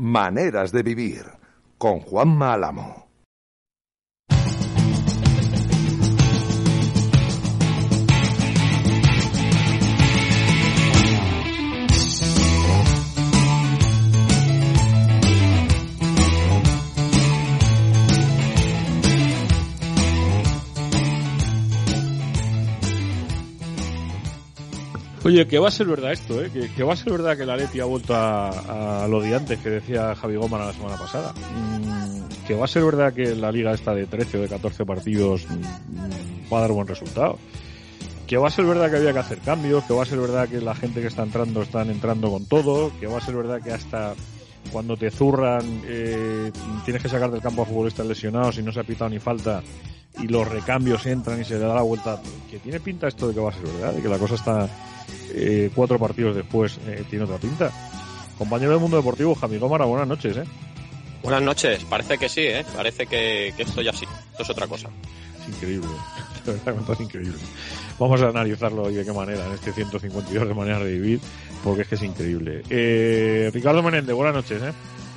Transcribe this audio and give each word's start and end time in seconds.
Maneras 0.00 0.70
de 0.70 0.84
vivir 0.84 1.24
con 1.76 1.98
Juan 1.98 2.28
Málamo. 2.28 3.07
Oye, 25.28 25.46
que 25.46 25.58
va 25.58 25.68
a 25.68 25.70
ser 25.70 25.86
verdad 25.86 26.12
esto, 26.12 26.42
¿eh? 26.42 26.50
que, 26.74 26.82
va 26.82 26.94
a 26.94 26.96
ser 26.96 27.12
verdad 27.12 27.36
que 27.36 27.44
la 27.44 27.54
Leti 27.54 27.80
ha 27.80 27.84
vuelto 27.84 28.14
a, 28.16 29.06
lo 29.10 29.20
de 29.20 29.36
antes 29.36 29.58
que 29.58 29.68
decía 29.68 30.14
Javi 30.14 30.36
Gómez 30.36 30.58
la 30.58 30.72
semana 30.72 30.96
pasada. 30.96 31.34
Mm, 31.34 32.46
que 32.46 32.54
va 32.54 32.64
a 32.64 32.68
ser 32.68 32.82
verdad 32.82 33.12
que 33.12 33.36
la 33.36 33.52
liga 33.52 33.74
esta 33.74 33.94
de 33.94 34.06
13 34.06 34.38
o 34.38 34.40
de 34.40 34.48
14 34.48 34.86
partidos 34.86 35.44
mm, 35.46 36.50
va 36.50 36.56
a 36.56 36.60
dar 36.62 36.72
buen 36.72 36.88
resultado. 36.88 37.38
Que 38.26 38.38
va 38.38 38.48
a 38.48 38.50
ser 38.50 38.64
verdad 38.64 38.90
que 38.90 38.96
había 38.96 39.12
que 39.12 39.18
hacer 39.18 39.40
cambios, 39.40 39.84
que 39.84 39.92
va 39.92 40.04
a 40.04 40.06
ser 40.06 40.18
verdad 40.18 40.48
que 40.48 40.62
la 40.62 40.74
gente 40.74 41.02
que 41.02 41.08
está 41.08 41.24
entrando 41.24 41.60
están 41.60 41.90
entrando 41.90 42.30
con 42.30 42.46
todo, 42.46 42.90
que 42.98 43.06
va 43.06 43.18
a 43.18 43.20
ser 43.20 43.36
verdad 43.36 43.60
que 43.60 43.72
hasta 43.72 44.14
cuando 44.72 44.96
te 44.96 45.10
zurran 45.10 45.82
eh, 45.84 46.50
tienes 46.84 47.02
que 47.02 47.08
sacar 47.08 47.30
del 47.30 47.40
campo 47.40 47.62
a 47.62 47.66
futbolistas 47.66 48.06
lesionados 48.06 48.58
y 48.58 48.62
no 48.62 48.72
se 48.72 48.80
ha 48.80 48.84
pitado 48.84 49.10
ni 49.10 49.18
falta 49.18 49.62
y 50.20 50.26
los 50.26 50.48
recambios 50.48 51.06
entran 51.06 51.40
y 51.40 51.44
se 51.44 51.54
le 51.54 51.60
da 51.60 51.74
la 51.74 51.82
vuelta. 51.82 52.20
Que 52.50 52.58
tiene 52.58 52.80
pinta 52.80 53.08
esto 53.08 53.28
de 53.28 53.34
que 53.34 53.40
va 53.40 53.50
a 53.50 53.52
ser 53.52 53.62
verdad, 53.62 53.92
de 53.92 54.02
que 54.02 54.08
la 54.08 54.18
cosa 54.18 54.34
está 54.34 54.68
eh, 55.32 55.70
cuatro 55.74 55.98
partidos 55.98 56.36
después 56.36 56.78
eh, 56.86 57.04
tiene 57.08 57.24
otra 57.24 57.38
pinta. 57.38 57.70
Compañero 58.36 58.72
del 58.72 58.80
mundo 58.80 58.96
deportivo, 58.96 59.34
Javi 59.34 59.58
Gómara, 59.58 59.84
buenas 59.84 60.08
noches, 60.08 60.36
¿eh? 60.36 60.44
Buenas 61.22 61.42
noches, 61.42 61.84
parece 61.84 62.16
que 62.16 62.28
sí, 62.28 62.42
¿eh? 62.42 62.64
Parece 62.74 63.06
que, 63.06 63.48
esto 63.58 63.82
ya 63.82 63.92
sí, 63.92 64.06
esto 64.30 64.42
es 64.42 64.50
otra 64.50 64.68
cosa. 64.68 64.88
Es 65.40 65.48
increíble, 65.48 65.88
de 66.52 66.72
verdad, 66.72 66.92
es 66.92 67.00
increíble. 67.00 67.38
Vamos 67.98 68.22
a 68.22 68.28
analizarlo 68.28 68.90
y 68.90 68.94
de 68.94 69.04
qué 69.04 69.12
manera 69.12 69.46
en 69.46 69.52
este 69.52 69.72
152 69.72 70.48
de 70.48 70.54
manera 70.54 70.78
de 70.78 70.92
vivir, 70.92 71.20
porque 71.64 71.82
es 71.82 71.88
que 71.88 71.94
es 71.96 72.02
increíble. 72.02 72.62
Eh, 72.70 73.50
Ricardo 73.52 73.82
Menéndez, 73.82 74.14
buenas 74.14 74.34
noches, 74.34 74.62
¿eh? 74.62 74.72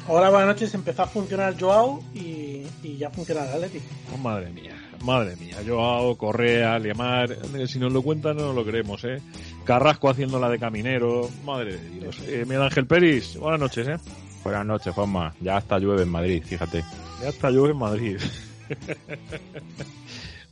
Hola, 0.08 0.30
buenas 0.30 0.48
noches. 0.48 0.74
Empezó 0.74 1.04
a 1.04 1.08
funcionar 1.08 1.56
Joao 1.60 2.02
y, 2.14 2.64
ya 2.98 3.10
funciona 3.10 3.44
el 3.44 3.50
Atlético. 3.50 3.86
Oh, 4.14 4.18
madre 4.18 4.52
mía, 4.52 4.76
madre 5.04 5.36
mía. 5.36 5.58
Joao, 5.66 6.18
Correa, 6.18 6.78
Liamar. 6.80 7.38
Si 7.68 7.80
nos 7.80 7.94
lo 7.94 8.02
cuentan, 8.02 8.38
no 8.38 8.54
lo 8.54 8.66
creemos, 8.66 9.04
¿eh? 9.06 9.22
Carrasco 9.64 10.10
haciendo 10.10 10.40
la 10.40 10.50
de 10.50 10.60
caminero. 10.60 11.30
Madre 11.46 11.78
de 11.78 11.90
Dios. 11.90 12.20
Eh, 12.28 12.44
Miguel 12.46 12.64
Ángel 12.64 12.88
Peris, 12.88 13.38
buenas 13.38 13.60
noches, 13.60 13.88
¿eh? 13.88 13.98
Buenas 14.44 14.66
noches, 14.66 14.94
Juanma. 14.94 15.34
Ya 15.40 15.58
hasta 15.58 15.78
llueve 15.78 16.04
en 16.04 16.10
Madrid, 16.10 16.44
fíjate. 16.44 16.84
Ya 17.22 17.30
hasta 17.30 17.52
llueve 17.52 17.72
en 17.72 17.78
Madrid. 17.78 18.18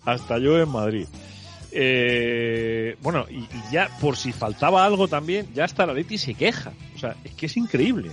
hasta 0.05 0.37
llueve 0.37 0.63
en 0.63 0.69
Madrid. 0.69 1.07
Eh, 1.71 2.95
bueno, 3.01 3.25
y, 3.29 3.47
ya 3.71 3.89
por 4.01 4.17
si 4.17 4.31
faltaba 4.31 4.85
algo 4.85 5.07
también, 5.07 5.47
ya 5.53 5.65
hasta 5.65 5.85
la 5.85 5.93
Leti 5.93 6.17
se 6.17 6.33
queja. 6.33 6.71
O 6.95 6.99
sea, 6.99 7.15
es 7.23 7.33
que 7.33 7.45
es 7.45 7.57
increíble. 7.57 8.11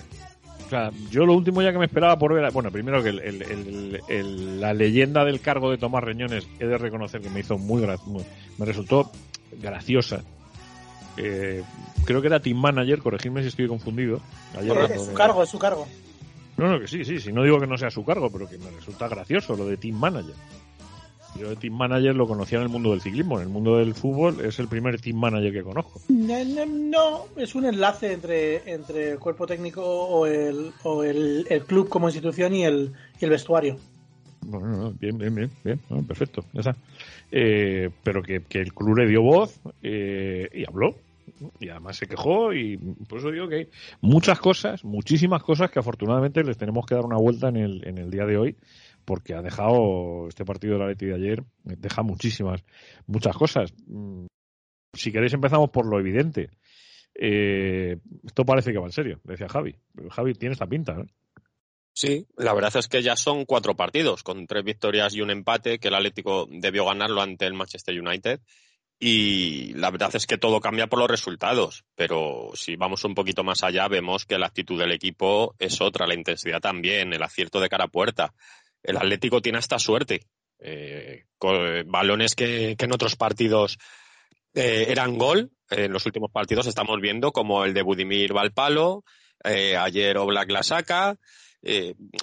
O 0.66 0.68
sea, 0.68 0.90
yo 1.10 1.24
lo 1.24 1.34
último 1.34 1.62
ya 1.62 1.72
que 1.72 1.78
me 1.78 1.86
esperaba 1.86 2.18
por 2.18 2.34
ver, 2.34 2.50
bueno, 2.52 2.72
primero 2.72 3.02
que 3.02 3.12
la 3.12 4.74
leyenda 4.74 5.24
del 5.24 5.40
cargo 5.40 5.70
de 5.70 5.78
Tomás 5.78 6.02
Reñones, 6.02 6.48
he 6.58 6.66
de 6.66 6.76
reconocer 6.76 7.20
que 7.20 7.30
me 7.30 7.40
hizo 7.40 7.56
muy, 7.56 7.86
me 8.58 8.64
resultó 8.64 9.10
graciosa. 9.60 10.22
Eh, 11.16 11.62
creo 12.04 12.20
que 12.20 12.26
era 12.26 12.40
team 12.40 12.58
manager, 12.58 12.98
corregidme 12.98 13.42
si 13.42 13.48
estoy 13.48 13.68
confundido. 13.68 14.20
es 14.60 15.04
su 15.04 15.14
cargo, 15.14 15.42
es 15.44 15.48
su 15.48 15.58
cargo. 15.58 15.86
No, 16.56 16.68
no, 16.68 16.80
que 16.80 16.88
sí, 16.88 17.04
sí, 17.04 17.20
sí, 17.20 17.32
no 17.32 17.42
digo 17.42 17.60
que 17.60 17.66
no 17.66 17.78
sea 17.78 17.90
su 17.90 18.04
cargo, 18.04 18.30
pero 18.30 18.48
que 18.48 18.58
me 18.58 18.70
resulta 18.70 19.08
gracioso 19.08 19.54
lo 19.54 19.66
de 19.66 19.76
team 19.76 19.96
manager. 19.96 20.34
Yo 21.34 21.50
de 21.50 21.56
team 21.56 21.74
manager 21.74 22.14
lo 22.14 22.26
conocía 22.26 22.58
en 22.58 22.64
el 22.64 22.70
mundo 22.70 22.92
del 22.92 23.00
ciclismo, 23.00 23.36
en 23.36 23.42
el 23.44 23.48
mundo 23.48 23.76
del 23.76 23.94
fútbol 23.94 24.44
es 24.44 24.58
el 24.58 24.68
primer 24.68 25.00
team 25.00 25.16
manager 25.16 25.52
que 25.52 25.62
conozco. 25.62 26.00
No, 26.08 27.26
es 27.36 27.54
un 27.54 27.66
enlace 27.66 28.12
entre, 28.12 28.72
entre 28.72 29.12
el 29.12 29.18
cuerpo 29.18 29.46
técnico 29.46 29.82
o 29.84 30.26
el, 30.26 30.72
o 30.84 31.04
el, 31.04 31.46
club 31.66 31.88
como 31.88 32.08
institución 32.08 32.54
y 32.54 32.64
el, 32.64 32.92
el 33.20 33.30
vestuario. 33.30 33.76
Bueno, 34.40 34.94
bien, 34.98 35.18
bien, 35.18 35.34
bien, 35.34 35.50
bien, 35.64 36.06
perfecto, 36.06 36.44
ya 36.52 36.74
eh, 37.32 37.90
pero 38.02 38.22
que, 38.22 38.42
el 38.50 38.72
club 38.72 38.98
le 38.98 39.06
dio 39.06 39.22
voz 39.22 39.60
eh, 39.82 40.48
y 40.52 40.64
habló. 40.66 40.94
Y 41.60 41.68
además 41.68 41.96
se 41.96 42.06
quejó 42.06 42.54
y 42.54 42.76
por 42.76 43.18
eso 43.18 43.30
digo 43.30 43.48
que 43.48 43.56
hay 43.56 43.68
muchas 44.00 44.38
cosas, 44.38 44.84
muchísimas 44.84 45.42
cosas 45.42 45.70
que 45.70 45.80
afortunadamente 45.80 46.42
les 46.44 46.56
tenemos 46.56 46.86
que 46.86 46.94
dar 46.94 47.04
una 47.04 47.16
vuelta 47.16 47.48
en 47.48 47.56
el, 47.56 47.86
en 47.86 47.98
el 47.98 48.10
día 48.10 48.24
de 48.24 48.38
hoy 48.38 48.56
porque 49.06 49.34
ha 49.34 49.40
dejado 49.40 50.28
este 50.28 50.44
partido 50.44 50.74
de 50.74 50.80
la 50.80 50.88
Leti 50.88 51.06
de 51.06 51.14
ayer, 51.14 51.44
deja 51.62 52.02
muchísimas, 52.02 52.62
muchas 53.06 53.34
cosas. 53.36 53.72
Mm, 53.86 54.26
si 54.92 55.12
queréis 55.12 55.32
empezamos 55.32 55.70
por 55.70 55.86
lo 55.86 55.98
evidente. 55.98 56.50
Eh, 57.14 57.96
esto 58.26 58.44
parece 58.44 58.72
que 58.72 58.78
va 58.78 58.86
en 58.86 58.92
serio, 58.92 59.20
decía 59.24 59.48
Javi. 59.48 59.76
Javi 60.10 60.34
tiene 60.34 60.52
esta 60.52 60.66
pinta, 60.66 60.94
¿no? 60.94 61.06
Sí, 61.94 62.26
la 62.36 62.52
verdad 62.52 62.76
es 62.76 62.88
que 62.88 63.02
ya 63.02 63.16
son 63.16 63.46
cuatro 63.46 63.74
partidos, 63.74 64.22
con 64.22 64.46
tres 64.46 64.64
victorias 64.64 65.14
y 65.14 65.22
un 65.22 65.30
empate, 65.30 65.78
que 65.78 65.88
el 65.88 65.94
Atlético 65.94 66.46
debió 66.50 66.84
ganarlo 66.84 67.22
ante 67.22 67.46
el 67.46 67.54
Manchester 67.54 67.98
United. 67.98 68.40
Y 68.98 69.72
la 69.74 69.90
verdad 69.90 70.14
es 70.14 70.26
que 70.26 70.36
todo 70.36 70.60
cambia 70.60 70.88
por 70.88 70.98
los 70.98 71.08
resultados, 71.08 71.84
pero 71.94 72.50
si 72.54 72.76
vamos 72.76 73.04
un 73.04 73.14
poquito 73.14 73.44
más 73.44 73.62
allá, 73.62 73.88
vemos 73.88 74.24
que 74.24 74.38
la 74.38 74.46
actitud 74.46 74.78
del 74.78 74.92
equipo 74.92 75.54
es 75.58 75.80
otra, 75.80 76.06
la 76.06 76.14
intensidad 76.14 76.60
también, 76.60 77.12
el 77.12 77.22
acierto 77.22 77.60
de 77.60 77.68
cara 77.68 77.84
a 77.84 77.88
puerta 77.88 78.34
el 78.86 78.96
Atlético 78.96 79.42
tiene 79.42 79.58
esta 79.58 79.78
suerte. 79.78 80.22
Eh, 80.58 81.24
con 81.36 81.90
balones 81.90 82.34
que, 82.34 82.76
en 82.78 82.92
otros 82.92 83.16
partidos 83.16 83.78
eh, 84.54 84.86
eran 84.88 85.18
gol, 85.18 85.50
en 85.68 85.92
los 85.92 86.06
últimos 86.06 86.30
partidos 86.30 86.66
estamos 86.66 86.98
viendo 87.00 87.30
como 87.32 87.64
el 87.64 87.74
de 87.74 87.82
Budimir 87.82 88.32
Valpalo, 88.32 89.04
eh, 89.44 89.76
ayer 89.76 90.16
Oblak 90.16 90.50
la 90.50 90.62
saca. 90.62 91.18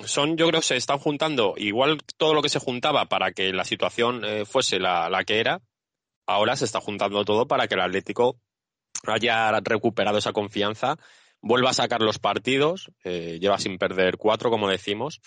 son, 0.05 0.35
yo 0.35 0.47
creo, 0.47 0.61
se 0.61 0.77
están 0.77 0.97
juntando 0.97 1.53
igual 1.57 1.99
todo 2.17 2.33
lo 2.33 2.41
que 2.41 2.49
se 2.49 2.59
juntaba 2.59 3.05
para 3.05 3.33
que 3.33 3.53
la 3.53 3.65
situación 3.65 4.23
fuese 4.45 4.79
la, 4.79 5.09
la 5.09 5.23
que 5.23 5.39
era. 5.39 5.61
Ahora 6.25 6.55
se 6.55 6.65
está 6.65 6.79
juntando 6.79 7.25
todo 7.25 7.47
para 7.47 7.67
que 7.67 7.75
el 7.75 7.81
Atlético 7.81 8.39
haya 9.05 9.51
recuperado 9.59 10.17
esa 10.17 10.31
confianza, 10.31 10.95
vuelva 11.41 11.71
a 11.71 11.73
sacar 11.73 12.01
los 12.01 12.19
partidos, 12.19 12.89
lleva 13.03 13.59
sin 13.59 13.77
perder 13.77 14.17
cuatro, 14.17 14.49
como 14.49 14.69
decimos, 14.69 15.19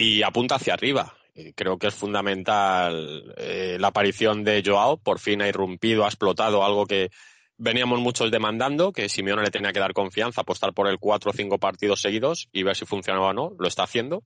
y 0.00 0.22
apunta 0.22 0.54
hacia 0.54 0.74
arriba. 0.74 1.14
Creo 1.54 1.78
que 1.78 1.88
es 1.88 1.94
fundamental 1.94 3.34
eh, 3.36 3.76
la 3.78 3.88
aparición 3.88 4.44
de 4.44 4.62
Joao. 4.64 4.96
Por 4.96 5.18
fin 5.18 5.42
ha 5.42 5.48
irrumpido, 5.48 6.04
ha 6.04 6.08
explotado 6.08 6.64
algo 6.64 6.86
que 6.86 7.10
veníamos 7.58 8.00
muchos 8.00 8.30
demandando, 8.30 8.92
que 8.92 9.10
Simeone 9.10 9.42
le 9.42 9.50
tenía 9.50 9.72
que 9.72 9.78
dar 9.78 9.92
confianza, 9.92 10.40
apostar 10.40 10.72
por 10.72 10.88
el 10.88 10.98
cuatro 10.98 11.30
o 11.30 11.34
cinco 11.34 11.58
partidos 11.58 12.00
seguidos 12.00 12.48
y 12.50 12.62
ver 12.62 12.76
si 12.76 12.86
funcionaba 12.86 13.28
o 13.28 13.32
no. 13.34 13.52
Lo 13.58 13.68
está 13.68 13.82
haciendo. 13.82 14.24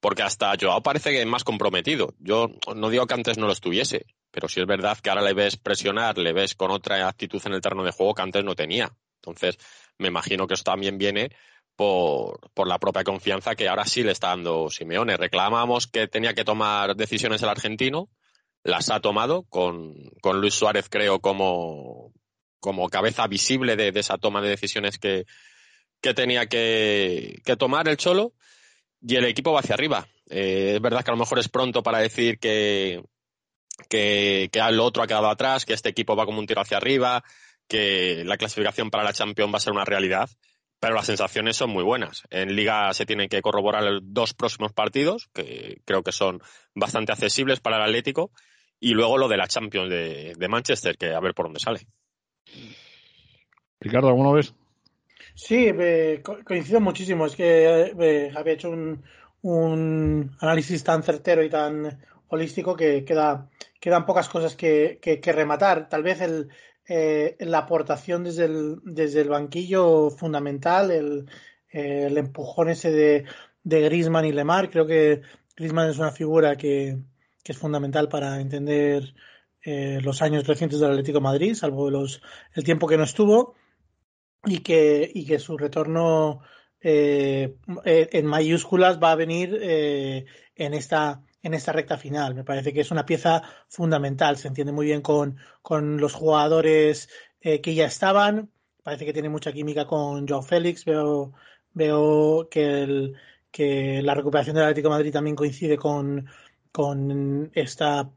Porque 0.00 0.22
hasta 0.22 0.54
Joao 0.60 0.82
parece 0.82 1.10
que 1.10 1.20
es 1.20 1.26
más 1.26 1.44
comprometido. 1.44 2.14
Yo 2.18 2.48
no 2.74 2.88
digo 2.88 3.06
que 3.06 3.14
antes 3.14 3.38
no 3.38 3.46
lo 3.46 3.52
estuviese, 3.52 4.06
pero 4.30 4.48
si 4.48 4.60
es 4.60 4.66
verdad 4.66 4.98
que 4.98 5.10
ahora 5.10 5.22
le 5.22 5.34
ves 5.34 5.56
presionar, 5.56 6.16
le 6.18 6.32
ves 6.32 6.54
con 6.54 6.70
otra 6.70 7.08
actitud 7.08 7.42
en 7.44 7.54
el 7.54 7.60
terreno 7.60 7.84
de 7.84 7.92
juego 7.92 8.14
que 8.14 8.22
antes 8.22 8.44
no 8.44 8.54
tenía. 8.54 8.92
Entonces, 9.16 9.58
me 9.98 10.08
imagino 10.08 10.46
que 10.48 10.54
eso 10.54 10.64
también 10.64 10.98
viene 10.98 11.30
por, 11.76 12.68
la 12.68 12.78
propia 12.78 13.04
confianza 13.04 13.54
que 13.54 13.68
ahora 13.68 13.84
sí 13.84 14.02
le 14.02 14.12
está 14.12 14.28
dando 14.28 14.70
Simeone. 14.70 15.16
Reclamábamos 15.16 15.86
que 15.86 16.08
tenía 16.08 16.34
que 16.34 16.44
tomar 16.44 16.96
decisiones 16.96 17.42
el 17.42 17.48
argentino, 17.48 18.08
las 18.62 18.90
ha 18.90 19.00
tomado 19.00 19.44
con, 19.44 19.94
Luis 20.34 20.54
Suárez, 20.54 20.88
creo, 20.88 21.20
como, 21.20 22.12
como 22.60 22.88
cabeza 22.88 23.26
visible 23.26 23.76
de, 23.76 23.92
esa 23.94 24.18
toma 24.18 24.40
de 24.40 24.50
decisiones 24.50 24.98
que, 24.98 25.24
que 26.00 26.14
tenía 26.14 26.46
que, 26.46 27.40
tomar 27.58 27.88
el 27.88 27.96
Cholo 27.96 28.34
y 29.00 29.16
el 29.16 29.24
equipo 29.24 29.52
va 29.52 29.60
hacia 29.60 29.74
arriba. 29.74 30.06
Eh, 30.30 30.74
es 30.76 30.80
verdad 30.80 31.04
que 31.04 31.10
a 31.10 31.14
lo 31.14 31.20
mejor 31.20 31.38
es 31.38 31.48
pronto 31.48 31.82
para 31.82 31.98
decir 31.98 32.38
que, 32.38 33.02
que, 33.88 34.48
que 34.52 34.58
el 34.60 34.80
otro 34.80 35.02
ha 35.02 35.06
quedado 35.08 35.28
atrás, 35.28 35.64
que 35.64 35.74
este 35.74 35.88
equipo 35.88 36.14
va 36.14 36.26
como 36.26 36.38
un 36.38 36.46
tiro 36.46 36.60
hacia 36.60 36.76
arriba, 36.76 37.24
que 37.66 38.22
la 38.24 38.36
clasificación 38.36 38.90
para 38.90 39.04
la 39.04 39.12
Champions 39.12 39.52
va 39.52 39.56
a 39.56 39.60
ser 39.60 39.72
una 39.72 39.84
realidad 39.84 40.30
pero 40.82 40.96
las 40.96 41.06
sensaciones 41.06 41.56
son 41.56 41.70
muy 41.70 41.84
buenas. 41.84 42.24
En 42.28 42.56
Liga 42.56 42.92
se 42.92 43.06
tienen 43.06 43.28
que 43.28 43.40
corroborar 43.40 43.84
los 43.84 44.02
dos 44.02 44.34
próximos 44.34 44.72
partidos, 44.72 45.28
que 45.32 45.80
creo 45.84 46.02
que 46.02 46.10
son 46.10 46.42
bastante 46.74 47.12
accesibles 47.12 47.60
para 47.60 47.76
el 47.76 47.84
Atlético, 47.84 48.32
y 48.80 48.92
luego 48.94 49.16
lo 49.16 49.28
de 49.28 49.36
la 49.36 49.46
Champions 49.46 49.88
de, 49.88 50.48
Manchester, 50.48 50.98
que 50.98 51.14
a 51.14 51.20
ver 51.20 51.34
por 51.34 51.46
dónde 51.46 51.60
sale. 51.60 51.86
Ricardo, 53.78 54.08
¿alguna 54.08 54.32
vez? 54.32 54.52
Sí, 55.36 55.70
coincido 56.44 56.80
muchísimo. 56.80 57.26
Es 57.26 57.36
que 57.36 58.32
había 58.34 58.52
hecho 58.52 58.70
un, 58.70 60.36
análisis 60.40 60.82
tan 60.82 61.04
certero 61.04 61.44
y 61.44 61.48
tan 61.48 62.02
holístico 62.26 62.74
que 62.74 63.04
queda, 63.04 63.48
quedan 63.78 64.04
pocas 64.04 64.28
cosas 64.28 64.56
que 64.56 64.98
rematar. 65.32 65.88
Tal 65.88 66.02
vez 66.02 66.20
el, 66.22 66.48
eh, 66.94 67.36
la 67.40 67.58
aportación 67.58 68.24
desde 68.24 68.44
el, 68.44 68.76
desde 68.84 69.20
el 69.22 69.28
banquillo 69.28 70.10
fundamental, 70.10 70.90
el, 70.90 71.26
el 71.70 72.18
empujón 72.18 72.68
ese 72.68 72.90
de, 72.90 73.24
de 73.64 73.80
Griezmann 73.80 74.26
y 74.26 74.32
Lemar. 74.32 74.68
Creo 74.70 74.86
que 74.86 75.22
Griezmann 75.56 75.90
es 75.90 75.98
una 75.98 76.12
figura 76.12 76.56
que, 76.56 76.98
que 77.42 77.52
es 77.52 77.58
fundamental 77.58 78.08
para 78.08 78.40
entender 78.40 79.14
eh, 79.64 80.00
los 80.02 80.22
años 80.22 80.46
recientes 80.46 80.80
del 80.80 80.90
Atlético 80.90 81.20
Madrid, 81.20 81.54
salvo 81.54 81.90
los, 81.90 82.20
el 82.54 82.64
tiempo 82.64 82.86
que 82.86 82.98
no 82.98 83.04
estuvo, 83.04 83.54
y 84.44 84.58
que, 84.58 85.10
y 85.14 85.24
que 85.24 85.38
su 85.38 85.56
retorno 85.56 86.40
eh, 86.80 87.54
en 87.84 88.26
mayúsculas 88.26 88.98
va 88.98 89.12
a 89.12 89.16
venir 89.16 89.56
eh, 89.60 90.24
en 90.56 90.74
esta 90.74 91.22
en 91.42 91.54
esta 91.54 91.72
recta 91.72 91.96
final. 91.98 92.34
Me 92.34 92.44
parece 92.44 92.72
que 92.72 92.80
es 92.80 92.90
una 92.90 93.06
pieza 93.06 93.42
fundamental. 93.68 94.36
Se 94.36 94.48
entiende 94.48 94.72
muy 94.72 94.86
bien 94.86 95.02
con, 95.02 95.38
con 95.62 95.98
los 95.98 96.14
jugadores 96.14 97.08
eh, 97.40 97.60
que 97.60 97.74
ya 97.74 97.86
estaban. 97.86 98.50
Parece 98.82 99.04
que 99.04 99.12
tiene 99.12 99.28
mucha 99.28 99.52
química 99.52 99.86
con 99.86 100.26
Joao 100.26 100.42
Félix. 100.42 100.84
Veo, 100.84 101.32
veo 101.72 102.48
que, 102.50 102.82
el, 102.82 103.16
que 103.50 104.02
la 104.02 104.14
recuperación 104.14 104.56
del 104.56 104.64
Atlético 104.64 104.88
de 104.88 104.94
Madrid 104.94 105.12
también 105.12 105.36
coincide 105.36 105.76
con, 105.76 106.28
con 106.72 107.50
esta, 107.54 108.10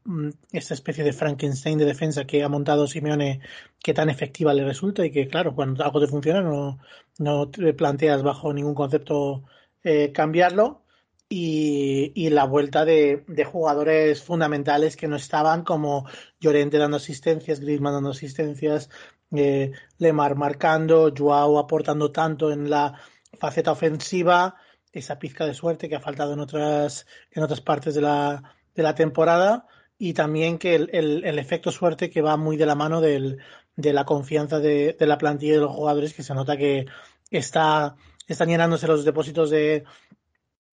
esta 0.50 0.74
especie 0.74 1.04
de 1.04 1.12
Frankenstein 1.12 1.78
de 1.78 1.84
defensa 1.84 2.24
que 2.26 2.42
ha 2.42 2.48
montado 2.48 2.86
Simeone, 2.86 3.40
que 3.82 3.94
tan 3.94 4.08
efectiva 4.08 4.54
le 4.54 4.64
resulta 4.64 5.04
y 5.04 5.12
que, 5.12 5.28
claro, 5.28 5.54
cuando 5.54 5.84
algo 5.84 6.00
te 6.00 6.06
funciona 6.08 6.40
no, 6.40 6.78
no 7.18 7.50
te 7.50 7.74
planteas 7.74 8.22
bajo 8.22 8.52
ningún 8.52 8.74
concepto 8.74 9.44
eh, 9.84 10.10
cambiarlo. 10.12 10.85
Y, 11.28 12.12
y, 12.14 12.30
la 12.30 12.44
vuelta 12.44 12.84
de, 12.84 13.24
de, 13.26 13.44
jugadores 13.44 14.22
fundamentales 14.22 14.96
que 14.96 15.08
no 15.08 15.16
estaban, 15.16 15.64
como 15.64 16.06
Llorente 16.38 16.78
dando 16.78 16.98
asistencias, 16.98 17.58
Griezmann 17.58 17.94
dando 17.94 18.10
asistencias, 18.10 18.90
eh, 19.34 19.72
Lemar 19.98 20.36
marcando, 20.36 21.12
Joao 21.16 21.58
aportando 21.58 22.12
tanto 22.12 22.52
en 22.52 22.70
la 22.70 23.00
faceta 23.38 23.72
ofensiva, 23.72 24.54
esa 24.92 25.18
pizca 25.18 25.46
de 25.46 25.54
suerte 25.54 25.88
que 25.88 25.96
ha 25.96 26.00
faltado 26.00 26.32
en 26.32 26.40
otras, 26.40 27.06
en 27.32 27.42
otras 27.42 27.60
partes 27.60 27.94
de 27.94 28.02
la, 28.02 28.56
de 28.74 28.82
la 28.82 28.94
temporada 28.94 29.66
y 29.98 30.12
también 30.14 30.58
que 30.58 30.74
el, 30.74 30.90
el, 30.92 31.24
el, 31.24 31.38
efecto 31.38 31.72
suerte 31.72 32.10
que 32.10 32.22
va 32.22 32.36
muy 32.36 32.56
de 32.56 32.66
la 32.66 32.74
mano 32.74 33.00
del, 33.00 33.38
de 33.76 33.92
la 33.92 34.04
confianza 34.04 34.60
de, 34.60 34.96
de, 34.98 35.06
la 35.06 35.18
plantilla 35.18 35.54
de 35.54 35.60
los 35.60 35.72
jugadores 35.72 36.14
que 36.14 36.22
se 36.22 36.34
nota 36.34 36.56
que 36.56 36.86
está, 37.30 37.96
están 38.26 38.48
llenándose 38.48 38.86
los 38.86 39.04
depósitos 39.04 39.50
de, 39.50 39.84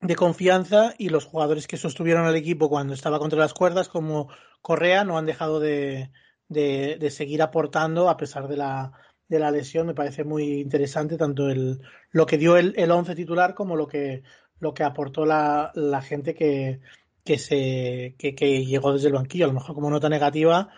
de 0.03 0.15
confianza 0.15 0.93
y 0.97 1.09
los 1.09 1.25
jugadores 1.25 1.65
que 1.67 1.77
sostuvieron 1.77 2.25
al 2.25 2.35
equipo 2.35 2.69
cuando 2.69 2.93
estaba 2.93 3.19
contra 3.19 3.39
las 3.39 3.53
cuerdas 3.53 3.87
como 3.87 4.27
Correa 4.61 5.03
no 5.05 5.17
han 5.17 5.25
dejado 5.25 5.59
de, 5.59 6.11
de, 6.49 7.09
seguir 7.09 7.41
aportando 7.41 8.09
a 8.09 8.17
pesar 8.17 8.47
de 8.47 8.57
la, 8.57 8.91
de 9.29 9.39
la 9.39 9.51
lesión. 9.51 9.87
Me 9.87 9.95
parece 9.95 10.23
muy 10.23 10.59
interesante 10.61 11.17
tanto 11.17 11.49
el 11.49 11.81
lo 12.11 12.25
que 12.25 12.37
dio 12.37 12.57
el, 12.57 12.73
el 12.77 12.91
once 12.91 13.15
titular 13.15 13.55
como 13.55 13.75
lo 13.75 13.87
que 13.87 14.23
lo 14.59 14.73
que 14.73 14.83
aportó 14.83 15.25
la, 15.25 15.71
la 15.75 16.01
gente 16.01 16.35
que, 16.35 16.81
que 17.23 17.37
se 17.37 18.15
que, 18.17 18.35
que, 18.35 18.65
llegó 18.65 18.93
desde 18.93 19.07
el 19.07 19.13
banquillo. 19.13 19.45
A 19.45 19.47
lo 19.47 19.53
mejor 19.53 19.75
como 19.75 19.89
nota 19.89 20.09
negativa 20.09 20.69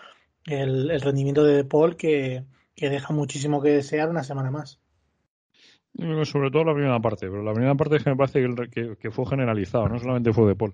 el, 0.45 0.91
el 0.91 1.01
rendimiento 1.01 1.43
de 1.43 1.55
De 1.55 1.65
Paul 1.65 1.97
que, 1.97 2.45
que, 2.75 2.89
deja 2.89 3.13
muchísimo 3.13 3.61
que 3.61 3.69
desear 3.69 4.09
una 4.09 4.23
semana 4.23 4.51
más 4.51 4.79
sobre 6.25 6.51
todo 6.51 6.65
la 6.65 6.73
primera 6.73 6.99
parte 6.99 7.27
pero 7.27 7.43
la 7.43 7.53
primera 7.53 7.75
parte 7.75 7.97
es 7.97 8.03
que 8.03 8.09
me 8.09 8.15
parece 8.15 8.41
que, 8.41 8.69
que, 8.69 8.95
que 8.97 9.11
fue 9.11 9.25
generalizado 9.25 9.87
no 9.87 9.99
solamente 9.99 10.33
fue 10.33 10.47
De 10.47 10.55
Paul 10.55 10.73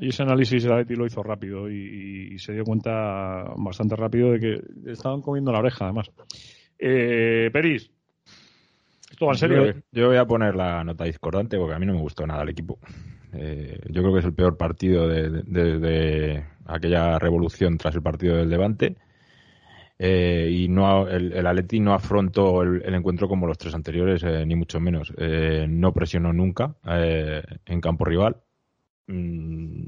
y 0.00 0.08
ese 0.08 0.22
análisis 0.22 0.64
el 0.64 0.72
Atleti 0.72 0.94
lo 0.94 1.06
hizo 1.06 1.22
rápido 1.22 1.70
y, 1.70 2.32
y, 2.32 2.38
se 2.38 2.52
dio 2.52 2.64
cuenta 2.64 3.44
bastante 3.56 3.96
rápido 3.96 4.30
de 4.32 4.40
que 4.40 4.90
estaban 4.90 5.20
comiendo 5.20 5.52
la 5.52 5.58
oreja 5.58 5.86
además 5.86 6.10
eh, 6.80 7.50
Peris, 7.52 7.90
¿esto 9.10 9.26
va 9.26 9.32
en 9.32 9.38
serio? 9.38 9.66
Yo, 9.66 9.72
yo, 9.92 10.08
voy 10.08 10.16
a 10.16 10.24
poner 10.24 10.56
la 10.56 10.82
nota 10.82 11.04
discordante 11.04 11.58
porque 11.58 11.74
a 11.74 11.78
mí 11.78 11.84
no 11.84 11.92
me 11.92 12.00
gustó 12.00 12.26
nada 12.26 12.42
el 12.42 12.48
equipo. 12.48 12.78
Eh, 13.34 13.78
yo 13.90 14.00
creo 14.00 14.14
que 14.14 14.20
es 14.20 14.24
el 14.24 14.32
peor 14.32 14.56
partido 14.56 15.06
de, 15.06 15.42
de, 15.44 15.78
de, 15.78 16.44
aquella 16.66 17.18
revolución 17.18 17.76
tras 17.76 17.94
el 17.94 18.02
partido 18.02 18.36
del 18.36 18.48
Levante. 18.48 18.96
Eh, 20.02 20.48
y 20.50 20.68
no 20.68 21.06
el, 21.06 21.34
el 21.34 21.46
Atleti 21.46 21.78
no 21.78 21.92
afrontó 21.92 22.62
el, 22.62 22.94
encuentro 22.94 23.28
como 23.28 23.46
los 23.46 23.58
tres 23.58 23.74
anteriores, 23.74 24.22
eh, 24.22 24.46
ni 24.46 24.56
mucho 24.56 24.80
menos. 24.80 25.12
Eh, 25.18 25.66
no 25.68 25.92
presionó 25.92 26.32
nunca 26.32 26.74
eh, 26.86 27.42
en 27.66 27.80
campo 27.82 28.06
rival. 28.06 28.38
Mm, 29.08 29.84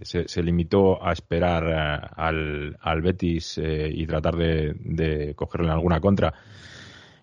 se, 0.00 0.26
se, 0.26 0.42
limitó 0.42 1.06
a 1.06 1.12
esperar 1.12 2.10
al, 2.16 2.78
al, 2.80 3.02
Betis 3.02 3.60
y 3.62 4.06
tratar 4.06 4.36
de, 4.36 5.34
cogerle 5.36 5.70
alguna 5.70 6.00
contra. 6.00 6.32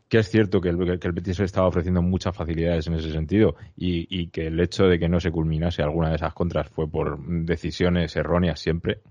Que 0.08 0.20
es 0.20 0.30
cierto 0.30 0.62
que 0.62 0.70
el, 0.70 1.00
que 1.00 1.08
el, 1.08 1.14
Betis 1.14 1.40
estaba 1.40 1.68
ofreciendo 1.68 2.04
muchas 2.04 2.36
facilidades 2.36 2.86
en 2.86 2.94
ese 2.94 3.12
sentido 3.12 3.56
y, 3.76 4.06
y, 4.08 4.28
que 4.28 4.48
el 4.48 4.60
hecho 4.60 4.86
de 4.86 5.00
que 5.00 5.10
no 5.10 5.20
se 5.20 5.32
culminase 5.32 5.82
alguna 5.82 6.10
de 6.10 6.18
esas 6.18 6.36
contras 6.36 6.70
fue 6.70 6.88
por 6.88 7.20
decisiones 7.28 8.16
erróneas 8.16 8.60
siempre. 8.60 9.02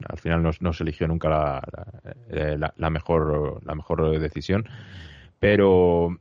Eh, 0.00 0.04
al 0.08 0.18
final 0.18 0.42
no, 0.60 0.72
se 0.72 0.82
eligió 0.82 1.06
nunca 1.08 1.28
la, 1.28 1.62
la, 2.28 2.56
la, 2.56 2.74
la, 2.76 2.90
mejor, 2.90 3.64
la 3.64 3.74
mejor 3.74 4.18
decisión. 4.18 4.64
Pero 5.38 6.18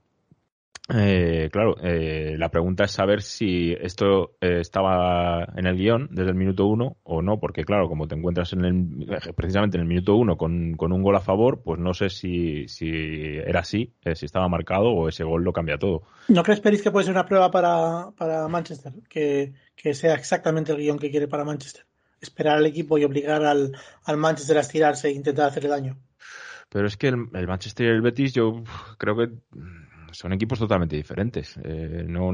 eh, 0.88 1.50
claro, 1.52 1.78
eh, 1.82 2.36
la 2.38 2.50
pregunta 2.50 2.84
es 2.84 2.92
saber 2.92 3.24
si 3.24 3.76
esto 3.80 4.36
eh, 4.40 4.60
estaba 4.60 5.48
en 5.56 5.66
el 5.66 5.78
guion 5.78 6.10
desde 6.12 6.30
el 6.30 6.36
minuto 6.36 6.68
uno 6.68 6.98
o 7.04 7.24
no, 7.24 7.40
porque 7.40 7.66
claro, 7.66 7.90
como 7.90 8.08
te 8.08 8.14
encuentras 8.14 8.54
en 8.54 8.66
el, 8.66 9.34
precisamente 9.36 9.78
en 9.78 9.82
el 9.82 9.88
minuto 9.88 10.16
uno 10.16 10.38
con, 10.38 10.76
con, 10.76 10.94
un 10.94 11.02
gol 11.02 11.16
a 11.16 11.22
favor, 11.22 11.64
pues 11.64 11.80
no 11.80 11.96
sé 11.96 12.10
si, 12.10 12.68
si 12.68 12.88
era 12.88 13.62
así, 13.62 13.94
eh, 14.04 14.16
si 14.16 14.28
estaba 14.28 14.48
marcado 14.48 14.90
o 14.90 15.10
ese 15.10 15.24
gol 15.24 15.44
lo 15.44 15.54
cambia 15.54 15.80
todo. 15.80 16.04
¿No 16.28 16.44
crees, 16.44 16.60
Peris, 16.60 16.84
que 16.84 16.92
puede 16.92 17.06
ser 17.06 17.16
una 17.16 17.26
prueba 17.26 17.50
para, 17.50 18.12
para 18.16 18.48
Manchester? 18.48 18.94
Que, 19.10 19.54
que, 19.76 19.96
sea 19.96 20.14
exactamente 20.14 20.72
el 20.72 20.78
guion 20.78 21.00
que 21.00 21.10
quiere 21.10 21.28
para 21.28 21.46
Manchester. 21.46 21.86
Esperar 22.26 22.58
al 22.58 22.66
equipo 22.66 22.98
y 22.98 23.04
obligar 23.04 23.44
al, 23.44 23.78
al 24.04 24.18
Manchester 24.18 24.58
a 24.58 24.62
estirarse 24.62 25.08
e 25.08 25.12
intentar 25.12 25.48
hacerle 25.48 25.70
daño. 25.70 25.98
Pero 26.70 26.88
es 26.88 26.98
que 26.98 27.08
el, 27.08 27.28
el 27.34 27.48
Manchester 27.48 27.86
y 27.86 27.90
el 27.90 28.02
Betis, 28.02 28.34
yo 28.34 28.64
creo 28.98 29.16
que 29.16 29.30
son 30.12 30.34
equipos 30.34 30.60
totalmente 30.60 30.96
diferentes. 30.96 31.58
Eh, 31.64 32.04
no, 32.08 32.32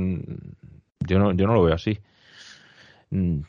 yo, 1.00 1.20
no, 1.20 1.34
yo 1.34 1.48
no 1.48 1.54
lo 1.54 1.64
veo 1.64 1.76
así. 1.76 2.00
Mm, 3.10 3.42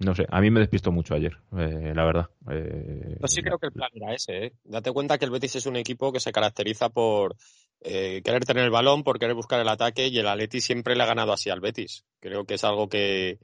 no 0.00 0.14
sé, 0.14 0.26
a 0.28 0.40
mí 0.40 0.50
me 0.50 0.60
despistó 0.60 0.90
mucho 0.90 1.14
ayer, 1.14 1.36
eh, 1.56 1.92
la 1.94 2.04
verdad. 2.04 2.30
Eh, 2.50 3.18
Yo 3.20 3.28
sí 3.28 3.42
creo 3.42 3.58
que 3.58 3.66
el 3.66 3.72
plan 3.72 3.90
era 3.94 4.14
ese. 4.14 4.46
¿eh? 4.46 4.52
Date 4.64 4.92
cuenta 4.92 5.18
que 5.18 5.26
el 5.26 5.30
Betis 5.30 5.56
es 5.56 5.66
un 5.66 5.76
equipo 5.76 6.12
que 6.12 6.20
se 6.20 6.32
caracteriza 6.32 6.88
por 6.88 7.36
eh, 7.82 8.22
querer 8.24 8.44
tener 8.44 8.64
el 8.64 8.70
balón, 8.70 9.04
por 9.04 9.18
querer 9.18 9.34
buscar 9.34 9.60
el 9.60 9.68
ataque 9.68 10.08
y 10.08 10.18
el 10.18 10.26
Atleti 10.26 10.60
siempre 10.60 10.96
le 10.96 11.02
ha 11.02 11.06
ganado 11.06 11.32
así 11.32 11.50
al 11.50 11.60
Betis. 11.60 12.04
Creo 12.20 12.44
que 12.44 12.54
es 12.54 12.64
algo 12.64 12.88
que, 12.88 13.38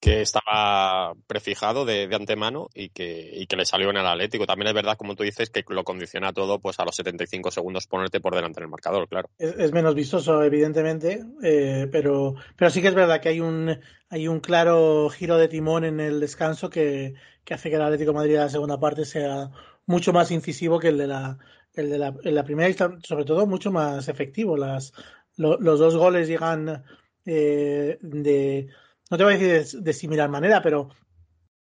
que 0.00 0.22
estaba 0.22 1.12
prefijado 1.26 1.84
de, 1.84 2.08
de 2.08 2.16
antemano 2.16 2.70
y 2.74 2.88
que, 2.88 3.30
y 3.34 3.46
que, 3.46 3.56
le 3.56 3.66
salió 3.66 3.90
en 3.90 3.98
el 3.98 4.06
Atlético. 4.06 4.46
También 4.46 4.68
es 4.68 4.74
verdad, 4.74 4.96
como 4.96 5.14
tú 5.14 5.22
dices, 5.22 5.50
que 5.50 5.62
lo 5.68 5.84
condiciona 5.84 6.32
todo 6.32 6.58
pues 6.58 6.80
a 6.80 6.86
los 6.86 6.96
75 6.96 7.50
segundos 7.50 7.86
ponerte 7.86 8.18
por 8.18 8.34
delante 8.34 8.60
en 8.60 8.64
el 8.64 8.70
marcador, 8.70 9.06
claro. 9.08 9.28
Es, 9.38 9.72
menos 9.72 9.94
vistoso, 9.94 10.42
evidentemente, 10.42 11.22
eh, 11.42 11.86
pero, 11.92 12.34
pero 12.56 12.70
sí 12.70 12.80
que 12.80 12.88
es 12.88 12.94
verdad 12.94 13.20
que 13.20 13.28
hay 13.28 13.40
un, 13.40 13.78
hay 14.08 14.26
un 14.26 14.40
claro 14.40 15.10
giro 15.10 15.36
de 15.36 15.48
timón 15.48 15.84
en 15.84 16.00
el 16.00 16.18
descanso 16.18 16.70
que, 16.70 17.14
hace 17.50 17.68
que 17.68 17.76
el 17.76 17.82
Atlético 17.82 18.14
Madrid 18.14 18.36
en 18.36 18.40
la 18.40 18.48
segunda 18.48 18.80
parte 18.80 19.04
sea 19.04 19.50
mucho 19.84 20.14
más 20.14 20.30
incisivo 20.30 20.78
que 20.78 20.88
el 20.88 20.96
de 20.98 21.08
la, 21.08 21.36
el 21.74 21.90
de 21.90 21.98
la, 21.98 22.14
en 22.24 22.34
la 22.34 22.44
primera 22.44 22.70
y 22.70 22.74
sobre 23.04 23.24
todo 23.26 23.46
mucho 23.46 23.70
más 23.70 24.08
efectivo. 24.08 24.56
Las, 24.56 24.94
lo, 25.36 25.58
los 25.58 25.78
dos 25.78 25.96
goles 25.96 26.26
llegan 26.26 26.84
eh, 27.26 27.98
de 28.00 28.68
no 29.10 29.16
te 29.16 29.24
voy 29.24 29.34
a 29.34 29.38
decir 29.38 29.78
de, 29.78 29.82
de, 29.82 29.92
similar 29.92 30.28
manera, 30.28 30.62
pero 30.62 30.88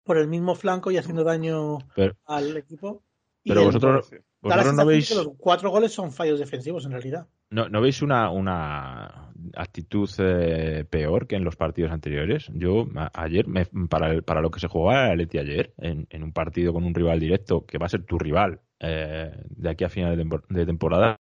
por 0.04 0.18
el 0.18 0.28
mismo 0.28 0.56
flanco 0.56 0.92
y 0.92 0.98
haciendo 0.98 1.24
daño 1.24 1.80
pero, 1.96 2.16
al 2.26 2.56
equipo. 2.58 3.04
Pero 3.44 3.62
el, 3.62 3.66
vosotros, 3.68 4.12
vosotros 4.42 4.74
no 4.74 4.86
veis. 4.86 5.16
los 5.16 5.30
cuatro 5.38 5.70
goles 5.70 5.92
son 5.92 6.12
fallos 6.12 6.40
defensivos 6.40 6.86
en 6.86 6.92
realidad. 6.92 7.28
¿No, 7.50 7.70
no 7.70 7.82
veis 7.82 8.02
una, 8.02 8.32
una 8.32 9.32
actitud 9.56 10.10
eh, 10.18 10.86
peor 10.90 11.28
que 11.28 11.36
en 11.36 11.44
los 11.44 11.56
partidos 11.56 11.92
anteriores? 11.92 12.50
Yo 12.54 12.88
a, 12.96 13.12
ayer, 13.14 13.48
me, 13.48 13.66
para, 13.90 14.12
el, 14.12 14.24
para 14.24 14.42
lo 14.42 14.50
que 14.50 14.60
se 14.60 14.68
jugaba 14.68 15.12
el 15.12 15.20
Leti 15.20 15.38
ayer, 15.38 15.74
en, 15.78 16.08
en, 16.10 16.24
un 16.24 16.34
partido 16.34 16.74
con 16.74 16.84
un 16.84 16.96
rival 16.96 17.20
directo, 17.20 17.66
que 17.66 17.78
va 17.78 17.86
a 17.86 17.90
ser 17.90 18.06
tu 18.06 18.18
rival 18.18 18.62
eh, 18.80 19.32
de 19.50 19.70
aquí 19.70 19.84
a 19.84 19.90
final 19.90 20.18
de, 20.18 20.40
de 20.50 20.66
temporada, 20.66 21.20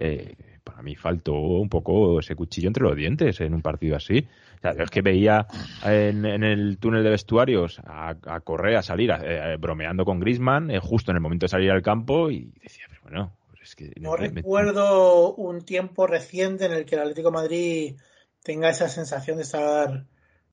eh, 0.00 0.34
para 0.64 0.82
mí 0.82 0.96
faltó 0.96 1.34
un 1.34 1.68
poco 1.68 2.20
ese 2.20 2.34
cuchillo 2.34 2.68
entre 2.68 2.84
los 2.84 2.96
dientes 2.96 3.40
en 3.40 3.54
un 3.54 3.62
partido 3.62 3.96
así. 3.96 4.26
O 4.56 4.60
sea, 4.60 4.70
es 4.72 4.90
que 4.90 5.02
veía 5.02 5.46
en, 5.84 6.24
en, 6.24 6.44
el 6.44 6.78
túnel 6.78 7.02
de 7.02 7.10
vestuarios 7.10 7.80
a, 7.84 8.16
a 8.26 8.40
Correa 8.40 8.82
salir 8.82 9.10
eh, 9.10 9.56
bromeando 9.58 10.04
con 10.04 10.20
Grisman 10.20 10.70
eh, 10.70 10.78
justo 10.80 11.10
en 11.10 11.16
el 11.16 11.22
momento 11.22 11.44
de 11.44 11.48
salir 11.48 11.70
al 11.70 11.82
campo 11.82 12.30
y 12.30 12.52
decía, 12.62 12.84
pero 12.88 13.02
bueno, 13.02 13.36
pues 13.48 13.62
es 13.62 13.76
que... 13.76 13.92
No 14.00 14.12
me, 14.12 14.28
recuerdo 14.28 15.34
me... 15.36 15.44
un 15.44 15.64
tiempo 15.64 16.06
reciente 16.06 16.66
en 16.66 16.72
el 16.72 16.84
que 16.84 16.96
el 16.96 17.02
Atlético 17.02 17.30
Madrid 17.30 17.96
tenga 18.42 18.68
esa 18.68 18.88
sensación 18.88 19.36
de 19.36 19.44
estar 19.44 20.04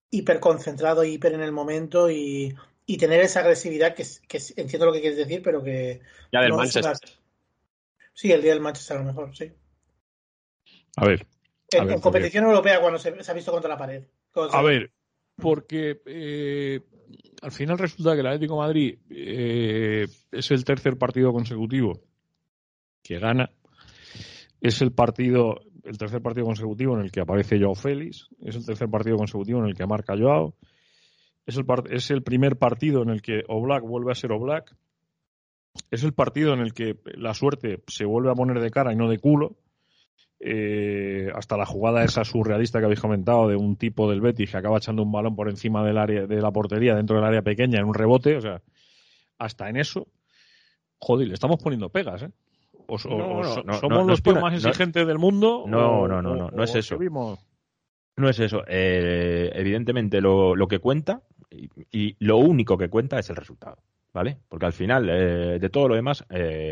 hiper 0.10 0.40
concentrado, 0.40 1.04
hiper 1.04 1.34
en 1.34 1.42
el 1.42 1.52
momento 1.52 2.10
y, 2.10 2.56
y 2.86 2.98
tener 2.98 3.22
esa 3.22 3.42
agresividad 3.42 3.94
que, 3.94 4.06
que, 4.28 4.40
entiendo 4.56 4.86
lo 4.86 4.94
que 4.94 5.02
quieres 5.02 5.18
decir, 5.18 5.42
pero 5.44 5.64
que... 5.64 6.02
Ya 6.32 6.42
del 6.42 6.52
no 6.52 6.58
Manchester. 6.58 6.96
Sí, 8.18 8.32
el 8.32 8.42
día 8.42 8.54
del 8.54 8.62
Manchester 8.62 8.98
a 8.98 9.02
lo 9.02 9.06
mejor, 9.06 9.36
sí. 9.36 9.52
A 10.96 11.06
ver. 11.06 11.28
En, 11.70 12.00
competición 12.00 12.46
europea, 12.46 12.82
cuando 12.82 12.98
se, 12.98 13.10
ha 13.10 13.34
visto 13.34 13.52
contra 13.52 13.70
la 13.70 13.78
pared. 13.78 14.06
A 14.34 14.64
ver, 14.64 14.92
porque 15.36 16.02
eh, 16.04 16.82
al 17.44 17.52
final 17.52 17.78
resulta 17.78 18.16
que 18.16 18.22
el 18.22 18.26
Atlético 18.26 18.56
de 18.56 18.60
Madrid 18.60 18.98
eh, 19.12 20.08
es 20.32 20.50
el 20.50 20.66
tercer 20.66 20.98
partido 20.98 21.32
consecutivo 21.32 22.02
que 23.04 23.20
gana. 23.20 23.52
Es 24.62 24.82
el 24.82 24.94
partido, 24.94 25.60
el 25.84 26.00
tercer 26.00 26.24
partido 26.24 26.48
consecutivo 26.48 26.96
en 26.98 27.04
el 27.04 27.12
que 27.12 27.22
aparece 27.22 27.60
Joao 27.60 27.76
Félix. 27.76 28.30
Es 28.42 28.56
el 28.56 28.66
tercer 28.66 28.90
partido 28.90 29.18
consecutivo 29.18 29.60
en 29.60 29.68
el 29.68 29.76
que 29.76 29.86
marca 29.86 30.18
Joao. 30.18 30.56
Es 31.46 31.56
el, 31.56 31.66
es 31.92 32.10
el 32.10 32.24
primer 32.24 32.58
partido 32.58 33.04
en 33.04 33.10
el 33.10 33.22
que 33.22 33.44
Oblak 33.48 33.84
vuelve 33.84 34.12
a 34.12 34.16
ser 34.16 34.32
Oblak. 34.32 34.76
Es 35.92 36.04
el 36.04 36.14
partido 36.14 36.54
en 36.54 36.60
el 36.60 36.74
que 36.74 36.98
la 37.16 37.34
suerte 37.34 37.84
se 37.88 38.06
vuelve 38.06 38.32
a 38.32 38.36
poner 38.36 38.60
de 38.60 38.72
cara 38.72 38.94
y 38.94 38.96
no 38.96 39.10
de 39.10 39.20
culo 39.20 39.58
eh, 40.40 41.32
hasta 41.34 41.58
la 41.58 41.66
jugada 41.66 42.04
esa 42.04 42.24
surrealista 42.24 42.80
que 42.80 42.86
habéis 42.86 43.00
comentado 43.00 43.48
de 43.48 43.56
un 43.56 43.76
tipo 43.76 44.10
del 44.10 44.22
Betis 44.22 44.52
que 44.52 44.58
acaba 44.58 44.78
echando 44.78 45.02
un 45.02 45.12
balón 45.12 45.36
por 45.36 45.50
encima 45.50 45.84
del 45.84 45.98
área 45.98 46.28
de 46.28 46.42
la 46.42 46.52
portería 46.52 46.96
dentro 46.96 47.16
del 47.16 47.26
área 47.26 47.42
pequeña 47.42 47.80
en 47.80 47.86
un 47.86 47.96
rebote, 47.96 48.38
o 48.38 48.42
sea, 48.42 48.62
hasta 49.40 49.70
en 49.70 49.78
eso, 49.78 50.08
joder, 51.00 51.28
le 51.28 51.34
estamos 51.34 51.58
poniendo 51.62 51.90
pegas, 51.90 52.24
¿eh? 52.24 52.32
O, 52.90 52.98
somos 52.98 54.08
los 54.08 54.24
tíos 54.24 54.40
más 54.40 54.54
exigentes 54.54 55.06
del 55.06 55.18
mundo. 55.20 55.66
No, 55.68 56.08
no, 56.08 56.22
no, 56.22 56.36
no, 56.36 56.50
no 56.50 56.64
es 56.64 56.74
eso. 56.76 56.98
No 58.16 58.30
es 58.30 58.40
eso. 58.40 58.64
Eh, 58.68 59.52
evidentemente 59.54 60.22
lo, 60.22 60.56
que 60.70 60.80
cuenta 60.80 61.22
y, 61.92 62.16
lo 62.20 62.38
único 62.38 62.78
que 62.78 62.90
cuenta 62.90 63.20
es 63.20 63.30
el 63.30 63.36
resultado, 63.36 63.78
¿vale? 64.18 64.40
Porque 64.50 64.66
al 64.66 64.74
final 64.74 65.08
eh, 65.12 65.60
de 65.60 65.70
todo 65.70 65.90
lo 65.90 65.96
demás 65.96 66.26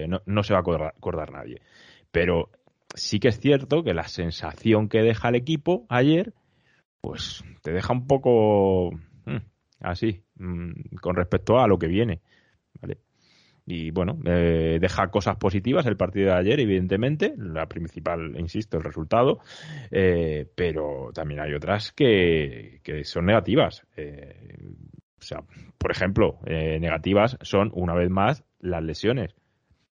no, 0.07 0.19
no, 0.25 0.41
se 0.41 0.53
va 0.53 0.59
a 0.59 0.89
acordar 0.89 1.31
nadie. 1.31 1.61
Pero 2.11 2.49
sí 2.95 3.19
que 3.19 3.27
es 3.27 3.39
cierto 3.39 3.83
que 3.83 3.93
la 3.93 4.07
sensación 4.07 4.89
que 4.89 5.03
deja 5.03 5.29
el 5.29 5.35
equipo 5.35 5.85
ayer, 5.87 6.33
pues 7.01 7.43
te 7.61 7.71
deja 7.71 7.93
un 7.93 8.07
poco 8.07 8.93
mm, 9.25 9.37
así, 9.81 10.23
mm, 10.37 10.95
con 10.99 11.15
respecto 11.15 11.59
a 11.59 11.67
lo 11.67 11.77
que 11.77 11.87
viene. 11.87 12.21
¿vale? 12.81 12.97
Y 13.67 13.91
bueno, 13.91 14.19
eh, 14.25 14.77
deja 14.81 15.09
cosas 15.09 15.37
positivas 15.37 15.85
el 15.85 15.97
partido 15.97 16.31
de 16.31 16.39
ayer, 16.39 16.59
evidentemente. 16.59 17.35
La 17.37 17.67
principal, 17.67 18.39
insisto, 18.39 18.77
el 18.77 18.83
resultado. 18.83 19.39
Eh, 19.91 20.47
pero 20.55 21.11
también 21.13 21.41
hay 21.41 21.53
otras 21.53 21.91
que, 21.91 22.79
que 22.83 23.03
son 23.03 23.25
negativas. 23.25 23.83
Eh, 25.15 25.19
o 25.19 25.23
sea, 25.23 25.43
por 25.77 25.91
ejemplo, 25.91 26.39
negativas 26.45 27.37
son, 27.41 27.71
una 27.73 27.93
vez 27.93 28.09
más, 28.09 28.43
las 28.59 28.83
lesiones. 28.83 29.35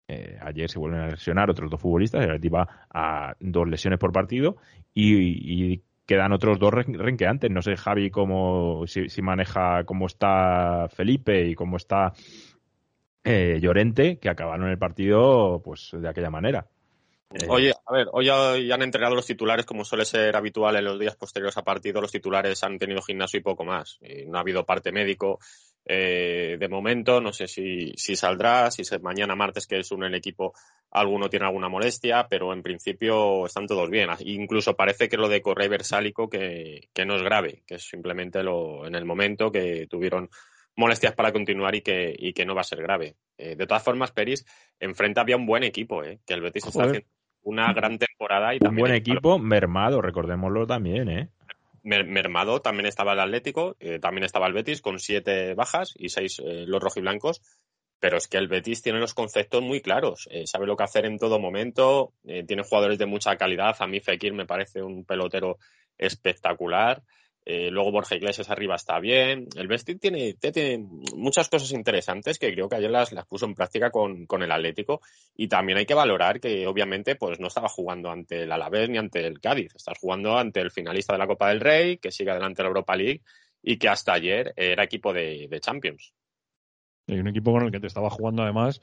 Eh, 0.07 0.38
ayer 0.41 0.69
se 0.69 0.77
vuelven 0.77 1.01
a 1.01 1.07
lesionar 1.07 1.50
otros 1.50 1.69
dos 1.72 1.81
futbolistas, 1.81 2.25
relativa 2.25 2.86
a 2.93 3.36
dos 3.39 3.67
lesiones 3.67 4.00
por 4.00 4.12
partido 4.12 4.57
y, 4.93 5.81
quedan 6.05 6.34
otros 6.34 6.60
dos 6.60 6.72
renqueantes. 6.72 7.50
No 7.50 7.63
sé, 7.63 7.75
Javi, 7.75 8.12
cómo, 8.12 8.84
si, 8.86 9.22
maneja 9.24 9.84
cómo 9.86 10.05
está 10.05 10.88
Felipe 10.89 11.48
y 11.48 11.55
cómo 11.55 11.77
está 11.77 12.13
eh, 13.24 13.57
Llorente, 13.60 14.19
que 14.19 14.29
acabaron 14.29 14.69
el 14.69 14.77
partido 14.77 15.63
pues 15.63 15.89
de 15.93 16.07
aquella 16.07 16.29
manera. 16.29 16.67
Eh, 17.34 17.48
Oye, 17.50 17.74
a 17.86 17.94
ver, 17.94 18.08
hoy 18.12 18.25
ya 18.25 18.75
han 18.75 18.82
entregado 18.82 19.15
los 19.15 19.25
titulares, 19.25 19.65
como 19.65 19.84
suele 19.84 20.05
ser 20.05 20.36
habitual 20.36 20.75
en 20.75 20.86
los 20.86 21.00
días 21.00 21.15
posteriores 21.15 21.58
a 21.58 21.63
partido, 21.63 22.00
los 22.01 22.12
titulares 22.12 22.63
han 22.63 22.77
tenido 22.77 23.01
gimnasio 23.01 23.39
y 23.39 23.44
poco 23.44 23.65
más. 23.65 24.00
no 24.27 24.38
ha 24.38 24.41
habido 24.41 24.65
parte 24.65 24.91
médico. 24.91 25.39
Eh, 25.88 26.58
de 26.60 26.67
momento, 26.67 27.22
no 27.22 27.32
sé 27.32 27.48
si, 27.48 27.94
si 27.96 28.15
saldrá, 28.15 28.72
si 28.72 28.84
mañana 29.01 29.36
martes 29.36 29.67
que 29.67 29.77
es 29.77 29.91
un 29.91 30.03
el 30.03 30.15
equipo, 30.15 30.53
alguno 30.91 31.29
tiene 31.29 31.46
alguna 31.46 31.70
molestia, 31.70 32.27
pero 32.27 32.53
en 32.53 32.63
principio 32.63 33.46
están 33.46 33.67
todos 33.67 33.89
bien. 33.89 34.10
Incluso 34.22 34.75
parece 34.75 35.08
que 35.08 35.17
lo 35.17 35.29
de 35.29 35.41
Correa 35.41 35.70
Versálico 35.70 36.27
que, 36.27 36.89
que 36.91 37.05
no 37.05 37.15
es 37.15 37.22
grave, 37.22 37.63
que 37.67 37.75
es 37.75 37.84
simplemente 37.88 38.41
lo, 38.41 38.88
en 38.88 38.96
el 38.96 39.05
momento 39.05 39.51
que 39.51 39.86
tuvieron 39.88 40.29
molestias 40.75 41.13
para 41.13 41.32
continuar 41.32 41.75
y 41.75 41.82
que, 41.82 42.15
y 42.17 42.34
que 42.34 42.46
no 42.46 42.55
va 42.55 42.62
a 42.62 42.65
ser 42.65 42.82
grave. 42.82 43.15
Eh, 43.38 43.55
de 43.55 43.67
todas 43.67 43.84
formas, 43.84 44.12
Peris, 44.12 44.46
enfrente 44.79 45.20
había 45.20 45.38
un 45.38 45.46
buen 45.46 45.63
equipo, 45.63 46.03
eh, 46.03 46.20
que 46.25 46.34
el 46.34 46.41
Betis 46.41 46.65
está 46.65 46.84
haciendo 46.84 47.08
una 47.45 47.71
gran 47.73 47.97
temporada. 47.97 48.53
Y 48.53 48.59
un 48.61 48.75
buen 48.75 48.93
equipo 48.93 49.39
mermado, 49.39 50.01
recordémoslo 50.01 50.67
también, 50.67 51.09
¿eh? 51.09 51.29
mermado 51.85 52.61
también 52.61 52.87
estaba 52.87 53.13
el 53.13 53.19
Atlético, 53.19 53.75
eh, 53.79 53.99
también 53.99 54.23
estaba 54.23 54.47
el 54.47 54.53
Betis 54.53 54.81
con 54.81 54.99
siete 54.99 55.53
bajas 55.53 55.93
y 55.95 56.09
seis 56.09 56.41
eh, 56.43 56.65
los 56.67 56.81
rojiblancos. 56.81 57.41
Pero 57.99 58.17
es 58.17 58.27
que 58.27 58.37
el 58.37 58.47
Betis 58.47 58.81
tiene 58.81 58.99
los 58.99 59.13
conceptos 59.13 59.61
muy 59.61 59.81
claros, 59.81 60.27
eh, 60.29 60.45
sabe 60.47 60.67
lo 60.67 60.75
que 60.75 60.83
hacer 60.83 61.05
en 61.05 61.17
todo 61.17 61.39
momento, 61.39 62.11
tiene 62.23 62.63
jugadores 62.63 62.99
de 62.99 63.05
mucha 63.05 63.35
calidad. 63.37 63.75
A 63.79 63.87
mí 63.87 64.01
Fekir 64.01 64.33
me 64.33 64.45
parece 64.45 64.83
un 64.83 65.05
pelotero 65.05 65.59
espectacular. 65.97 67.01
Eh, 67.47 67.69
luego 67.69 67.91
Borja 67.91 68.15
Iglesias 68.15 68.49
arriba 68.49 68.75
está 68.75 68.99
bien. 68.99 69.47
El 69.55 69.67
Betis 69.67 69.99
tiene, 69.99 70.33
tiene, 70.33 70.83
muchas 71.15 71.47
cosas 71.47 71.71
interesantes 71.73 72.39
que 72.39 72.51
creo 72.51 72.67
que 72.67 72.77
ayer 72.77 72.89
las, 72.89 73.11
las 73.11 73.27
puso 73.27 73.45
en 73.45 73.53
práctica 73.53 73.91
con, 73.91 74.25
con, 74.25 74.41
el 74.41 74.51
Atlético. 74.51 75.01
Y 75.35 75.47
también 75.47 75.77
hay 75.77 75.85
que 75.85 75.93
valorar 75.93 76.39
que 76.39 76.65
obviamente 76.65 77.15
pues 77.15 77.39
no 77.39 77.47
estaba 77.47 77.69
jugando 77.69 78.09
ante 78.09 78.43
el 78.43 78.51
Alavés 78.51 78.89
ni 78.89 78.97
ante 78.97 79.25
el 79.27 79.39
Cádiz. 79.39 79.75
Estás 79.75 79.99
jugando 79.99 80.37
ante 80.37 80.59
el 80.59 80.71
finalista 80.71 81.13
de 81.13 81.19
la 81.19 81.27
Copa 81.27 81.49
del 81.49 81.59
Rey, 81.59 81.97
que 81.97 82.11
sigue 82.11 82.31
adelante 82.31 82.63
la 82.63 82.69
Europa 82.69 82.95
League 82.95 83.21
y 83.61 83.77
que 83.77 83.89
hasta 83.89 84.13
ayer 84.13 84.53
era 84.55 84.83
equipo 84.83 85.13
de, 85.13 85.47
Champions. 85.61 86.13
Hay 87.07 87.19
un 87.19 87.27
equipo 87.27 87.51
con 87.51 87.63
el 87.63 87.71
que 87.71 87.79
te 87.79 87.87
estaba 87.87 88.09
jugando 88.09 88.41
además 88.41 88.81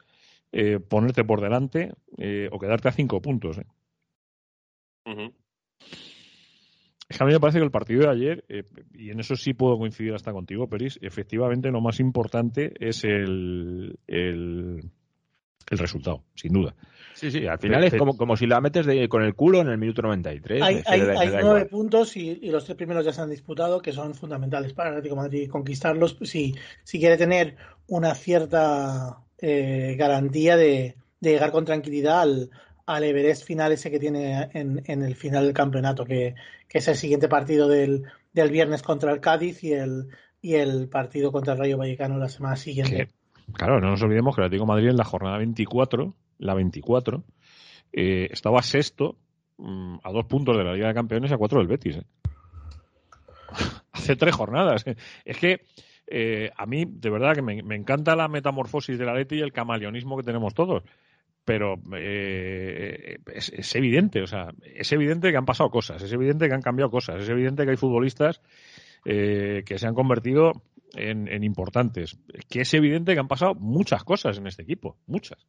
eh, 0.53 0.79
ponerte 0.79 1.25
por 1.25 1.41
delante 1.41 1.93
eh, 2.19 2.49
o 2.53 2.59
quedarte 2.61 2.89
a 2.89 2.93
cinco 2.93 3.21
puntos. 3.21 3.59
¿eh? 3.59 3.67
Es 7.13 7.19
que 7.19 7.25
a 7.25 7.27
mí 7.27 7.35
me 7.35 7.41
parece 7.41 7.59
que 7.59 7.65
el 7.67 7.71
partido 7.71 8.05
de 8.05 8.09
ayer, 8.09 8.45
eh, 8.49 8.65
y 8.95 9.11
en 9.11 9.21
eso 9.21 9.37
sí 9.37 9.53
puedo 9.53 9.77
coincidir 9.77 10.15
hasta 10.15 10.33
contigo, 10.33 10.67
Peris, 10.67 10.99
efectivamente 11.03 11.71
lo 11.71 11.83
más 11.83 12.01
importante 12.01 12.73
es 12.81 13.05
el, 13.05 13.99
el, 14.07 14.81
resultado, 15.69 16.23
sin 16.35 16.55
duda. 16.55 16.75
Sí, 17.13 17.31
sí, 17.31 17.47
al 17.47 17.59
final 17.59 17.85
es 17.85 17.95
como, 17.97 18.17
como 18.17 18.35
si 18.35 18.47
la 18.47 18.63
metes 18.63 18.87
con 19.11 19.23
el 19.23 19.35
culo 19.35 19.61
en 19.61 19.69
el 19.69 19.77
minuto 19.77 20.01
93. 20.01 20.63
Hay, 20.63 20.83
hay, 20.87 21.01
hay 21.03 21.29
nueve 21.43 21.67
puntos 21.67 22.17
y, 22.17 22.37
los 22.47 22.65
tres 22.65 22.79
primeros 22.79 23.05
ya 23.05 23.13
se 23.13 23.21
han 23.21 23.29
disputado, 23.29 23.83
que 23.83 23.93
son 23.93 24.15
fundamentales 24.15 24.73
para 24.73 24.89
el 24.89 24.97
Atlético 24.97 25.17
Madrid 25.17 25.51
conquistarlos 25.51 26.17
si, 26.23 26.55
si 26.83 26.99
quiere 26.99 27.19
tener 27.19 27.57
una 27.89 28.15
cierta 28.15 29.19
eh, 29.37 29.97
garantía 29.99 30.57
de, 30.57 30.97
de 31.21 31.31
llegar 31.31 31.53
con 31.53 31.67
tranquilidad 31.67 32.23
al, 32.23 32.51
al 32.87 33.05
Everest 33.05 33.45
final 33.45 33.73
ese 33.73 33.91
que 33.91 33.99
tiene 33.99 34.49
en, 34.53 34.83
en 34.87 35.03
el 35.03 35.15
final 35.15 35.45
del 35.45 35.55
campeonato, 35.55 36.05
que, 36.05 36.35
que, 36.69 36.79
es 36.79 36.89
el 36.89 36.97
siguiente 36.97 37.29
partido 37.29 37.69
del, 37.69 38.05
del 38.33 38.51
viernes 38.51 38.83
contra 38.83 39.13
el 39.13 39.21
Cádiz 39.21 39.63
y 39.63 39.73
el, 39.73 40.09
y 40.41 40.55
el 40.55 40.89
partido 40.89 41.33
contra 41.33 41.55
el 41.55 41.59
Rayo 41.59 41.79
Vallecano 41.79 42.19
la 42.19 42.29
semana 42.29 42.57
siguiente. 42.57 43.09
claro, 43.53 43.81
no 43.81 43.91
nos 43.91 44.03
olvidemos 44.03 44.35
que 44.35 44.43
el 44.43 44.47
Atlético 44.47 44.67
Madrid 44.67 44.89
en 44.89 44.97
la 44.97 45.05
jornada 45.05 45.39
24, 45.39 46.15
la 46.39 46.55
24, 46.55 47.23
eh, 47.93 48.29
estaba 48.31 48.63
sexto 48.63 49.17
mm, 49.59 49.99
a 50.03 50.13
dos 50.13 50.25
puntos 50.27 50.57
de 50.57 50.65
la 50.65 50.75
Liga 50.75 50.89
de 50.89 50.95
Campeones 50.95 51.31
y 51.31 51.35
a 51.35 51.39
cuatro 51.39 51.59
del 51.59 51.69
Betis. 51.69 51.99
¿eh? 51.99 52.05
Hace 53.93 54.17
tres 54.17 54.35
jornadas. 54.35 54.85
Es 55.25 55.39
que 55.39 55.61
eh, 56.09 56.51
a 56.57 56.67
mí, 56.67 56.85
de 56.87 57.11
verdad, 57.11 57.35
que 57.35 57.43
me, 57.43 57.63
me, 57.63 57.77
encanta 57.77 58.17
la 58.17 58.29
metamorfosis 58.29 58.99
del 58.99 59.09
Atleti 59.09 59.37
y 59.37 59.41
el 59.41 59.53
camaleonismo 59.53 60.17
que 60.17 60.25
tenemos 60.25 60.55
todos 60.55 60.83
pero 61.45 61.75
eh, 61.97 63.19
es, 63.35 63.75
evidente, 63.75 64.23
o 64.23 64.27
sea, 64.27 64.51
es 64.63 64.93
evidente 64.93 65.31
que 65.31 65.37
han 65.37 65.45
pasado 65.45 65.71
cosas, 65.71 66.03
es 66.03 66.13
evidente 66.13 66.49
que 66.49 66.55
han 66.55 66.63
cambiado 66.63 66.91
cosas, 66.91 67.21
es 67.21 67.29
evidente 67.29 67.65
que 67.65 67.71
hay 67.71 67.77
futbolistas 67.77 68.41
eh, 69.05 69.65
que 69.67 69.79
se 69.79 69.87
han 69.87 69.95
convertido 69.95 70.53
en, 70.95 71.43
importantes, 71.43 72.19
que 72.49 72.61
es 72.61 72.75
evidente 72.75 73.15
que 73.15 73.21
han 73.21 73.29
pasado 73.29 73.55
muchas 73.55 74.05
cosas 74.05 74.39
en 74.39 74.47
este 74.47 74.63
equipo, 74.63 74.99
muchas. 75.07 75.47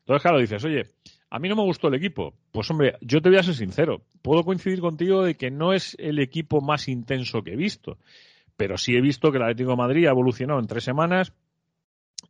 Entonces, 0.00 0.22
claro, 0.22 0.40
dices, 0.40 0.64
oye, 0.64 0.82
a 1.30 1.38
mí 1.38 1.48
no 1.48 1.56
me 1.56 1.62
gustó 1.62 1.88
el 1.88 1.94
equipo. 1.94 2.34
Pues 2.52 2.70
hombre, 2.70 2.96
yo 3.00 3.20
te 3.20 3.28
voy 3.28 3.38
a 3.38 3.42
ser 3.42 3.54
sincero, 3.54 4.02
puedo 4.22 4.44
coincidir 4.44 4.80
contigo 4.80 5.22
de 5.22 5.34
que 5.34 5.50
no 5.50 5.72
es 5.72 5.96
el 5.98 6.18
equipo 6.18 6.60
más 6.60 6.88
intenso 6.88 7.42
que 7.42 7.52
he 7.52 7.56
visto, 7.56 7.98
pero 8.56 8.76
sí 8.76 8.96
he 8.96 9.00
visto 9.00 9.30
que 9.30 9.38
el 9.38 9.44
Atlético 9.44 9.70
de 9.70 9.76
Madrid 9.76 10.06
ha 10.06 10.10
evolucionado 10.10 10.58
en 10.58 10.66
tres 10.66 10.84
semanas. 10.84 11.32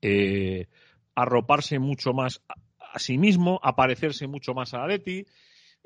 Eh, 0.02 0.66
arroparse 1.14 1.78
mucho 1.78 2.12
más 2.12 2.42
a 2.92 2.98
sí 2.98 3.18
mismo, 3.18 3.60
a 3.62 3.74
parecerse 3.76 4.26
mucho 4.26 4.54
más 4.54 4.74
a 4.74 4.84
Atleti. 4.84 5.26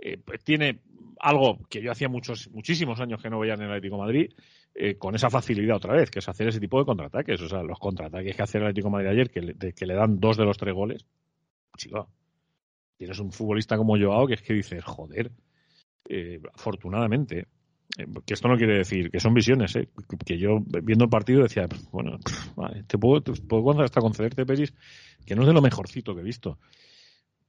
Eh, 0.03 0.17
pues 0.17 0.43
tiene 0.43 0.81
algo 1.19 1.59
que 1.69 1.83
yo 1.83 1.93
hacía 1.93 2.09
muchos, 2.09 2.49
muchísimos 2.51 3.01
años 3.01 3.23
que 3.23 3.29
no 3.29 3.39
veía 3.39 3.55
en 3.55 3.63
el 3.63 3.71
Atlético 3.71 3.99
Madrid, 3.99 4.33
eh, 4.75 4.97
con 4.97 5.15
esa 5.15 5.29
facilidad 5.29 5.77
otra 5.77 5.95
vez, 5.95 6.11
que 6.11 6.21
es 6.21 6.29
hacer 6.29 6.49
ese 6.49 6.61
tipo 6.61 6.79
de 6.79 6.87
contraataques. 6.87 7.41
O 7.43 7.49
sea, 7.49 7.63
los 7.63 7.79
contraataques 7.79 8.35
que 8.35 8.43
hace 8.43 8.59
el 8.59 8.65
Atlético 8.65 8.89
Madrid 8.89 9.09
ayer, 9.09 9.31
que 9.31 9.43
le, 9.43 9.55
que 9.55 9.87
le 9.87 9.95
dan 9.95 10.19
dos 10.19 10.37
de 10.39 10.45
los 10.45 10.57
tres 10.57 10.75
goles. 10.75 11.05
Chico, 11.77 12.09
tienes 12.97 13.19
un 13.19 13.31
futbolista 13.31 13.77
como 13.77 13.99
Joao 13.99 14.27
que 14.27 14.35
es 14.35 14.43
que 14.43 14.55
dices, 14.55 14.83
joder, 14.85 15.31
eh, 16.09 16.41
afortunadamente, 16.55 17.47
que 18.25 18.35
esto 18.35 18.49
no 18.49 18.57
quiere 18.57 18.79
decir 18.79 19.11
que 19.11 19.21
son 19.21 19.35
visiones, 19.35 19.75
que 20.25 20.39
yo 20.39 20.61
viendo 20.83 21.05
el 21.05 21.11
partido 21.11 21.43
decía, 21.43 21.67
bueno, 21.91 22.19
te 22.87 22.99
puedo, 22.99 23.21
te 23.21 23.33
puedo 23.33 23.83
hasta 23.83 24.01
concederte, 24.01 24.47
Peris, 24.47 24.73
que 25.27 25.35
no 25.35 25.43
es 25.43 25.49
de 25.49 25.55
lo 25.55 25.61
mejorcito 25.61 26.15
que 26.15 26.21
he 26.21 26.25
visto 26.25 26.59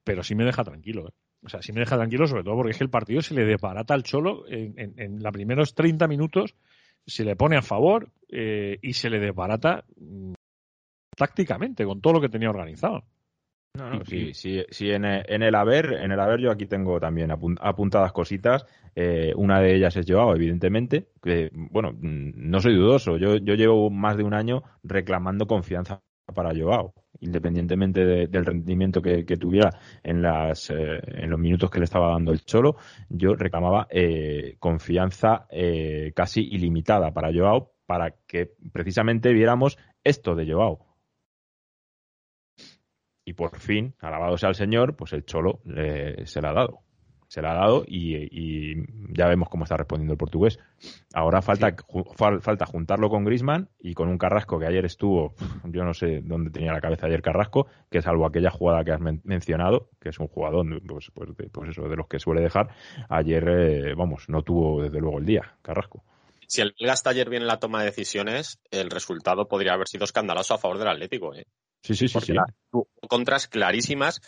pero 0.04 0.24
sí 0.24 0.36
me 0.36 0.46
deja 0.46 0.64
tranquilo. 0.64 1.08
¿eh? 1.08 1.12
O 1.44 1.50
sea, 1.50 1.62
sí 1.62 1.74
me 1.74 1.80
deja 1.80 1.96
tranquilo, 1.96 2.28
sobre 2.28 2.44
todo 2.44 2.56
porque 2.56 2.72
es 2.72 2.78
que 2.78 2.84
el 2.84 2.90
partido 2.90 3.22
se 3.22 3.34
le 3.34 3.46
desbarata 3.46 3.94
al 3.94 4.04
Cholo 4.04 4.48
en, 4.48 4.78
en, 4.78 5.00
en 5.00 5.24
los 5.24 5.32
primeros 5.32 5.74
30 5.74 6.08
minutos, 6.08 6.56
se 7.06 7.26
le 7.26 7.36
pone 7.36 7.58
a 7.58 7.62
favor 7.62 8.12
eh, 8.30 8.78
y 8.82 8.94
se 8.94 9.10
le 9.10 9.20
desbarata 9.20 9.84
mm, 9.98 10.34
tácticamente 11.16 11.86
con 11.86 12.02
todo 12.02 12.14
lo 12.14 12.22
que 12.22 12.30
tenía 12.30 12.50
organizado. 12.50 13.04
No, 13.74 13.90
no, 13.90 14.06
sí, 14.06 14.34
sí, 14.34 14.66
sí 14.70 14.92
en, 14.92 15.06
el, 15.06 15.24
en 15.30 15.44
el 15.44 15.56
haber, 15.56 15.94
en 15.94 16.12
el 16.12 16.20
haber 16.20 16.42
yo 16.42 16.52
aquí 16.52 16.66
tengo 16.66 17.00
también 17.00 17.32
apuntadas 17.32 18.12
cositas. 18.12 18.66
Eh, 18.96 19.32
una 19.38 19.62
de 19.62 19.76
ellas 19.76 19.96
es 19.96 20.06
Joao, 20.06 20.36
evidentemente. 20.36 21.08
Que, 21.22 21.50
bueno, 21.54 21.96
no 22.02 22.60
soy 22.60 22.76
dudoso. 22.76 23.18
Yo, 23.18 23.38
yo 23.38 23.56
llevo 23.56 23.90
más 23.90 24.18
de 24.18 24.24
un 24.24 24.34
año 24.34 24.64
reclamando 24.84 25.48
confianza 25.48 26.02
para 26.36 26.54
Joao, 26.54 26.94
independientemente 27.22 28.06
de, 28.06 28.28
del 28.28 28.46
rendimiento 28.46 29.02
que, 29.02 29.24
tuviera 29.38 29.70
en, 30.04 30.22
las, 30.22 30.70
eh, 30.70 31.00
en 31.06 31.30
los 31.30 31.40
minutos 31.40 31.72
que 31.72 31.80
le 31.80 31.86
estaba 31.86 32.12
dando 32.12 32.32
el 32.32 32.44
Cholo. 32.44 32.76
Yo 33.10 33.36
reclamaba 33.36 33.88
eh, 33.90 34.58
confianza 34.60 35.48
eh, 35.50 36.12
casi 36.16 36.42
ilimitada 36.42 37.12
para 37.12 37.34
Joao 37.34 37.72
para 37.86 38.12
que 38.28 38.52
precisamente 38.72 39.34
viéramos 39.34 39.78
esto 40.04 40.36
de 40.36 40.52
Joao 40.52 40.92
y 43.26 43.34
por 43.34 43.58
fin, 43.60 43.96
alabado 44.00 44.38
sea 44.38 44.50
el 44.50 44.56
Señor, 44.56 44.96
pues 44.96 45.14
el 45.14 45.26
Cholo 45.26 45.62
eh, 45.76 46.24
se 46.26 46.42
la 46.42 46.50
ha 46.50 46.54
dado. 46.54 46.82
Se 47.32 47.42
la 47.42 47.52
ha 47.52 47.56
dado 47.56 47.86
y, 47.88 48.18
y, 48.30 48.76
ya 49.18 49.26
vemos 49.26 49.48
cómo 49.48 49.64
está 49.64 49.78
respondiendo 49.78 50.12
el 50.12 50.18
portugués. 50.18 50.60
Ahora 51.14 51.42
falta, 51.42 51.70
sí. 51.70 51.76
ju, 51.88 52.04
falta 52.14 52.66
juntarlo 52.66 53.10
con 53.10 53.24
Grisman 53.24 53.70
y 53.80 53.94
con 53.94 54.10
un 54.10 54.18
Carrasco 54.18 54.60
que 54.60 54.68
ayer 54.68 54.84
estuvo, 54.84 55.34
yo 55.64 55.86
no 55.86 55.94
sé 55.94 56.20
dónde 56.26 56.52
tenía 56.52 56.74
la 56.74 56.82
cabeza 56.82 57.08
ayer 57.08 57.22
Carrasco, 57.22 57.68
que 57.90 58.02
salvo 58.02 58.26
aquella 58.26 58.52
jugada 58.52 58.84
que 58.84 58.92
has 58.92 59.00
men 59.00 59.22
mencionado, 59.24 59.88
que 60.02 60.10
es 60.10 60.20
un 60.20 60.28
jugador 60.28 60.66
pues, 60.86 61.10
pues, 61.14 61.30
de, 61.38 61.48
pues 61.48 61.70
eso, 61.70 61.84
de 61.88 61.96
los 61.96 62.10
que 62.10 62.20
suele 62.20 62.42
dejar, 62.42 62.76
ayer, 63.08 63.48
eh, 63.48 63.96
vamos, 63.96 64.28
no 64.28 64.42
tuvo 64.42 64.84
desde 64.84 65.00
luego 65.00 65.20
el 65.20 65.26
día 65.26 65.56
Carrasco 65.62 66.04
si 66.48 66.60
el 66.60 66.76
belga 66.78 66.92
está 66.92 67.12
ayer 67.12 67.30
bien 67.30 67.44
en 67.44 67.48
la 67.48 67.60
toma 67.60 67.80
de 67.80 67.86
decisiones, 67.86 68.60
el 68.72 68.90
resultado 68.90 69.48
podría 69.48 69.72
haber 69.72 69.88
sido 69.88 70.04
escandaloso 70.04 70.54
a 70.54 70.58
favor 70.58 70.80
del 70.80 70.90
Atlético. 70.90 71.34
¿eh? 71.34 71.46
Sí, 71.82 71.96
sí, 71.96 72.10
sí. 72.10 72.20
sí. 72.20 72.34
contras 73.08 73.48
clarísimas 73.48 74.20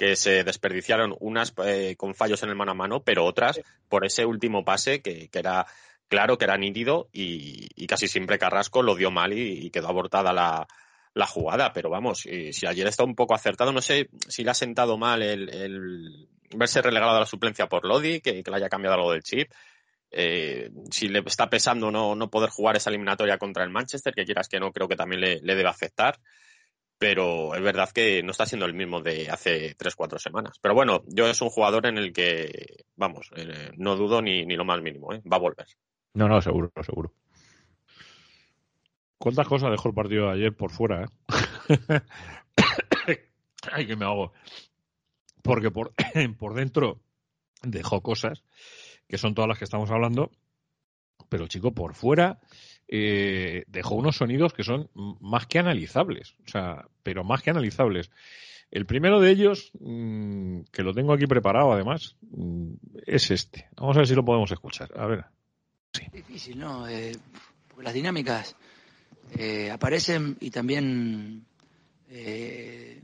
que 0.00 0.16
se 0.16 0.44
desperdiciaron, 0.44 1.14
unas 1.20 1.52
eh, 1.62 1.94
con 1.98 2.14
fallos 2.14 2.42
en 2.42 2.48
el 2.48 2.56
mano 2.56 2.70
a 2.70 2.74
mano, 2.74 3.02
pero 3.02 3.26
otras 3.26 3.60
por 3.86 4.06
ese 4.06 4.24
último 4.24 4.64
pase 4.64 5.02
que, 5.02 5.28
que, 5.28 5.38
era 5.38 5.66
claro, 6.08 6.38
que 6.38 6.46
era 6.46 6.56
nítido 6.56 7.10
y, 7.12 7.68
y, 7.76 7.86
casi 7.86 8.08
siempre 8.08 8.38
Carrasco 8.38 8.82
lo 8.82 8.94
dio 8.94 9.10
mal 9.10 9.34
y, 9.34 9.66
y 9.66 9.70
quedó 9.70 9.88
abortada 9.88 10.32
la, 10.32 10.66
la, 11.12 11.26
jugada. 11.26 11.74
Pero 11.74 11.90
vamos, 11.90 12.20
si 12.20 12.66
ayer 12.66 12.86
está 12.86 13.04
un 13.04 13.14
poco 13.14 13.34
acertado, 13.34 13.72
no 13.72 13.82
sé 13.82 14.08
si 14.26 14.42
le 14.42 14.52
ha 14.52 14.54
sentado 14.54 14.96
mal 14.96 15.20
el, 15.22 15.50
el 15.50 16.28
verse 16.56 16.80
relegado 16.80 17.16
a 17.16 17.20
la 17.20 17.26
suplencia 17.26 17.68
por 17.68 17.86
Lodi, 17.86 18.22
que, 18.22 18.42
que 18.42 18.50
le 18.50 18.56
haya 18.56 18.70
cambiado 18.70 18.96
algo 18.96 19.12
del 19.12 19.22
chip 19.22 19.52
eh, 20.10 20.70
si 20.90 21.08
le 21.08 21.22
está 21.26 21.50
pesando 21.50 21.90
no, 21.90 22.14
no, 22.14 22.30
poder 22.30 22.48
jugar 22.48 22.76
esa 22.76 22.88
eliminatoria 22.88 23.36
contra 23.36 23.64
el 23.64 23.70
Manchester, 23.70 24.14
que 24.14 24.24
quieras 24.24 24.48
que 24.48 24.58
no, 24.58 24.72
creo 24.72 24.88
que 24.88 24.96
también 24.96 25.20
le, 25.20 25.40
le, 25.40 25.54
debe 25.54 25.68
afectar. 25.68 26.18
Pero 27.00 27.54
es 27.54 27.62
verdad 27.62 27.88
que 27.92 28.22
no 28.22 28.30
está 28.30 28.44
siendo 28.44 28.66
el 28.66 28.74
mismo 28.74 29.00
de 29.00 29.30
hace 29.30 29.74
3-4 29.74 30.18
semanas. 30.18 30.58
Pero 30.60 30.74
bueno, 30.74 31.02
yo 31.06 31.26
es 31.28 31.40
un 31.40 31.48
jugador 31.48 31.86
en 31.86 31.96
el 31.96 32.12
que, 32.12 32.84
vamos, 32.94 33.30
eh, 33.36 33.72
no 33.78 33.96
dudo 33.96 34.20
ni, 34.20 34.44
ni, 34.44 34.54
lo 34.54 34.66
más 34.66 34.82
mínimo, 34.82 35.14
¿eh? 35.14 35.22
va 35.22 35.38
a 35.38 35.40
volver. 35.40 35.66
No, 36.12 36.28
no, 36.28 36.42
seguro, 36.42 36.70
seguro. 36.82 37.14
¿Cuántas 39.16 39.48
cosas 39.48 39.70
dejó 39.70 39.88
el 39.88 39.94
partido 39.94 40.26
de 40.26 40.32
ayer 40.34 40.54
por 40.54 40.72
fuera? 40.72 41.06
Eh? 41.68 42.00
Ay, 43.72 43.86
que 43.86 43.96
me 43.96 44.04
hago. 44.04 44.34
Porque 45.42 45.70
por, 45.70 45.94
por 46.38 46.52
dentro 46.52 47.00
dejó 47.62 48.02
cosas 48.02 48.44
que 49.08 49.16
son 49.16 49.34
todas 49.34 49.48
las 49.48 49.56
que 49.56 49.64
estamos 49.64 49.90
hablando, 49.90 50.30
pero 51.30 51.46
chico, 51.46 51.72
por 51.72 51.94
fuera 51.94 52.40
eh, 52.92 53.62
dejó 53.68 53.94
unos 53.94 54.16
sonidos 54.16 54.52
que 54.52 54.64
son 54.64 54.90
más 55.20 55.46
que 55.46 55.60
analizables, 55.60 56.34
o 56.44 56.48
sea, 56.50 56.88
pero 57.04 57.22
más 57.22 57.40
que 57.40 57.50
analizables. 57.50 58.10
El 58.72 58.84
primero 58.84 59.20
de 59.20 59.30
ellos, 59.30 59.70
mmm, 59.78 60.62
que 60.72 60.82
lo 60.82 60.92
tengo 60.92 61.12
aquí 61.12 61.26
preparado 61.26 61.72
además, 61.72 62.16
mmm, 62.32 62.72
es 63.06 63.30
este. 63.30 63.68
Vamos 63.76 63.96
a 63.96 64.00
ver 64.00 64.08
si 64.08 64.14
lo 64.16 64.24
podemos 64.24 64.50
escuchar. 64.50 64.90
A 64.96 65.06
ver. 65.06 65.24
Difícil, 66.12 66.58
¿no? 66.58 66.88
Eh, 66.88 67.16
las 67.80 67.94
dinámicas 67.94 68.56
eh, 69.36 69.70
aparecen 69.70 70.36
y 70.40 70.50
también 70.50 71.44
eh, 72.10 73.02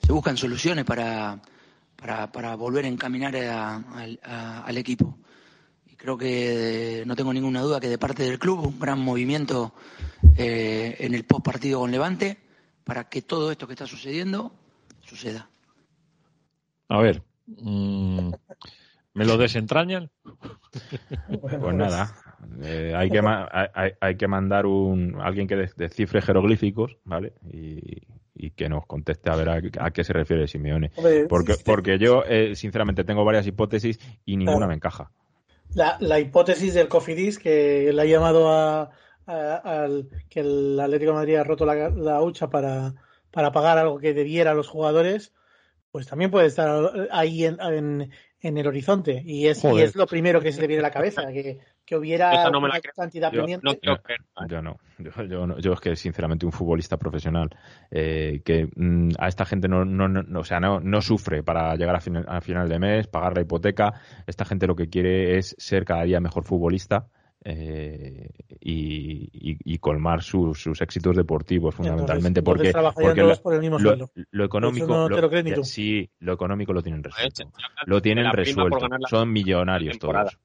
se 0.00 0.12
buscan 0.12 0.36
soluciones 0.36 0.84
para 0.84 1.40
para, 1.96 2.30
para 2.30 2.54
volver 2.54 2.84
a 2.84 2.88
encaminar 2.88 3.34
a, 3.36 4.62
al 4.64 4.76
equipo. 4.76 5.18
Creo 6.04 6.18
que 6.18 7.02
no 7.06 7.16
tengo 7.16 7.32
ninguna 7.32 7.62
duda 7.62 7.80
que 7.80 7.88
de 7.88 7.96
parte 7.96 8.24
del 8.24 8.38
club 8.38 8.66
un 8.66 8.78
gran 8.78 9.00
movimiento 9.00 9.72
eh, 10.36 10.96
en 10.98 11.14
el 11.14 11.24
post 11.24 11.42
partido 11.42 11.80
con 11.80 11.90
Levante 11.90 12.36
para 12.84 13.08
que 13.08 13.22
todo 13.22 13.50
esto 13.50 13.66
que 13.66 13.72
está 13.72 13.86
sucediendo 13.86 14.52
suceda. 15.00 15.48
A 16.90 17.00
ver, 17.00 17.22
mmm, 17.46 18.32
¿me 19.14 19.24
lo 19.24 19.38
desentrañan? 19.38 20.10
Pues 21.40 21.74
nada, 21.74 22.14
eh, 22.60 22.92
hay, 22.94 23.08
que 23.08 23.22
hay, 23.24 23.92
hay, 23.98 24.16
que 24.18 24.28
mandar 24.28 24.66
un 24.66 25.18
alguien 25.22 25.48
que 25.48 25.56
descifre 25.56 26.20
jeroglíficos, 26.20 26.98
¿vale? 27.04 27.32
Y, 27.50 28.02
y 28.34 28.50
que 28.50 28.68
nos 28.68 28.84
conteste 28.84 29.30
a 29.30 29.36
ver 29.36 29.48
a, 29.48 29.86
a 29.86 29.90
qué 29.90 30.04
se 30.04 30.12
refiere 30.12 30.48
Simeone. 30.48 30.90
Porque, 31.30 31.54
porque 31.64 31.98
yo, 31.98 32.24
eh, 32.28 32.54
sinceramente, 32.56 33.04
tengo 33.04 33.24
varias 33.24 33.46
hipótesis 33.46 33.98
y 34.26 34.36
ninguna 34.36 34.58
claro. 34.58 34.68
me 34.68 34.74
encaja. 34.74 35.10
La, 35.74 35.96
la, 36.00 36.20
hipótesis 36.20 36.74
del 36.74 36.88
Cofidis, 36.88 37.38
que 37.38 37.92
le 37.92 38.02
ha 38.02 38.04
llamado 38.04 38.48
a, 38.48 38.90
al 39.26 40.08
que 40.28 40.40
el 40.40 40.78
Atlético 40.80 41.12
de 41.12 41.18
Madrid 41.18 41.36
ha 41.36 41.44
roto 41.44 41.66
la, 41.66 41.90
la 41.90 42.22
hucha 42.22 42.48
para, 42.48 42.94
para 43.30 43.52
pagar 43.52 43.78
algo 43.78 43.98
que 43.98 44.14
debiera 44.14 44.52
a 44.52 44.54
los 44.54 44.68
jugadores, 44.68 45.32
pues 45.90 46.06
también 46.06 46.30
puede 46.30 46.46
estar 46.46 47.08
ahí 47.10 47.44
en, 47.44 48.10
en 48.44 48.58
el 48.58 48.66
horizonte. 48.66 49.22
Y 49.24 49.46
es, 49.46 49.64
y 49.64 49.80
es, 49.80 49.96
lo 49.96 50.06
primero 50.06 50.40
que 50.40 50.52
se 50.52 50.60
le 50.60 50.66
viene 50.66 50.80
a 50.80 50.82
la 50.82 50.90
cabeza, 50.90 51.26
que, 51.32 51.58
que 51.84 51.96
hubiera 51.96 52.50
no 52.50 52.58
una 52.58 52.78
cantidad 52.80 53.32
yo, 53.32 53.38
pendiente. 53.38 53.66
No, 53.66 53.72
yo, 53.82 53.96
yo, 54.46 54.62
no. 54.62 54.76
Yo, 54.98 55.10
yo, 55.24 55.46
no. 55.46 55.58
yo, 55.58 55.72
es 55.72 55.80
que 55.80 55.96
sinceramente 55.96 56.44
un 56.44 56.52
futbolista 56.52 56.98
profesional 56.98 57.48
eh, 57.90 58.42
que 58.44 58.68
mm, 58.76 59.12
a 59.18 59.28
esta 59.28 59.44
gente 59.44 59.66
no, 59.66 59.84
no, 59.84 60.08
no, 60.08 60.40
o 60.40 60.44
sea, 60.44 60.60
no, 60.60 60.78
no 60.78 61.00
sufre 61.00 61.42
para 61.42 61.74
llegar 61.74 61.96
a 61.96 62.00
final, 62.00 62.24
a 62.28 62.40
final 62.40 62.68
de 62.68 62.78
mes, 62.78 63.06
pagar 63.06 63.34
la 63.34 63.42
hipoteca. 63.42 63.94
Esta 64.26 64.44
gente 64.44 64.66
lo 64.66 64.76
que 64.76 64.88
quiere 64.88 65.38
es 65.38 65.56
ser 65.58 65.84
cada 65.84 66.04
día 66.04 66.20
mejor 66.20 66.44
futbolista. 66.44 67.08
Eh, 67.46 68.30
y, 68.58 69.28
y, 69.34 69.58
y, 69.74 69.78
colmar 69.78 70.22
sus, 70.22 70.62
sus 70.62 70.80
éxitos 70.80 71.14
deportivos 71.14 71.74
fundamentalmente 71.74 72.40
entonces, 72.40 72.72
porque, 72.72 73.02
porque 73.02 73.20
lo, 73.20 73.36
por 73.36 73.52
el 73.52 73.60
mismo 73.60 73.78
lo, 73.78 74.10
lo, 74.30 74.44
económico 74.46 75.10
lo, 75.10 75.64
sí 75.64 76.10
lo 76.20 76.32
económico 76.32 76.72
lo 76.72 76.82
tienen 76.82 77.02
resuelto. 77.02 77.52
lo 77.84 78.00
tienen 78.00 78.32
resuelto. 78.32 78.88
son 79.10 79.30
millonarios 79.30 79.98
todos. 79.98 80.38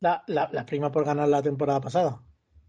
la, 0.00 0.22
la, 0.26 0.50
la, 0.52 0.66
prima 0.66 0.92
por 0.92 1.06
ganar 1.06 1.26
la 1.28 1.40
temporada 1.40 1.80
pasada. 1.80 2.20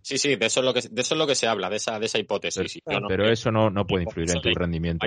Sí, 0.01 0.17
sí, 0.17 0.37
de 0.37 0.45
eso 0.45 0.61
es 0.61 0.65
lo 0.65 0.73
que, 0.73 0.81
de 0.89 1.01
eso 1.01 1.15
es 1.15 1.19
lo 1.19 1.27
que 1.27 1.35
se 1.35 1.47
habla, 1.47 1.69
de 1.69 1.77
esa, 1.77 1.97
de 1.97 2.05
esa 2.05 2.19
hipótesis. 2.19 2.79
Pero 3.07 3.29
eso 3.29 3.51
no, 3.51 3.69
no 3.69 3.85
puede 3.85 4.03
influir 4.03 4.31
en 4.31 4.41
tu 4.41 4.53
rendimiento. 4.53 5.05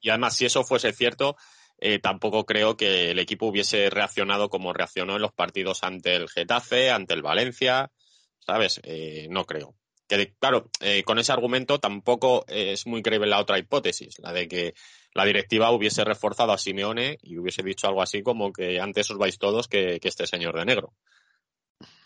Y 0.00 0.10
además, 0.10 0.36
si 0.36 0.46
eso 0.46 0.64
fuese 0.64 0.92
cierto, 0.92 1.36
eh, 1.78 1.98
tampoco 1.98 2.46
creo 2.46 2.76
que 2.76 3.10
el 3.10 3.18
equipo 3.18 3.46
hubiese 3.46 3.90
reaccionado 3.90 4.48
como 4.48 4.72
reaccionó 4.72 5.16
en 5.16 5.22
los 5.22 5.32
partidos 5.32 5.82
ante 5.82 6.14
el 6.14 6.28
Getafe, 6.28 6.90
ante 6.90 7.14
el 7.14 7.22
Valencia, 7.22 7.90
¿sabes? 8.38 8.80
Eh, 8.84 9.28
no 9.30 9.44
creo. 9.44 9.74
Que, 10.08 10.34
claro, 10.38 10.70
eh, 10.80 11.02
con 11.02 11.18
ese 11.18 11.32
argumento 11.32 11.80
tampoco 11.80 12.44
es 12.46 12.86
muy 12.86 13.02
creíble 13.02 13.26
la 13.26 13.40
otra 13.40 13.58
hipótesis, 13.58 14.18
la 14.20 14.32
de 14.32 14.46
que 14.46 14.74
la 15.14 15.24
directiva 15.24 15.72
hubiese 15.72 16.04
reforzado 16.04 16.52
a 16.52 16.58
Simeone 16.58 17.18
y 17.22 17.38
hubiese 17.38 17.62
dicho 17.62 17.88
algo 17.88 18.02
así 18.02 18.22
como 18.22 18.52
que 18.52 18.80
antes 18.80 19.10
os 19.10 19.18
vais 19.18 19.38
todos 19.38 19.66
que, 19.66 19.98
que 19.98 20.08
este 20.08 20.26
señor 20.26 20.56
de 20.56 20.64
negro. 20.64 20.92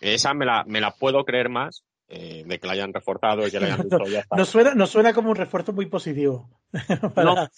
Esa 0.01 0.33
me 0.33 0.47
la, 0.47 0.65
me 0.67 0.81
la 0.81 0.93
puedo 0.93 1.25
creer 1.25 1.51
más 1.51 1.85
eh, 2.09 2.43
de 2.45 2.59
que 2.59 2.67
la 2.67 2.73
hayan 2.73 2.93
reforzado 2.93 3.47
y 3.47 3.51
que 3.53 3.61
la 3.61 3.67
hayan 3.67 3.83
dicho 3.89 4.05
ya 4.07 4.21
está. 4.21 4.37
No 4.37 4.45
suena, 4.45 4.75
no 4.75 4.87
suena 4.87 5.15
como 5.15 5.31
un 5.31 5.37
refuerzo 5.37 5.73
muy 5.73 5.87
positivo. 5.87 6.51
Para... 7.15 7.35
No. 7.35 7.49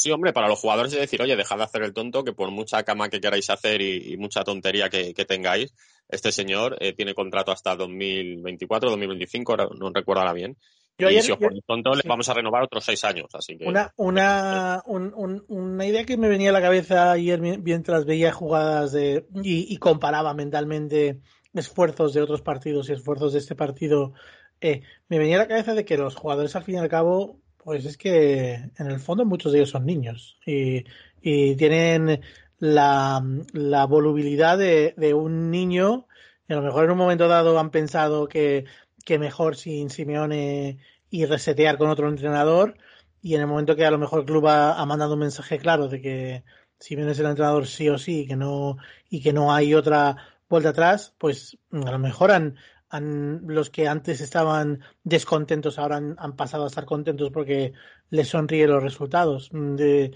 Sí, 0.00 0.10
hombre, 0.10 0.32
para 0.32 0.48
los 0.48 0.58
jugadores 0.58 0.94
es 0.94 0.98
decir, 0.98 1.20
oye, 1.20 1.36
dejad 1.36 1.58
de 1.58 1.64
hacer 1.64 1.82
el 1.82 1.92
tonto, 1.92 2.24
que 2.24 2.32
por 2.32 2.50
mucha 2.50 2.82
cama 2.84 3.10
que 3.10 3.20
queráis 3.20 3.50
hacer 3.50 3.82
y, 3.82 4.14
y 4.14 4.16
mucha 4.16 4.42
tontería 4.44 4.88
que, 4.88 5.12
que, 5.12 5.26
tengáis, 5.26 5.74
este 6.08 6.32
señor 6.32 6.78
eh, 6.80 6.94
tiene 6.94 7.12
contrato 7.12 7.52
hasta 7.52 7.76
2024, 7.76 8.88
2025, 8.88 9.56
no 9.78 9.90
recuerdo 9.92 10.22
ahora 10.22 10.32
bien. 10.32 10.56
Yo 10.96 11.08
ayer, 11.08 11.20
y 11.20 11.26
si 11.26 11.32
os 11.32 11.38
ponéis 11.38 11.62
tonto, 11.66 11.92
sí. 11.92 11.98
les 11.98 12.08
vamos 12.08 12.26
a 12.30 12.32
renovar 12.32 12.62
otros 12.62 12.82
seis 12.82 13.04
años. 13.04 13.26
Así 13.34 13.58
que... 13.58 13.66
Una, 13.66 13.92
una, 13.96 14.82
un, 14.86 15.12
un, 15.14 15.44
una 15.48 15.84
idea 15.84 16.06
que 16.06 16.16
me 16.16 16.30
venía 16.30 16.48
a 16.48 16.54
la 16.54 16.62
cabeza 16.62 17.12
ayer 17.12 17.38
mientras 17.38 18.06
veía 18.06 18.32
jugadas 18.32 18.92
de, 18.92 19.26
y, 19.42 19.70
y 19.70 19.76
comparaba 19.76 20.32
mentalmente 20.32 21.20
esfuerzos 21.52 22.14
de 22.14 22.22
otros 22.22 22.40
partidos 22.40 22.88
y 22.88 22.94
esfuerzos 22.94 23.34
de 23.34 23.40
este 23.40 23.54
partido, 23.54 24.14
eh, 24.62 24.80
me 25.08 25.18
venía 25.18 25.36
a 25.36 25.40
la 25.40 25.48
cabeza 25.48 25.74
de 25.74 25.84
que 25.84 25.98
los 25.98 26.16
jugadores 26.16 26.56
al 26.56 26.64
fin 26.64 26.76
y 26.76 26.78
al 26.78 26.88
cabo 26.88 27.38
Pues 27.64 27.84
es 27.84 27.96
que 27.96 28.54
en 28.54 28.86
el 28.86 29.00
fondo 29.00 29.24
muchos 29.24 29.52
de 29.52 29.58
ellos 29.58 29.70
son 29.70 29.86
niños 29.86 30.38
y, 30.46 30.84
tienen 31.22 32.22
la, 32.58 33.22
la 33.52 33.84
volubilidad 33.84 34.56
de, 34.56 34.94
de, 34.96 35.12
un 35.12 35.50
niño 35.50 36.06
a 36.48 36.54
lo 36.54 36.62
mejor 36.62 36.84
en 36.84 36.90
un 36.90 36.98
momento 36.98 37.28
dado 37.28 37.58
han 37.58 37.70
pensado 37.70 38.28
que, 38.28 38.64
que 39.04 39.18
mejor 39.18 39.56
sin 39.56 39.90
Simeone 39.90 40.78
y 41.10 41.24
resetear 41.26 41.78
con 41.78 41.90
otro 41.90 42.08
entrenador 42.08 42.76
y 43.22 43.34
en 43.34 43.42
el 43.42 43.46
momento 43.46 43.76
que 43.76 43.84
a 43.84 43.90
lo 43.90 43.98
mejor 43.98 44.20
el 44.20 44.26
club 44.26 44.46
ha, 44.48 44.80
ha 44.80 44.86
mandado 44.86 45.14
un 45.14 45.20
mensaje 45.20 45.58
claro 45.58 45.88
de 45.88 46.00
que 46.00 46.44
Simeone 46.78 47.12
es 47.12 47.18
el 47.18 47.26
entrenador 47.26 47.66
sí 47.66 47.88
o 47.88 47.98
sí 47.98 48.20
y 48.20 48.26
que 48.26 48.36
no, 48.36 48.78
y 49.08 49.20
que 49.20 49.32
no 49.32 49.52
hay 49.52 49.74
otra 49.74 50.16
vuelta 50.48 50.70
atrás, 50.70 51.14
pues 51.18 51.58
a 51.70 51.90
lo 51.90 51.98
mejor 51.98 52.32
han, 52.32 52.56
los 52.92 53.70
que 53.70 53.88
antes 53.88 54.20
estaban 54.20 54.80
descontentos 55.04 55.78
ahora 55.78 55.96
han, 55.96 56.16
han, 56.18 56.34
pasado 56.36 56.64
a 56.64 56.66
estar 56.66 56.86
contentos 56.86 57.30
porque 57.30 57.72
les 58.10 58.28
sonríe 58.28 58.66
los 58.66 58.82
resultados. 58.82 59.50
De, 59.52 60.12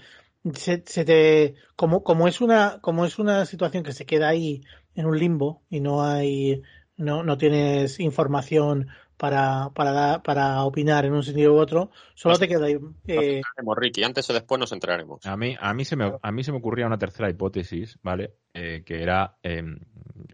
se, 0.53 0.83
se 0.85 1.05
te, 1.05 1.55
como, 1.75 2.03
como, 2.03 2.27
es 2.27 2.41
una, 2.41 2.79
como 2.81 3.05
es 3.05 3.17
una 3.17 3.45
situación 3.45 3.83
que 3.83 3.93
se 3.93 4.05
queda 4.05 4.27
ahí 4.27 4.61
en 4.93 5.05
un 5.05 5.17
limbo 5.17 5.63
y 5.69 5.79
no 5.79 6.03
hay, 6.03 6.61
no, 6.97 7.23
no 7.23 7.37
tienes 7.37 7.99
información 7.99 8.87
para, 9.17 9.69
para, 9.73 10.21
para 10.23 10.63
opinar 10.63 11.05
en 11.05 11.13
un 11.13 11.23
sentido 11.23 11.53
u 11.53 11.57
otro, 11.57 11.91
solo 12.13 12.37
te 12.37 12.47
queda 12.47 12.65
ahí. 12.65 12.77
Eh... 13.07 13.41
Ricky, 13.75 14.03
antes 14.03 14.29
o 14.29 14.33
después 14.33 14.59
nos 14.59 14.71
entraremos. 14.71 15.25
A 15.25 15.35
mí, 15.37 15.55
a 15.59 15.73
mí, 15.73 15.85
se, 15.85 15.95
me, 15.95 16.13
a 16.21 16.31
mí 16.31 16.43
se 16.43 16.51
me 16.51 16.57
ocurría 16.57 16.87
una 16.87 16.97
tercera 16.97 17.29
hipótesis, 17.29 17.99
¿vale? 18.03 18.35
Eh, 18.53 18.83
que 18.85 19.01
era, 19.01 19.35
eh, 19.43 19.63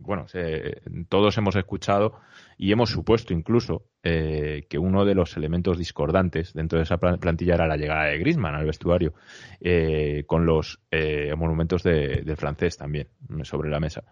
bueno, 0.02 0.28
se, 0.28 0.82
todos 1.10 1.38
hemos 1.38 1.56
escuchado 1.56 2.20
y 2.58 2.72
hemos 2.72 2.92
supuesto 2.92 3.34
incluso 3.34 3.86
eh, 4.04 4.68
que 4.70 4.78
uno 4.78 5.06
de 5.06 5.16
los 5.16 5.36
elementos 5.36 5.80
discordantes 5.80 6.54
dentro 6.54 6.78
de 6.78 6.84
esa 6.84 6.98
plantilla 6.98 7.56
era 7.56 7.68
la 7.68 7.78
llegada 7.78 8.06
de 8.06 8.20
Grisman 8.20 8.54
al 8.54 8.66
vestuario, 8.66 9.14
eh, 9.60 10.24
con 10.28 10.46
los 10.46 10.80
eh, 10.92 11.34
monumentos 11.36 11.82
de, 11.82 12.22
del 12.24 12.38
francés 12.38 12.78
también 12.78 13.08
sobre 13.44 13.70
la 13.70 13.80
mesa. 13.80 14.04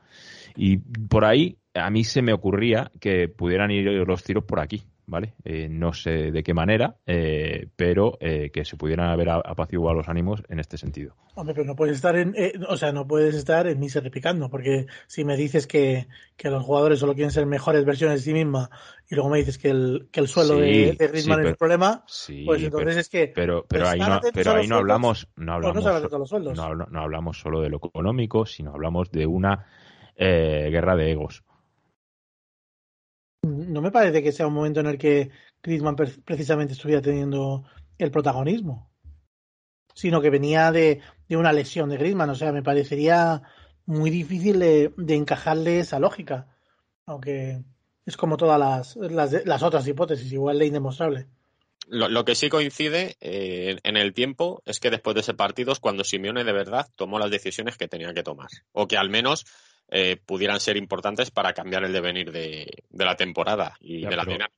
Y 0.55 0.77
por 0.77 1.25
ahí 1.25 1.57
a 1.73 1.89
mí 1.89 2.03
se 2.03 2.21
me 2.21 2.33
ocurría 2.33 2.91
que 2.99 3.27
pudieran 3.27 3.71
ir 3.71 3.85
los 3.85 4.23
tiros 4.23 4.43
por 4.43 4.59
aquí, 4.59 4.83
¿vale? 5.09 5.33
Eh, 5.43 5.67
no 5.69 5.93
sé 5.93 6.31
de 6.31 6.43
qué 6.43 6.53
manera, 6.53 6.95
eh, 7.05 7.67
pero 7.75 8.17
eh, 8.21 8.51
que 8.51 8.63
se 8.63 8.77
pudieran 8.77 9.09
haber 9.09 9.29
apaciguado 9.29 9.97
los 9.97 10.07
ánimos 10.07 10.43
en 10.49 10.59
este 10.59 10.77
sentido. 10.77 11.15
Hombre, 11.35 11.53
pero 11.53 11.65
no 11.65 11.75
puedes 11.75 11.95
estar 11.95 12.15
en, 12.15 12.33
eh, 12.37 12.53
o 12.67 12.77
sea, 12.77 12.91
no 12.91 13.07
puedes 13.07 13.35
estar 13.35 13.67
en 13.67 13.79
misa 13.79 13.99
replicando, 13.99 14.49
porque 14.49 14.87
si 15.07 15.25
me 15.25 15.35
dices 15.35 15.67
que, 15.67 16.07
que, 16.37 16.49
los 16.49 16.63
jugadores 16.63 16.99
solo 16.99 17.13
quieren 17.13 17.31
ser 17.31 17.45
mejores 17.45 17.85
versiones 17.85 18.19
de 18.19 18.25
sí 18.25 18.33
misma 18.33 18.69
y 19.09 19.15
luego 19.15 19.29
me 19.29 19.39
dices 19.39 19.57
que 19.57 19.69
el, 19.69 20.09
que 20.11 20.19
el 20.19 20.27
suelo 20.27 20.55
sí, 20.55 20.61
de, 20.61 20.93
de 20.93 21.07
Griezmann 21.07 21.39
sí, 21.39 21.43
es 21.43 21.49
el 21.49 21.57
problema, 21.57 22.03
sí, 22.07 22.43
pues 22.45 22.63
entonces 22.63 22.87
pero, 22.87 22.99
es 22.99 23.09
que... 23.09 23.27
Pero, 23.33 23.65
pero 23.67 23.87
ahí 23.87 23.99
no, 23.99 24.19
pero 24.33 24.51
ahí 24.53 24.67
no 24.67 24.77
hablamos, 24.77 25.27
no 25.35 25.53
hablamos, 25.53 25.83
pues 25.83 26.55
no, 26.57 26.75
no, 26.75 26.85
no 26.85 27.01
hablamos 27.01 27.39
solo 27.39 27.61
de 27.61 27.69
lo 27.69 27.77
económico, 27.77 28.45
sino 28.45 28.71
hablamos 28.71 29.11
de 29.11 29.25
una 29.25 29.65
guerra 30.17 30.97
de 30.97 31.11
egos 31.11 31.43
no 33.41 33.81
me 33.81 33.91
parece 33.91 34.21
que 34.21 34.31
sea 34.31 34.47
un 34.47 34.53
momento 34.53 34.79
en 34.79 34.87
el 34.87 34.97
que 34.97 35.29
Griezmann 35.61 35.95
precisamente 35.95 36.73
estuviera 36.73 37.01
teniendo 37.01 37.63
el 37.97 38.11
protagonismo, 38.11 38.91
sino 39.93 40.21
que 40.21 40.29
venía 40.29 40.71
de, 40.71 41.01
de 41.27 41.37
una 41.37 41.53
lesión 41.53 41.89
de 41.89 41.97
Griezmann. 41.97 42.29
O 42.29 42.35
sea, 42.35 42.51
me 42.51 42.63
parecería 42.63 43.41
muy 43.85 44.11
difícil 44.11 44.59
de, 44.59 44.93
encajarle 45.15 45.79
esa 45.79 45.99
lógica, 45.99 46.47
aunque 47.05 47.63
es 48.05 48.17
como 48.17 48.37
todas 48.37 48.59
las, 48.59 48.95
las, 49.45 49.63
otras 49.63 49.87
hipótesis, 49.87 50.31
igual 50.31 50.59
de 50.59 50.67
indemostrable. 50.67 51.27
Lo, 51.87 52.07
lo, 52.07 52.23
que 52.23 52.35
sí 52.35 52.49
coincide 52.49 53.17
eh, 53.19 53.79
en 53.81 53.97
el 53.97 54.13
tiempo 54.13 54.61
es 54.65 54.79
que 54.79 54.91
después 54.91 55.15
de 55.15 55.21
ese 55.21 55.33
partido 55.33 55.71
es 55.71 55.79
cuando 55.79 56.03
Simeone 56.03 56.43
de 56.43 56.53
verdad 56.53 56.87
tomó 56.95 57.17
las 57.17 57.31
decisiones 57.31 57.77
que 57.77 57.87
tenía 57.87 58.13
que 58.13 58.21
tomar. 58.21 58.49
O 58.73 58.87
que 58.87 58.95
al 58.95 59.09
menos 59.09 59.47
eh, 59.91 60.17
pudieran 60.23 60.59
ser 60.59 60.77
importantes 60.77 61.31
para 61.31 61.53
cambiar 61.53 61.83
el 61.83 61.93
devenir 61.93 62.31
de, 62.31 62.67
de 62.89 63.05
la 63.05 63.15
temporada 63.15 63.75
y 63.79 64.01
ya, 64.01 64.09
de 64.09 64.15
la 64.15 64.23
pero, 64.23 64.33
final. 64.33 64.49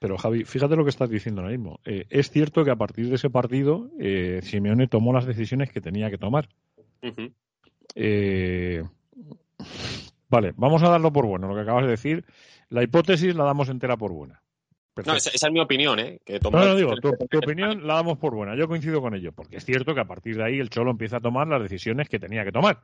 Pero 0.00 0.18
Javi, 0.18 0.44
fíjate 0.44 0.74
lo 0.76 0.84
que 0.84 0.90
estás 0.90 1.08
diciendo 1.10 1.42
ahora 1.42 1.52
mismo. 1.52 1.80
Eh, 1.84 2.06
es 2.10 2.30
cierto 2.30 2.64
que 2.64 2.70
a 2.70 2.76
partir 2.76 3.08
de 3.08 3.14
ese 3.14 3.30
partido 3.30 3.90
eh, 4.00 4.40
Simeone 4.42 4.88
tomó 4.88 5.12
las 5.12 5.26
decisiones 5.26 5.70
que 5.70 5.80
tenía 5.80 6.10
que 6.10 6.18
tomar. 6.18 6.48
Uh 7.02 7.32
-huh. 7.94 8.90
vale, 10.28 10.52
vamos 10.56 10.82
a 10.82 10.88
darlo 10.88 11.12
por 11.12 11.26
bueno, 11.26 11.48
lo 11.48 11.54
que 11.54 11.60
acabas 11.60 11.84
de 11.84 11.90
decir. 11.90 12.24
La 12.68 12.82
hipótesis 12.82 13.34
la 13.34 13.44
damos 13.44 13.68
entera 13.68 13.96
por 13.96 14.12
buena. 14.12 14.42
Perfecto. 14.94 15.12
No, 15.12 15.16
esa, 15.18 15.30
esa, 15.30 15.46
es 15.46 15.52
mi 15.52 15.60
opinión, 15.60 16.00
¿eh? 16.00 16.20
Que 16.24 16.40
no, 16.40 16.50
no, 16.50 16.74
digo, 16.74 16.96
tu, 16.96 17.12
tu, 17.28 17.38
opinión 17.38 17.86
la 17.86 17.94
damos 17.94 18.18
por 18.18 18.34
buena. 18.34 18.56
Yo 18.56 18.66
coincido 18.66 19.00
con 19.00 19.14
ello, 19.14 19.32
porque 19.32 19.56
es 19.56 19.64
cierto 19.64 19.94
que 19.94 20.00
a 20.00 20.06
partir 20.06 20.36
de 20.36 20.44
ahí 20.44 20.58
el 20.58 20.68
Cholo 20.68 20.90
empieza 20.90 21.18
a 21.18 21.20
tomar 21.20 21.46
las 21.46 21.62
decisiones 21.62 22.08
que 22.08 22.18
tenía 22.18 22.44
que 22.44 22.50
tomar. 22.52 22.82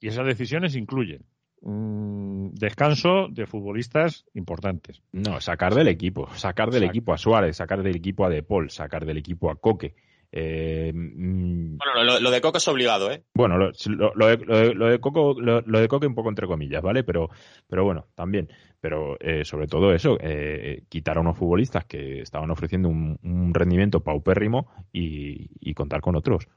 Y 0.00 0.08
esas 0.08 0.26
decisiones 0.26 0.76
incluyen 0.76 1.24
mmm, 1.64 2.50
descanso 2.52 3.28
de 3.30 3.46
futbolistas 3.46 4.26
importantes. 4.34 5.02
No, 5.12 5.40
sacar 5.40 5.74
del 5.74 5.88
equipo, 5.88 6.28
sacar 6.34 6.70
del 6.70 6.84
equipo 6.84 7.12
a 7.12 7.18
Suárez, 7.18 7.56
sacar 7.56 7.82
del 7.82 7.96
equipo 7.96 8.24
a 8.24 8.30
De 8.30 8.42
Paul, 8.42 8.70
sacar 8.70 9.04
del 9.04 9.18
equipo 9.18 9.50
a 9.50 9.56
Coque. 9.56 9.94
Eh, 10.36 10.92
mm, 10.92 11.78
bueno, 11.78 12.04
lo, 12.04 12.20
lo, 12.20 12.30
de 12.30 12.40
Coque 12.40 12.58
es 12.58 12.66
obligado, 12.66 13.10
¿eh? 13.10 13.22
Bueno, 13.34 13.56
lo, 13.56 13.70
lo 14.14 14.26
de, 14.26 14.74
lo, 14.74 14.88
de, 14.88 14.98
Coco, 14.98 15.40
lo, 15.40 15.62
de 15.62 15.88
Coque 15.88 16.08
un 16.08 16.14
poco 16.16 16.28
entre 16.28 16.48
comillas, 16.48 16.82
¿vale? 16.82 17.04
Pero, 17.04 17.30
pero 17.68 17.84
bueno, 17.84 18.06
también. 18.16 18.48
Pero 18.80 19.16
eh, 19.20 19.44
sobre 19.44 19.68
todo 19.68 19.94
eso, 19.94 20.18
eh, 20.20 20.82
quitar 20.88 21.18
a 21.18 21.20
unos 21.20 21.38
futbolistas 21.38 21.84
que 21.84 22.20
estaban 22.20 22.50
ofreciendo 22.50 22.88
un, 22.88 23.18
un 23.22 23.54
rendimiento 23.54 24.00
paupérrimo 24.00 24.66
y, 24.92 25.50
y 25.60 25.72
contar 25.72 26.00
con 26.00 26.16
otros. 26.16 26.48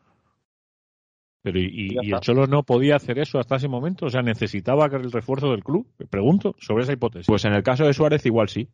Pero 1.42 1.60
y, 1.60 1.98
y, 2.02 2.12
el 2.12 2.20
Cholo 2.20 2.48
no 2.48 2.64
podía 2.64 2.96
hacer 2.96 3.20
eso 3.20 3.40
hasta 3.40 3.56
ese 3.56 3.68
momento, 3.68 4.08
o 4.08 4.10
sea, 4.10 4.22
necesitaba 4.22 4.86
el 4.88 5.12
refuerzo 5.12 5.52
del 5.52 5.64
club. 5.64 5.88
Pregunto 6.10 6.56
sobre 6.60 6.84
esa 6.84 6.94
hipótesis. 6.94 7.28
Pues 7.28 7.46
en 7.46 7.54
el 7.54 7.64
caso 7.64 7.86
de 7.86 7.94
Suárez 7.94 8.26
igual 8.26 8.50
sí. 8.50 8.70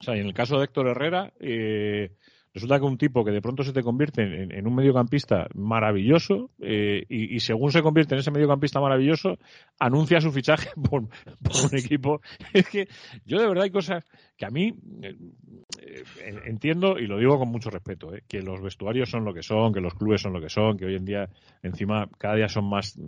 O 0.00 0.04
sea, 0.04 0.16
y 0.16 0.20
en 0.20 0.26
el 0.26 0.34
caso 0.34 0.58
de 0.58 0.64
Héctor 0.64 0.88
Herrera, 0.88 1.32
eh, 1.40 2.12
resulta 2.58 2.80
que 2.80 2.84
un 2.86 2.98
tipo 2.98 3.24
que 3.24 3.30
de 3.30 3.40
pronto 3.40 3.62
se 3.62 3.72
te 3.72 3.82
convierte 3.82 4.22
en, 4.22 4.52
en 4.52 4.66
un 4.66 4.74
mediocampista 4.74 5.46
maravilloso 5.54 6.50
eh, 6.60 7.04
y, 7.08 7.38
según 7.40 7.70
se 7.70 7.82
convierte 7.82 8.14
en 8.14 8.20
ese 8.20 8.32
mediocampista 8.32 8.80
maravilloso, 8.80 9.38
anuncia 9.78 10.20
su 10.20 10.32
fichaje 10.32 10.70
por, 10.90 11.02
un 11.02 11.78
equipo. 11.78 12.20
Es 12.52 12.68
que 12.68 12.88
yo 13.24 13.38
de 13.38 13.46
verdad 13.46 13.64
hay 13.64 13.70
cosas 13.70 14.04
que 14.36 14.44
a 14.44 14.50
mí 14.50 14.74
eh, 15.02 15.16
entiendo 16.44 16.98
y 16.98 17.06
lo 17.06 17.18
digo 17.18 17.38
con 17.38 17.48
mucho 17.48 17.70
respeto, 17.70 18.14
eh, 18.14 18.24
que 18.26 18.42
los 18.42 18.60
vestuarios 18.60 19.08
son 19.08 19.24
lo 19.24 19.32
que 19.32 19.42
son, 19.42 19.72
que 19.72 19.80
los 19.80 19.94
clubes 19.94 20.20
son 20.20 20.32
lo 20.32 20.40
que 20.40 20.48
son, 20.48 20.76
que 20.76 20.86
hoy 20.86 20.96
en 20.96 21.04
día 21.04 21.28
encima 21.62 22.08
cada 22.18 22.34
día 22.34 22.48
son 22.48 22.68
más 22.68 22.98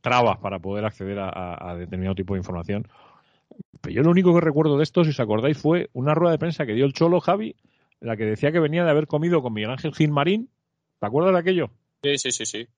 trabas 0.00 0.38
para 0.38 0.58
poder 0.58 0.84
acceder 0.84 1.18
a, 1.20 1.28
a, 1.28 1.70
a 1.70 1.76
determinado 1.76 2.16
tipo 2.16 2.34
de 2.34 2.40
información. 2.40 2.88
Pero 3.80 3.94
yo 3.94 4.02
lo 4.02 4.10
único 4.10 4.34
que 4.34 4.40
recuerdo 4.40 4.76
de 4.76 4.82
esto, 4.82 5.04
si 5.04 5.10
os 5.10 5.20
acordáis, 5.20 5.56
fue 5.56 5.88
una 5.92 6.14
rueda 6.14 6.32
de 6.32 6.38
prensa 6.38 6.66
que 6.66 6.74
dio 6.74 6.84
el 6.84 6.92
Cholo 6.92 7.20
Javi, 7.20 7.54
la 8.00 8.16
que 8.16 8.24
decía 8.24 8.52
que 8.52 8.60
venía 8.60 8.84
de 8.84 8.90
haber 8.90 9.06
comido 9.06 9.42
con 9.42 9.52
Miguel 9.52 9.70
Ángel 9.70 9.94
Gilmarín. 9.94 10.50
¿Te 11.00 11.06
acuerdas 11.06 11.32
de 11.32 11.38
aquello? 11.38 11.70
Sí, 12.02 12.18
sí, 12.18 12.30
sí, 12.30 12.46
sí. 12.46 12.68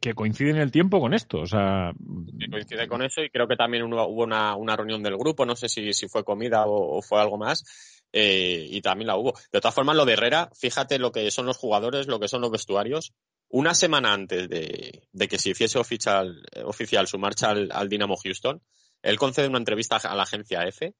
Que 0.00 0.12
coincide 0.12 0.50
en 0.50 0.58
el 0.58 0.70
tiempo 0.70 1.00
con 1.00 1.14
esto, 1.14 1.40
o 1.40 1.46
sea... 1.46 1.92
Que 2.38 2.50
coincide 2.50 2.86
con 2.86 3.02
eso 3.02 3.22
y 3.22 3.30
creo 3.30 3.48
que 3.48 3.56
también 3.56 3.84
hubo 3.84 4.06
una, 4.06 4.54
una 4.54 4.76
reunión 4.76 5.02
del 5.02 5.16
grupo, 5.16 5.46
no 5.46 5.56
sé 5.56 5.70
si, 5.70 5.94
si 5.94 6.06
fue 6.06 6.22
comida 6.22 6.66
o, 6.66 6.98
o 6.98 7.02
fue 7.02 7.18
algo 7.18 7.38
más, 7.38 7.64
eh, 8.12 8.66
y 8.68 8.82
también 8.82 9.06
la 9.06 9.16
hubo. 9.16 9.32
De 9.50 9.60
todas 9.60 9.74
formas, 9.74 9.96
lo 9.96 10.04
de 10.04 10.12
Herrera, 10.12 10.50
fíjate 10.54 10.98
lo 10.98 11.12
que 11.12 11.30
son 11.30 11.46
los 11.46 11.56
jugadores, 11.56 12.08
lo 12.08 12.20
que 12.20 12.28
son 12.28 12.42
los 12.42 12.50
vestuarios. 12.50 13.14
Una 13.48 13.74
semana 13.74 14.12
antes 14.12 14.50
de, 14.50 15.02
de 15.10 15.28
que 15.28 15.38
se 15.38 15.50
hiciese 15.50 15.78
oficial, 15.78 16.42
oficial 16.64 17.06
su 17.06 17.18
marcha 17.18 17.48
al, 17.48 17.70
al 17.72 17.88
Dinamo 17.88 18.16
Houston, 18.16 18.60
él 19.02 19.18
concede 19.18 19.48
una 19.48 19.58
entrevista 19.58 19.96
a 19.96 20.14
la 20.14 20.24
agencia 20.24 20.62
F 20.68 20.94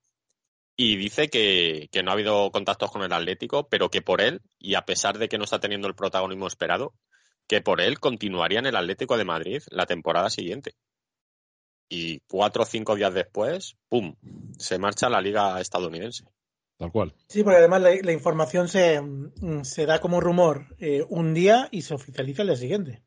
y 0.76 0.96
dice 0.96 1.28
que, 1.28 1.88
que, 1.92 2.02
no 2.02 2.10
ha 2.10 2.14
habido 2.14 2.50
contactos 2.50 2.90
con 2.90 3.02
el 3.02 3.12
Atlético, 3.12 3.68
pero 3.68 3.90
que 3.90 4.02
por 4.02 4.20
él, 4.20 4.40
y 4.58 4.74
a 4.74 4.86
pesar 4.86 5.18
de 5.18 5.28
que 5.28 5.38
no 5.38 5.44
está 5.44 5.60
teniendo 5.60 5.88
el 5.88 5.94
protagonismo 5.94 6.46
esperado, 6.46 6.94
que 7.46 7.60
por 7.60 7.80
él 7.80 7.98
continuaría 7.98 8.60
en 8.60 8.66
el 8.66 8.76
Atlético 8.76 9.16
de 9.16 9.24
Madrid 9.24 9.62
la 9.70 9.86
temporada 9.86 10.30
siguiente. 10.30 10.74
Y 11.88 12.20
cuatro 12.28 12.62
o 12.62 12.66
cinco 12.66 12.94
días 12.94 13.12
después, 13.12 13.76
¡pum!, 13.88 14.14
se 14.56 14.78
marcha 14.78 15.08
a 15.08 15.10
la 15.10 15.20
liga 15.20 15.60
estadounidense. 15.60 16.24
Tal 16.78 16.92
cual. 16.92 17.12
Sí, 17.26 17.42
porque 17.42 17.58
además 17.58 17.82
la, 17.82 17.90
la 18.02 18.12
información 18.12 18.68
se, 18.68 19.02
se, 19.64 19.84
da 19.84 20.00
como 20.00 20.20
rumor 20.20 20.74
eh, 20.78 21.04
un 21.08 21.34
día 21.34 21.68
y 21.72 21.82
se 21.82 21.92
oficializa 21.92 22.42
el 22.42 22.48
día 22.48 22.56
siguiente. 22.56 23.02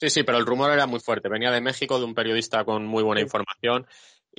Sí, 0.00 0.10
sí, 0.10 0.22
pero 0.22 0.38
el 0.38 0.46
rumor 0.46 0.72
era 0.72 0.86
muy 0.86 0.98
fuerte. 0.98 1.28
Venía 1.28 1.50
de 1.50 1.60
México, 1.60 1.98
de 1.98 2.06
un 2.06 2.14
periodista 2.14 2.64
con 2.64 2.86
muy 2.86 3.02
buena 3.02 3.20
información. 3.20 3.86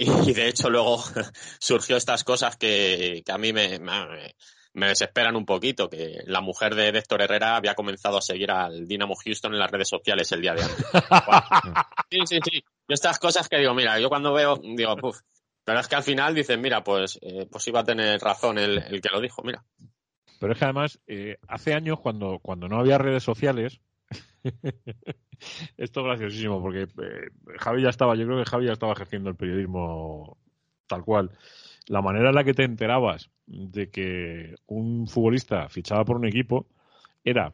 Y, 0.02 0.34
de 0.34 0.48
hecho 0.48 0.70
luego 0.70 1.04
surgió 1.60 1.98
estas 1.98 2.24
cosas 2.24 2.56
que, 2.56 3.22
que 3.26 3.32
a 3.34 3.38
mí 3.38 3.52
me, 3.52 3.80
me, 3.80 4.34
me, 4.74 4.88
desesperan 4.88 5.36
un 5.36 5.46
poquito, 5.46 5.90
que 5.90 6.22
la 6.26 6.40
mujer 6.40 6.74
de 6.74 6.88
Héctor 6.88 7.22
Herrera 7.22 7.58
había 7.58 7.76
comenzado 7.76 8.18
a 8.18 8.22
seguir 8.22 8.50
al 8.50 8.88
Dinamo 8.88 9.16
Houston 9.16 9.54
en 9.54 9.60
las 9.60 9.70
redes 9.70 9.90
sociales 9.90 10.32
el 10.32 10.42
día 10.42 10.54
de 10.54 10.64
antes. 10.64 10.86
sí, 12.10 12.20
sí, 12.26 12.40
sí. 12.50 12.62
Yo 12.62 12.94
estas 12.94 13.20
cosas 13.20 13.50
que 13.50 13.58
digo, 13.58 13.74
mira, 13.74 14.00
yo 14.00 14.08
cuando 14.08 14.32
veo, 14.32 14.58
digo, 14.64 14.96
puf, 14.96 15.20
Pero 15.66 15.82
es 15.82 15.88
que 15.90 15.96
al 15.96 16.04
final 16.04 16.34
dicen, 16.34 16.62
mira, 16.62 16.82
pues, 16.82 17.20
eh, 17.22 17.46
pues 17.52 17.68
iba 17.68 17.82
a 17.82 17.84
tener 17.84 18.22
razón 18.22 18.58
el, 18.58 18.78
el, 18.78 19.02
que 19.02 19.10
lo 19.12 19.20
dijo, 19.20 19.42
mira. 19.44 19.66
Pero 20.40 20.54
es 20.54 20.60
que 20.60 20.64
además, 20.64 21.00
eh, 21.08 21.36
hace 21.50 21.74
años, 21.74 22.00
cuando, 22.00 22.40
cuando 22.42 22.70
no 22.70 22.80
había 22.80 22.98
redes 22.98 23.24
sociales, 23.24 23.82
esto 25.78 26.00
es 26.02 26.06
graciosísimo, 26.06 26.62
porque 26.62 26.84
eh, 26.84 27.30
Javi 27.58 27.84
ya 27.84 27.90
estaba, 27.90 28.16
yo 28.16 28.26
creo 28.26 28.38
que 28.40 28.50
Javi 28.50 28.66
ya 28.66 28.74
estaba 28.74 28.94
ejerciendo 28.94 29.30
el 29.30 29.36
periodismo 29.36 30.38
tal 30.88 31.04
cual. 31.04 31.32
La 31.88 32.02
manera 32.02 32.30
en 32.30 32.36
la 32.36 32.44
que 32.44 32.54
te 32.54 32.64
enterabas 32.64 33.30
de 33.48 33.90
que 33.90 34.56
un 34.68 35.08
futbolista 35.08 35.70
fichaba 35.70 36.06
por 36.06 36.18
un 36.18 36.26
equipo 36.26 36.68
era 37.24 37.54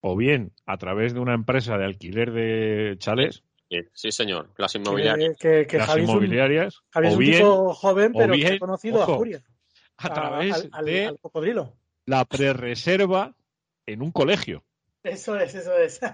o 0.00 0.16
bien 0.16 0.52
a 0.66 0.78
través 0.78 1.12
de 1.12 1.20
una 1.20 1.34
empresa 1.34 1.76
de 1.76 1.84
alquiler 1.84 2.32
de 2.32 2.96
chalés, 2.98 3.42
Sí, 3.92 4.10
señor, 4.12 4.50
las 4.56 4.74
inmobiliarias. 4.76 5.36
Que, 5.36 5.66
que, 5.66 5.76
las 5.76 5.88
Javi 5.88 6.00
es 6.02 6.08
un- 6.08 6.14
inmobiliarias, 6.14 6.80
Javi 6.90 7.06
es 7.08 7.12
o 7.12 7.16
un 7.16 7.20
bien 7.20 7.32
tipo 7.36 7.74
joven, 7.74 8.12
pero 8.14 8.32
bien, 8.32 8.48
que 8.48 8.54
ha 8.54 8.58
conocido 8.58 9.00
ojo, 9.00 9.12
a 9.12 9.16
Furia. 9.18 9.42
a 9.98 10.14
través 10.14 10.54
al, 10.54 10.68
al- 10.72 10.84
de 10.86 11.06
al 11.06 11.18
cocodrilo. 11.20 11.74
la 12.06 12.24
prerreserva 12.24 13.34
en 13.84 14.00
un 14.00 14.10
colegio. 14.10 14.64
Eso 15.02 15.36
es, 15.38 15.54
eso 15.54 15.76
es. 15.76 16.00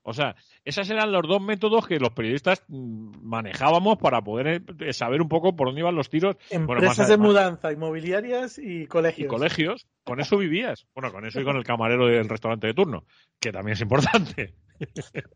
O 0.00 0.14
sea, 0.14 0.34
esos 0.64 0.88
eran 0.88 1.12
los 1.12 1.20
dos 1.28 1.42
métodos 1.42 1.86
que 1.86 1.98
los 1.98 2.08
periodistas 2.14 2.64
mm, 2.68 3.18
manejábamos 3.22 3.98
para 3.98 4.22
poder 4.22 4.62
eh, 4.80 4.92
saber 4.94 5.20
un 5.20 5.28
poco 5.28 5.54
por 5.56 5.66
dónde 5.68 5.82
iban 5.82 5.94
los 5.94 6.08
tiros 6.08 6.36
Bueno, 6.50 6.72
Empresas 6.72 6.96
más 7.00 7.08
de 7.08 7.14
además- 7.14 7.26
mudanza, 7.28 7.70
inmobiliarias 7.72 8.58
y 8.58 8.86
colegios. 8.86 9.26
y 9.26 9.28
colegios. 9.28 9.86
Con 10.04 10.20
eso 10.20 10.38
vivías. 10.38 10.86
Bueno, 10.94 11.12
con 11.12 11.26
eso 11.26 11.42
y 11.42 11.44
con 11.44 11.56
el 11.58 11.64
camarero 11.64 12.06
del 12.06 12.30
restaurante 12.30 12.66
de 12.68 12.72
turno, 12.72 13.04
que 13.38 13.52
también 13.52 13.74
es 13.74 13.82
importante. 13.82 14.54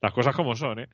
Las 0.00 0.12
cosas 0.12 0.34
como 0.34 0.54
son, 0.54 0.78
¿eh? 0.80 0.88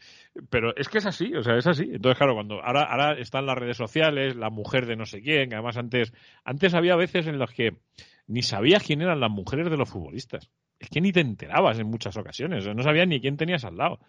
Pero 0.50 0.74
es 0.77 0.88
que 0.88 0.98
es 0.98 1.07
así, 1.07 1.35
o 1.35 1.42
sea, 1.42 1.57
es 1.59 1.66
así. 1.66 1.85
Entonces, 1.92 2.16
claro, 2.18 2.35
cuando 2.35 2.62
ahora, 2.64 2.85
ahora 2.85 3.12
están 3.20 3.44
las 3.46 3.57
redes 3.59 3.77
sociales, 3.77 4.35
la 4.35 4.48
mujer 4.50 4.87
de 4.87 4.96
no 4.96 5.05
sé 5.05 5.20
quién, 5.20 5.48
que 5.50 5.55
además 5.57 5.77
antes, 5.77 6.12
antes 6.42 6.72
había 6.74 6.96
veces 6.96 7.27
en 7.27 7.38
las 7.38 7.50
que 7.53 7.77
ni 8.26 8.42
sabías 8.42 8.82
quién 8.82 9.02
eran 9.02 9.20
las 9.20 9.30
mujeres 9.30 9.70
de 9.70 9.76
los 9.76 9.88
futbolistas. 9.88 10.48
Es 10.78 10.88
que 10.88 11.00
ni 11.00 11.12
te 11.12 11.20
enterabas 11.20 11.78
en 11.78 11.87
muchas 11.87 12.16
ocasiones, 12.16 12.66
no 12.74 12.82
sabías 12.82 13.06
ni 13.08 13.20
quién 13.20 13.37
tenías 13.37 13.64
al 13.64 13.76
lado. 13.76 14.00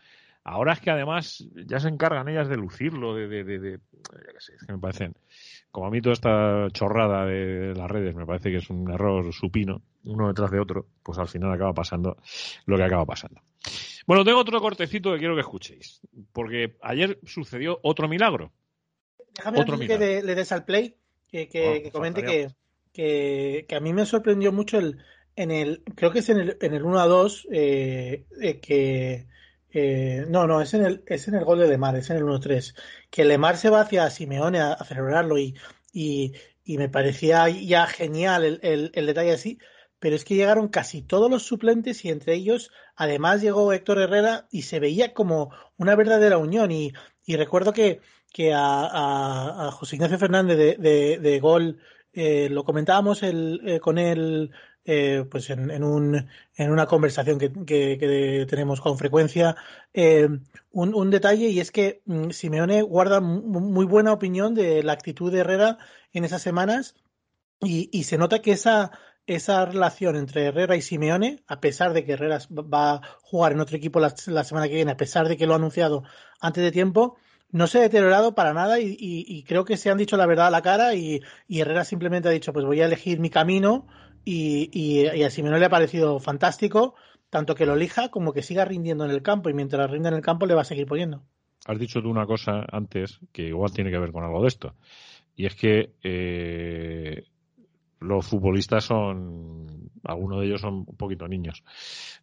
Ahora 0.44 0.74
es 0.74 0.80
que 0.80 0.92
además 0.92 1.44
ya 1.66 1.80
se 1.80 1.88
encargan 1.88 2.28
ellas 2.30 2.48
de 2.48 2.56
lucirlo, 2.58 3.16
de, 3.16 3.28
de, 3.28 3.44
de, 3.44 3.60
de- 3.60 3.80
sé, 4.38 4.54
es 4.56 4.64
que 4.66 4.74
me 4.74 4.78
parecen, 4.80 5.16
como 5.72 5.88
a 5.88 5.90
mí 5.90 6.02
toda 6.02 6.14
esta 6.14 6.68
chorrada 6.72 7.26
de 7.26 7.74
las 7.76 7.90
redes 7.90 8.14
me 8.14 8.28
parece 8.28 8.52
que 8.52 8.58
es 8.58 8.70
un 8.70 8.92
error 8.92 9.34
supino, 9.34 9.82
uno 10.04 10.28
detrás 10.28 10.52
de 10.52 10.60
otro, 10.60 10.86
pues 11.02 11.18
al 11.18 11.28
final 11.28 11.52
acaba 11.52 11.74
pasando 11.74 12.18
lo 12.68 12.78
que 12.78 12.84
acaba 12.84 13.06
pasando. 13.06 13.42
Bueno, 14.06 14.24
tengo 14.24 14.38
otro 14.40 14.60
cortecito 14.62 15.12
que 15.14 15.18
quiero 15.18 15.34
que 15.34 15.42
escuchéis, 15.42 16.02
porque 16.32 16.76
ayer 16.84 17.18
sucedió 17.24 17.80
otro 17.82 18.08
milagro. 18.08 18.52
Déjame 19.36 19.62
Otro 19.62 19.74
antes 19.74 19.88
que 19.88 19.96
milagro. 19.98 20.16
le, 20.22 20.28
le 20.28 20.36
des 20.36 20.52
al 20.52 20.64
play, 20.64 20.96
que, 21.28 21.50
que- 21.50 21.68
Oh, 21.80 21.84
que 21.84 21.92
comente 21.92 22.22
que, 22.22 22.48
que, 22.96 23.76
a 23.76 23.80
mí 23.80 23.94
me 23.94 24.06
sorprendió 24.06 24.52
mucho 24.52 24.78
el, 24.80 24.98
en 25.36 25.52
el, 25.52 25.84
creo 25.96 26.12
que 26.12 26.20
es 26.20 26.30
en 26.30 26.40
el, 26.40 26.58
en 26.62 26.74
el 26.74 26.84
1 26.84 27.00
a 27.00 27.08
2, 27.08 27.48
eh, 27.52 28.26
eh, 28.42 28.60
que, 28.62 29.28
eh, 29.72 30.26
no, 30.30 30.48
no, 30.48 30.62
es 30.62 30.74
en 30.74 30.86
el, 30.86 31.04
es 31.08 31.28
en 31.28 31.36
el 31.36 31.44
gol 31.44 31.60
de 31.60 31.68
Lemar, 31.68 31.96
es 31.98 32.10
en 32.10 32.18
el 32.18 32.24
1 32.24 32.40
3, 32.40 32.74
que 33.12 33.26
Lemar 33.26 33.58
se 33.58 33.70
va 33.70 33.82
hacia 33.82 34.10
Simeone 34.10 34.60
a, 34.62 34.78
celebrarlo 34.86 35.38
y, 35.38 35.56
y, 35.92 36.34
y 36.64 36.78
me 36.78 36.88
parecía 36.90 37.50
ya 37.50 37.86
genial 37.88 38.60
el, 38.62 38.92
el, 38.94 39.06
detalle 39.06 39.32
así, 39.34 39.60
pero 40.00 40.16
es 40.16 40.24
que 40.24 40.36
llegaron 40.36 40.70
casi 40.70 41.02
todos 41.02 41.30
los 41.30 41.44
suplentes 41.44 42.06
y 42.06 42.10
entre 42.10 42.36
ellos, 42.36 42.72
además 42.96 43.42
llegó 43.42 43.74
Héctor 43.74 44.00
Herrera 44.00 44.48
y 44.52 44.62
se 44.64 44.80
veía 44.80 45.14
como 45.14 45.52
una 45.78 45.96
verdadera 45.96 46.38
unión 46.38 46.72
y, 46.72 46.94
y 47.26 47.36
recuerdo 47.36 47.74
que, 47.74 48.00
que 48.32 48.54
a 48.54 49.70
José 49.74 49.96
Ignacio 49.98 50.18
Fernández 50.20 50.58
de, 50.58 50.76
de- 50.78 51.18
de 51.20 51.40
Gol 51.40 51.80
eh, 52.16 52.50
lo 52.50 52.64
comentábamos 52.64 53.24
el- 53.24 53.62
eh, 53.66 53.80
con 53.80 53.98
él 53.98 54.52
eh, 54.88 55.26
pues 55.32 55.50
en, 55.50 55.72
en 55.72 55.84
un, 55.84 56.28
en 56.56 56.72
una 56.72 56.86
conversación 56.86 57.40
que, 57.40 57.52
que- 57.66 58.46
tenemos 58.50 58.82
con 58.82 58.98
frecuencia. 58.98 59.56
Un, 60.72 61.10
detalle 61.10 61.48
y 61.50 61.60
es 61.60 61.72
que 61.72 62.02
mm, 62.06 62.30
Simeone 62.32 62.82
guarda 62.82 63.20
mu- 63.22 63.62
muy 63.62 63.86
buena 63.86 64.14
opinión 64.14 64.54
de 64.54 64.84
la 64.84 64.94
actitud 64.94 65.32
de 65.32 65.40
Herrera 65.40 65.78
en 66.14 66.26
esas 66.26 66.42
semanas 66.42 66.96
y, 67.62 67.90
y 67.98 68.04
se 68.04 68.18
nota 68.18 68.40
que 68.42 68.52
esa, 68.52 68.92
esa 69.26 69.66
relación 69.66 70.16
entre 70.18 70.46
Herrera 70.46 70.76
y 70.76 70.82
Simeone, 70.82 71.44
a 71.48 71.60
pesar 71.62 71.94
de 71.94 72.04
que 72.06 72.14
Herrera 72.14 72.40
va 72.52 72.96
a 72.96 73.02
jugar 73.22 73.54
en 73.54 73.62
otro 73.62 73.78
equipo 73.78 74.00
la, 74.00 74.14
la 74.28 74.44
semana 74.44 74.68
que 74.68 74.76
viene, 74.76 74.92
a 74.92 74.98
pesar 74.98 75.28
de 75.28 75.38
que 75.38 75.48
lo 75.48 75.54
ha 75.54 75.58
anunciado 75.58 76.04
antes 76.40 76.64
de 76.64 76.72
tiempo, 76.72 77.16
no 77.56 77.68
se 77.68 77.80
ha 77.80 77.82
deteriorado 77.82 78.36
para 78.36 78.54
nada 78.54 78.80
y, 78.80 79.44
creo 79.48 79.64
que 79.64 79.78
se 79.78 79.90
han 79.90 79.98
dicho 79.98 80.18
la 80.18 80.26
verdad 80.26 80.48
a 80.48 80.52
la 80.52 80.62
cara 80.62 80.94
y, 80.94 81.22
Herrera 81.48 81.86
simplemente 81.86 82.28
ha 82.28 82.32
dicho 82.32 82.52
pues 82.52 82.66
voy 82.66 82.82
a 82.82 82.86
elegir 82.86 83.20
mi 83.20 83.30
camino 83.30 83.88
y 84.26 85.08
a 85.24 85.30
Simeone 85.30 85.60
le 85.60 85.66
ha 85.66 85.70
parecido 85.70 86.20
fantástico 86.20 86.96
tanto 87.30 87.56
que 87.56 87.66
lo 87.66 87.74
elija 87.74 88.10
como 88.10 88.34
que 88.34 88.42
siga 88.42 88.66
rindiendo 88.66 89.06
en 89.06 89.12
el 89.12 89.22
campo 89.22 89.50
y 89.50 89.54
mientras 89.54 89.90
rinda 89.90 90.10
en 90.10 90.16
el 90.16 90.22
campo 90.22 90.46
le 90.46 90.54
va 90.54 90.62
a 90.62 90.66
seguir 90.66 90.86
poniendo. 90.86 91.24
Has 91.66 91.80
dicho 91.80 92.02
tú 92.02 92.10
una 92.10 92.26
cosa 92.26 92.66
antes 92.72 93.20
que 93.32 93.44
igual 93.44 93.72
tiene 93.72 93.92
que 93.92 94.00
ver 94.00 94.12
con 94.12 94.24
algo 94.24 94.42
de 94.42 94.48
esto. 94.48 94.76
Y 95.36 95.46
es 95.46 95.56
que 95.56 95.96
eh, 96.04 97.26
los 98.00 98.26
futbolistas 98.26 98.84
son, 98.84 99.90
algunos 100.04 100.42
de 100.42 100.48
ellos 100.48 100.62
son 100.62 100.86
un 100.88 100.98
poquito 100.98 101.28
niños. 101.28 101.64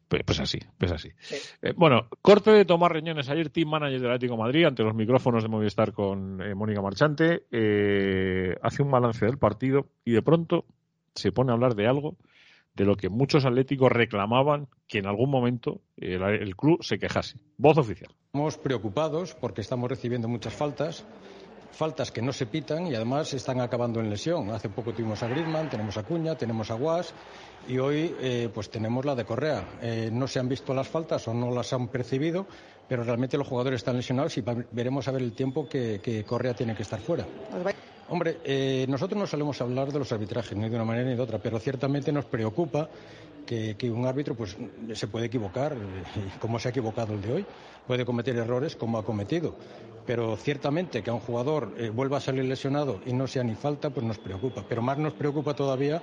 Pues, 0.09 0.23
pues 0.25 0.41
así, 0.41 0.59
pues 0.79 0.93
así. 0.93 1.11
Sí. 1.19 1.37
Eh, 1.63 1.73
bueno, 1.77 2.09
corte 2.21 2.51
de 2.51 2.65
Tomás 2.65 2.93
Reñones, 2.93 3.29
ayer 3.29 3.51
team 3.51 3.69
manager 3.69 4.01
del 4.01 4.11
Atlético 4.11 4.35
de 4.35 4.43
Madrid, 4.43 4.65
ante 4.65 4.83
los 4.83 4.95
micrófonos 4.95 5.43
de 5.43 5.49
Movistar 5.49 5.93
con 5.93 6.41
eh, 6.43 6.55
Mónica 6.55 6.83
Marchante, 6.83 7.45
eh, 7.51 8.57
hace 8.63 8.83
un 8.83 8.91
balance 8.91 9.25
del 9.25 9.39
partido 9.39 9.87
y 10.05 10.13
de 10.13 10.23
pronto 10.23 10.67
se 11.15 11.33
pone 11.33 11.51
a 11.51 11.55
hablar 11.55 11.75
de 11.75 11.87
algo 11.87 12.17
de 12.75 12.85
lo 12.85 12.97
que 12.97 13.11
muchos 13.11 13.45
atléticos 13.45 13.93
reclamaban 13.93 14.69
que 14.89 14.99
en 14.99 15.07
algún 15.07 15.31
momento 15.31 15.83
el, 15.97 16.23
el 16.23 16.57
club 16.57 16.83
se 16.83 16.99
quejase. 16.99 17.39
Voz 17.59 17.77
oficial. 17.77 18.11
Estamos 18.27 18.57
preocupados 18.57 19.35
porque 19.35 19.61
estamos 19.61 19.91
recibiendo 19.91 20.27
muchas 20.29 20.55
faltas, 20.55 21.05
faltas 21.73 22.13
que 22.13 22.23
no 22.23 22.33
se 22.33 22.47
pitan 22.47 22.87
y 22.87 22.95
además 22.95 23.33
están 23.35 23.61
acabando 23.61 24.01
en 24.01 24.11
lesión. 24.11 24.51
Hace 24.51 24.69
poco 24.69 24.93
tuvimos 24.93 25.23
a 25.23 25.29
Griezmann, 25.29 25.69
tenemos 25.69 25.97
a 25.97 26.03
Cuña, 26.03 26.37
tenemos 26.37 26.71
a 26.71 26.75
Guas 26.75 27.13
y 27.69 27.79
hoy 27.79 28.15
eh, 28.21 28.49
pues 28.53 28.71
tenemos 28.71 29.05
la 29.05 29.15
de 29.15 29.25
Correa. 29.25 29.65
Eh, 29.81 30.11
no 30.13 30.29
se 30.29 30.39
han 30.39 30.49
visto 30.49 30.75
las 30.75 30.89
faltas 30.89 31.27
o 31.29 31.35
no 31.35 31.51
las 31.51 31.73
han 31.73 31.89
percibido, 31.89 32.47
pero 32.89 33.05
realmente 33.05 33.39
los 33.39 33.49
jugadores 33.49 33.79
están 33.79 33.97
lesionados 33.97 34.37
y 34.39 34.45
veremos 34.71 35.09
a 35.09 35.13
ver 35.13 35.23
el 35.23 35.33
tiempo 35.33 35.69
que, 35.69 36.01
que 36.03 36.25
Correa 36.25 36.55
tiene 36.55 36.75
que 36.75 36.83
estar 36.83 37.01
fuera. 37.01 37.27
Hombre, 38.09 38.41
eh, 38.45 38.85
nosotros 38.89 39.19
no 39.19 39.27
solemos 39.27 39.59
hablar 39.63 39.91
de 39.91 39.99
los 39.99 40.13
arbitrajes, 40.13 40.57
ni 40.57 40.69
de 40.69 40.75
una 40.75 40.85
manera 40.85 41.09
ni 41.09 41.17
de 41.17 41.23
otra, 41.23 41.39
pero 41.39 41.59
ciertamente 41.59 42.13
nos 42.13 42.27
preocupa 42.27 42.89
que, 43.47 43.91
un 43.91 44.07
árbitro 44.07 44.35
pues, 44.35 44.57
se 44.95 45.07
puede 45.07 45.27
equivocar, 45.27 45.77
como 46.41 46.59
se 46.59 46.69
ha 46.69 46.71
equivocado 46.71 47.15
el 47.15 47.23
de 47.23 47.33
hoy, 47.33 47.47
puede 47.87 48.05
cometer 48.05 48.37
errores 48.37 48.77
como 48.77 48.99
ha 48.99 49.05
cometido. 49.05 49.55
Pero 50.07 50.37
ciertamente 50.37 51.03
que 51.03 51.11
a 51.11 51.15
un 51.15 51.21
jugador 51.21 51.75
eh, 51.79 51.91
vuelva 51.91 52.19
a 52.19 52.21
salir 52.21 52.45
lesionado 52.45 53.01
y 53.07 53.13
no 53.13 53.27
sea 53.27 53.45
ni 53.45 53.55
falta, 53.55 53.91
pues 53.91 54.05
nos 54.05 54.19
preocupa. 54.19 54.65
Pero 54.69 54.83
más 54.83 54.99
nos 54.99 55.13
preocupa 55.13 55.55
todavía 55.55 56.03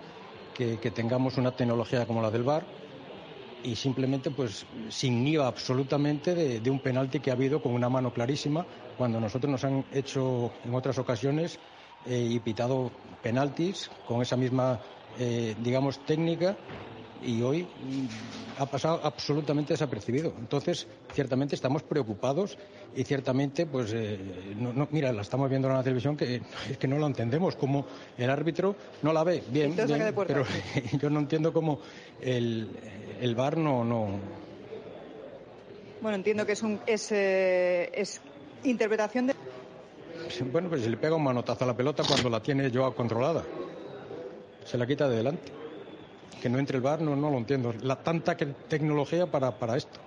que, 0.53 0.77
tengamos 0.91 1.37
una 1.37 1.51
tecnología 1.51 2.05
como 2.05 2.21
la 2.21 2.31
del 2.31 2.43
VAR 2.43 2.65
y 3.63 3.75
simplemente 3.75 4.29
pues 4.31 4.65
sin 4.89 5.25
IVA 5.25 5.47
absolutamente 5.47 6.35
de, 6.35 6.59
de 6.59 6.69
un 6.69 6.79
penalti 6.79 7.19
que 7.19 7.29
ha 7.29 7.33
habido 7.33 7.61
con 7.61 7.73
una 7.73 7.89
mano 7.89 8.13
clarísima 8.13 8.65
cuando 8.97 9.19
nosotros 9.19 9.49
nos 9.49 9.63
han 9.63 9.85
hecho 9.93 10.51
en 10.65 10.75
otras 10.75 10.97
ocasiones 10.97 11.59
eh, 12.05 12.27
y 12.29 12.39
pitado 12.39 12.91
penaltis 13.21 13.89
con 14.07 14.21
esa 14.21 14.37
misma 14.37 14.79
eh, 15.17 15.55
digamos 15.61 15.99
técnica 16.05 16.57
y 17.21 17.41
hoy 17.41 17.69
ha 18.57 18.65
pasado 18.65 18.99
absolutamente 19.03 19.73
desapercibido. 19.73 20.33
Entonces, 20.37 20.87
ciertamente 21.11 21.55
estamos 21.55 21.83
preocupados 21.83 22.57
y 22.93 23.03
ciertamente, 23.03 23.65
pues, 23.65 23.91
eh, 23.93 24.53
no, 24.55 24.73
no- 24.73 24.87
mira, 24.91 25.11
la 25.11 25.21
estamos 25.21 25.49
viendo 25.49 25.67
en 25.67 25.75
la 25.75 25.83
televisión 25.83 26.15
que 26.17 26.41
es 26.69 26.77
que 26.77 26.87
no 26.87 26.97
lo 26.97 27.07
entendemos, 27.07 27.55
como 27.55 27.85
el 28.17 28.29
árbitro 28.29 28.77
no 29.01 29.13
la 29.13 29.23
ve 29.23 29.43
bien, 29.49 29.75
pero 30.27 30.43
yo 30.99 31.09
no 31.09 31.19
entiendo 31.19 31.51
cómo 31.53 31.79
el, 32.19 32.77
el 33.19 33.35
VAR 33.35 33.57
no, 33.57 33.83
no, 33.83 34.21
Bueno, 36.01 36.15
entiendo 36.15 36.45
que 36.45 36.53
es, 36.53 36.61
un, 36.63 36.79
es, 36.85 37.11
eh, 37.11 37.89
es 37.93 38.21
interpretación 38.63 39.27
de... 39.27 39.33
Bueno, 40.45 40.69
pues 40.69 40.81
se 40.83 40.89
le 40.89 40.97
pega 40.97 41.15
un 41.15 41.23
manotazo 41.23 41.63
a 41.63 41.67
la 41.67 41.75
pelota 41.75 42.03
cuando 42.05 42.29
la 42.29 42.41
tiene 42.41 42.71
Joao 42.73 42.93
controlada. 42.95 43.45
Se 44.65 44.77
la 44.77 44.85
quita 44.87 45.07
de 45.09 45.17
delante. 45.17 45.58
Que 46.41 46.49
no 46.49 46.59
entre 46.59 46.77
el 46.77 46.81
bar, 46.83 47.01
no, 47.01 47.15
no 47.15 47.29
lo 47.29 47.37
entiendo. 47.37 47.73
La 47.81 47.97
tanta 47.97 48.37
que- 48.37 48.45
tecnología 48.45 49.25
para, 49.27 49.51
para 49.59 49.75
esto. 49.77 49.99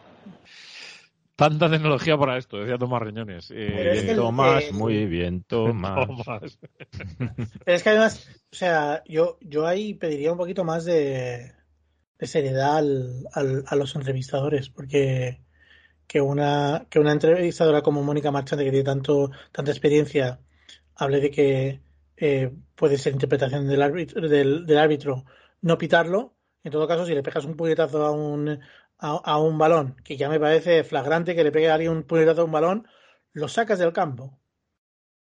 Tanta 1.37 1.71
tecnología 1.71 2.17
para 2.17 2.37
esto, 2.37 2.59
decía 2.59 2.79
Tomás 2.79 3.03
Reñones. 3.03 3.51
Eh, 3.55 4.05
que 4.07 4.15
Tomás, 4.15 4.65
eh, 4.65 4.73
muy 4.73 5.07
bien, 5.07 5.43
Tomás. 5.45 6.07
Tomás. 6.07 6.59
Pero 7.65 7.77
es 7.77 7.83
que 7.83 7.89
además, 7.89 8.29
o 8.53 8.55
sea, 8.55 9.03
yo, 9.07 9.39
yo 9.41 9.67
ahí 9.67 9.95
pediría 9.95 10.31
un 10.33 10.39
poquito 10.39 10.63
más 10.65 10.85
de, 10.85 11.53
de 12.19 12.27
seriedad 12.27 12.77
al, 12.77 13.27
al- 13.33 13.65
a 13.67 13.77
los 13.77 13.97
entrevistadores, 13.97 14.69
porque 14.69 15.41
que 16.07 16.21
una, 16.21 16.87
que 16.91 16.99
una 17.01 17.13
entrevistadora 17.13 17.81
como 17.83 18.03
Mónica 18.03 18.31
Marchante, 18.31 18.65
que 18.65 18.71
tiene 18.71 18.85
tanto, 18.85 19.31
tanta 19.51 19.71
experiencia, 19.71 20.39
hable 20.95 21.21
de 21.21 21.31
que 21.31 21.81
eh, 22.19 22.51
puede 22.75 22.99
ser 22.99 23.15
interpretación 23.15 23.67
del 23.67 23.81
árbitro, 23.83 24.29
del, 24.29 24.67
del 24.67 24.79
árbitro 24.79 25.25
no 25.63 25.79
pitarlo. 25.79 26.37
En 26.65 26.73
todo 26.73 26.87
caso, 26.87 27.07
si 27.07 27.15
le 27.15 27.23
pegas 27.23 27.45
un 27.45 27.57
puñetazo 27.57 28.05
a 28.05 28.13
un, 28.13 28.61
a, 28.99 29.11
a 29.25 29.39
un 29.41 29.59
balón, 29.59 29.97
que 30.05 30.17
ya 30.17 30.29
me 30.29 30.39
parece 30.39 30.85
flagrante 30.85 31.35
que 31.35 31.45
le 31.45 31.53
pegue 31.53 31.71
a 31.71 31.75
alguien 31.75 31.93
un 31.93 32.03
puñetazo 32.05 32.43
a 32.43 32.45
un 32.45 32.53
balón, 32.53 32.87
lo 33.33 33.49
sacas 33.49 33.79
del 33.79 33.93
campo 33.93 34.39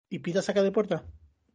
y 0.09 0.19
pita 0.19 0.41
saca 0.41 0.61
de 0.61 0.71
puerta. 0.71 1.05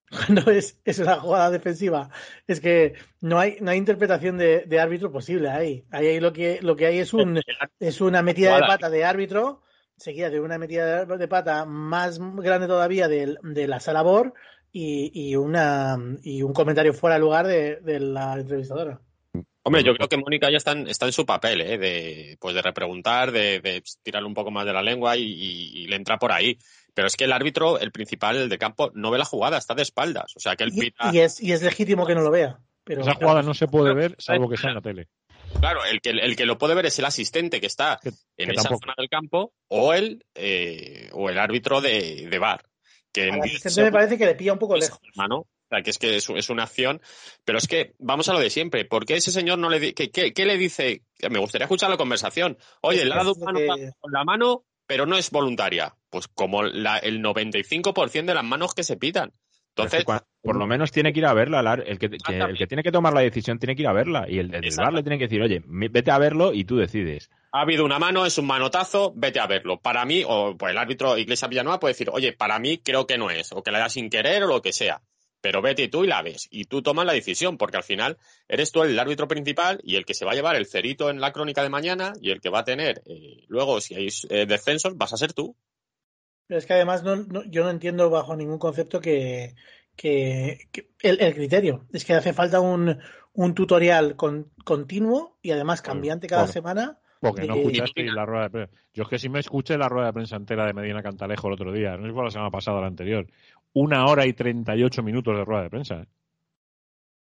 No 0.28 0.50
es, 0.50 0.80
es 0.84 1.00
una 1.00 1.18
jugada 1.20 1.50
defensiva. 1.50 2.10
Es 2.46 2.60
que 2.60 2.94
no 3.20 3.38
hay, 3.40 3.56
no 3.60 3.72
hay 3.72 3.78
interpretación 3.78 4.38
de, 4.38 4.60
de 4.60 4.80
árbitro 4.80 5.10
posible 5.10 5.48
ahí. 5.50 5.84
Ahí, 5.90 6.20
lo, 6.20 6.32
que, 6.32 6.60
lo 6.62 6.76
que 6.76 6.86
hay 6.86 6.98
es, 6.98 7.12
un, 7.12 7.40
es 7.80 8.00
una 8.00 8.22
metida 8.22 8.54
de 8.54 8.60
pata 8.60 8.88
de 8.88 9.04
árbitro, 9.04 9.62
seguida 9.96 10.30
de 10.30 10.40
una 10.40 10.58
metida 10.58 11.04
de, 11.04 11.28
pata 11.28 11.64
más 11.64 12.20
grande 12.20 12.68
todavía 12.68 13.08
de, 13.08 13.36
de 13.42 13.66
la 13.66 13.80
Salabor 13.80 14.34
y, 14.78 15.10
y, 15.30 15.36
una, 15.36 15.96
y 16.22 16.42
un 16.42 16.52
comentario 16.52 16.92
fuera 16.92 17.14
de 17.16 17.20
lugar 17.20 17.46
de, 17.46 17.76
de 17.76 17.98
la 17.98 18.34
entrevistadora. 18.34 19.00
Hombre, 19.62 19.82
yo 19.82 19.94
creo 19.94 20.06
que 20.08 20.18
Mónica 20.18 20.50
ya 20.50 20.58
está 20.58 20.72
en, 20.72 20.86
está 20.86 21.06
en 21.06 21.12
su 21.12 21.24
papel, 21.24 21.60
¿eh? 21.62 21.78
de, 21.78 22.36
pues 22.38 22.54
de 22.54 22.60
repreguntar, 22.60 23.32
de, 23.32 23.60
de 23.60 23.82
tirarle 24.02 24.28
un 24.28 24.34
poco 24.34 24.50
más 24.50 24.66
de 24.66 24.72
la 24.74 24.82
lengua 24.82 25.16
y, 25.16 25.22
y, 25.22 25.82
y, 25.82 25.86
le 25.86 25.96
entra 25.96 26.18
por 26.18 26.30
ahí. 26.30 26.58
Pero 26.94 27.08
es 27.08 27.16
que 27.16 27.24
el 27.24 27.32
árbitro, 27.32 27.78
el 27.78 27.90
principal, 27.90 28.36
el 28.36 28.48
de 28.50 28.58
campo, 28.58 28.90
no 28.94 29.10
ve 29.10 29.16
la 29.18 29.24
jugada, 29.24 29.56
está 29.58 29.74
de 29.74 29.82
espaldas. 29.82 30.32
O 30.36 30.40
sea 30.40 30.56
que 30.56 30.64
él 30.64 30.72
pita. 30.72 31.10
Y, 31.10 31.16
y 31.16 31.20
es, 31.20 31.42
y 31.42 31.52
es 31.52 31.62
legítimo 31.62 32.06
que 32.06 32.14
no 32.14 32.20
lo 32.20 32.30
vea. 32.30 32.58
Pero, 32.84 33.00
Esa 33.00 33.14
jugada 33.14 33.42
no 33.42 33.54
se 33.54 33.66
puede 33.66 33.94
ver 33.94 34.14
salvo 34.18 34.48
que 34.48 34.56
sea 34.58 34.68
en 34.70 34.76
la 34.76 34.82
tele. 34.82 35.08
Claro, 35.58 35.80
el 35.90 36.00
que, 36.02 36.10
el 36.10 36.36
que 36.36 36.44
lo 36.46 36.58
puede 36.58 36.74
ver 36.74 36.86
es 36.86 36.98
el 36.98 37.04
asistente 37.06 37.60
que 37.60 37.66
está 37.66 37.98
Que- 38.02 38.10
en 38.10 38.48
que 38.50 38.52
esa 38.52 38.62
tampoco. 38.64 38.80
zona 38.84 38.94
del 38.98 39.08
campo 39.08 39.52
o 39.68 39.94
el, 39.94 40.22
eh, 40.34 41.08
o 41.12 41.28
el 41.30 41.38
árbitro 41.38 41.80
de, 41.80 42.28
de 42.30 42.38
bar. 42.38 42.62
Que 43.22 43.28
en- 43.28 43.42
asistente 43.42 43.82
me 43.82 43.92
parece 43.92 44.18
que 44.18 44.26
le 44.26 44.34
pilla 44.34 44.52
un 44.52 44.58
poco 44.58 44.76
lejos. 44.76 45.00
mano. 45.16 45.38
O 45.38 45.68
sea, 45.68 45.82
que 45.82 45.90
es 45.90 45.98
que 45.98 46.16
es, 46.16 46.28
es 46.30 46.48
una 46.50 46.62
acción. 46.62 47.00
Pero 47.44 47.58
es 47.58 47.66
que 47.66 47.94
vamos 47.98 48.28
a 48.28 48.32
lo 48.32 48.38
de 48.38 48.50
siempre. 48.50 48.84
¿Por 48.84 49.04
qué 49.04 49.14
ese 49.16 49.32
señor 49.32 49.58
no 49.58 49.68
le 49.68 49.80
di- 49.80 49.92
qué, 49.94 50.10
qué- 50.10 50.32
qué 50.32 50.46
le 50.46 50.56
dice? 50.56 51.02
Me 51.28 51.38
gustaría 51.40 51.64
escuchar 51.64 51.90
la 51.90 51.96
conversación. 51.96 52.56
Oye, 52.82 53.04
le 53.04 53.12
ha 53.12 53.16
dado 53.16 53.34
mano 53.36 53.58
que- 53.58 53.90
con 53.98 54.12
la 54.12 54.22
mano, 54.24 54.64
pero 54.86 55.06
no 55.06 55.16
es 55.16 55.30
voluntaria. 55.32 55.94
Pues 56.10 56.28
como 56.28 56.62
la- 56.62 56.98
el 56.98 57.20
95% 57.20 58.26
de 58.26 58.34
las 58.34 58.44
manos 58.44 58.74
que 58.74 58.84
se 58.84 58.96
pitan. 58.96 59.32
Pero 59.74 59.86
es 59.88 59.92
que 59.92 59.98
Entonces, 60.00 60.22
por 60.42 60.56
lo 60.56 60.66
menos 60.66 60.90
tiene 60.92 61.12
que 61.12 61.18
ir 61.18 61.26
a 61.26 61.34
verla. 61.34 61.62
la- 61.62 61.74
El 61.74 61.98
que, 61.98 62.08
que- 62.10 62.16
el 62.38 62.56
que 62.56 62.66
tiene 62.66 62.82
que 62.82 62.92
tomar 62.92 63.12
la 63.12 63.20
decisión 63.20 63.58
tiene 63.58 63.74
que 63.76 63.82
ir 63.82 63.88
a 63.88 63.92
verla. 63.92 64.26
Y 64.28 64.38
el 64.38 64.50
del 64.50 64.62
bar 64.76 64.92
le 64.92 65.02
tiene 65.02 65.18
que 65.18 65.24
decir, 65.24 65.42
oye, 65.42 65.62
vete 65.66 66.10
a 66.10 66.18
verlo 66.18 66.52
y 66.54 66.64
tú 66.64 66.76
decides. 66.76 67.28
Ha 67.56 67.62
habido 67.62 67.84
una 67.84 67.98
mano, 67.98 68.26
es 68.26 68.38
un 68.38 68.46
manotazo, 68.46 69.12
vete 69.16 69.40
a 69.40 69.46
verlo. 69.46 69.80
Para 69.80 70.04
mí, 70.04 70.22
o 70.26 70.56
pues 70.56 70.70
el 70.72 70.78
árbitro 70.78 71.16
Iglesia 71.18 71.48
Villanueva 71.48 71.80
puede 71.80 71.94
decir, 71.94 72.10
oye, 72.12 72.32
para 72.32 72.58
mí 72.58 72.78
creo 72.78 73.06
que 73.06 73.18
no 73.18 73.30
es, 73.30 73.52
o 73.52 73.62
que 73.62 73.70
la 73.70 73.78
da 73.80 73.88
sin 73.88 74.10
querer 74.10 74.44
o 74.44 74.46
lo 74.48 74.62
que 74.62 74.72
sea. 74.72 75.02
Pero 75.40 75.62
vete 75.62 75.88
tú 75.88 76.04
y 76.04 76.06
la 76.08 76.22
ves. 76.22 76.48
Y 76.50 76.64
tú 76.64 76.82
tomas 76.82 77.06
la 77.06 77.12
decisión, 77.12 77.56
porque 77.58 77.76
al 77.76 77.82
final 77.84 78.16
eres 78.48 78.72
tú 78.72 78.82
el 78.82 78.98
árbitro 78.98 79.28
principal 79.28 79.80
y 79.84 79.96
el 79.96 80.04
que 80.04 80.14
se 80.14 80.24
va 80.24 80.32
a 80.32 80.34
llevar 80.34 80.56
el 80.56 80.66
cerito 80.66 81.08
en 81.10 81.20
la 81.20 81.32
crónica 81.32 81.62
de 81.62 81.68
mañana 81.68 82.14
y 82.20 82.30
el 82.30 82.40
que 82.40 82.48
va 82.48 82.60
a 82.60 82.64
tener, 82.64 83.02
eh, 83.06 83.44
luego, 83.48 83.80
si 83.80 83.94
hay 83.94 84.08
eh, 84.30 84.46
descensos, 84.46 84.96
vas 84.96 85.12
a 85.12 85.16
ser 85.16 85.32
tú. 85.32 85.56
Pero 86.48 86.58
es 86.58 86.66
que 86.66 86.74
además 86.74 87.02
no, 87.02 87.16
no- 87.16 87.44
yo 87.44 87.64
no 87.64 87.70
entiendo 87.70 88.08
bajo 88.10 88.36
ningún 88.36 88.58
concepto 88.58 89.00
que, 89.00 89.54
que, 89.96 90.68
que 90.72 90.88
el, 91.02 91.20
el 91.20 91.34
criterio. 91.34 91.86
Es 91.92 92.04
que 92.04 92.14
hace 92.14 92.32
falta 92.32 92.60
un, 92.60 92.98
un 93.32 93.54
tutorial 93.54 94.16
con- 94.16 94.52
continuo 94.64 95.38
y 95.42 95.50
además 95.52 95.82
cambiante 95.82 96.26
cada 96.28 96.42
semana. 96.52 96.98
Porque 97.20 97.46
no 97.46 97.54
escuchasteis 97.54 98.12
la 98.12 98.26
rueda 98.26 98.44
de 98.44 98.50
prensa. 98.50 98.72
Yo 98.94 99.02
es 99.04 99.08
que 99.08 99.18
sí 99.18 99.28
me 99.28 99.40
escuché 99.40 99.76
la 99.78 99.88
rueda 99.88 100.06
de 100.08 100.12
prensa 100.12 100.36
entera 100.36 100.66
de 100.66 100.72
Medina 100.74 101.02
Cantalejo 101.02 101.48
el 101.48 101.54
otro 101.54 101.72
día. 101.72 101.96
No 101.96 102.06
es 102.06 102.14
la 102.14 102.30
semana 102.30 102.50
pasada 102.50 102.78
o 102.78 102.80
la 102.80 102.86
anterior. 102.86 103.26
Una 103.72 104.04
hora 104.06 104.26
y 104.26 104.32
38 104.32 105.02
minutos 105.02 105.36
de 105.36 105.44
rueda 105.44 105.62
de 105.62 105.70
prensa. 105.70 105.94
¿eh? 106.02 106.06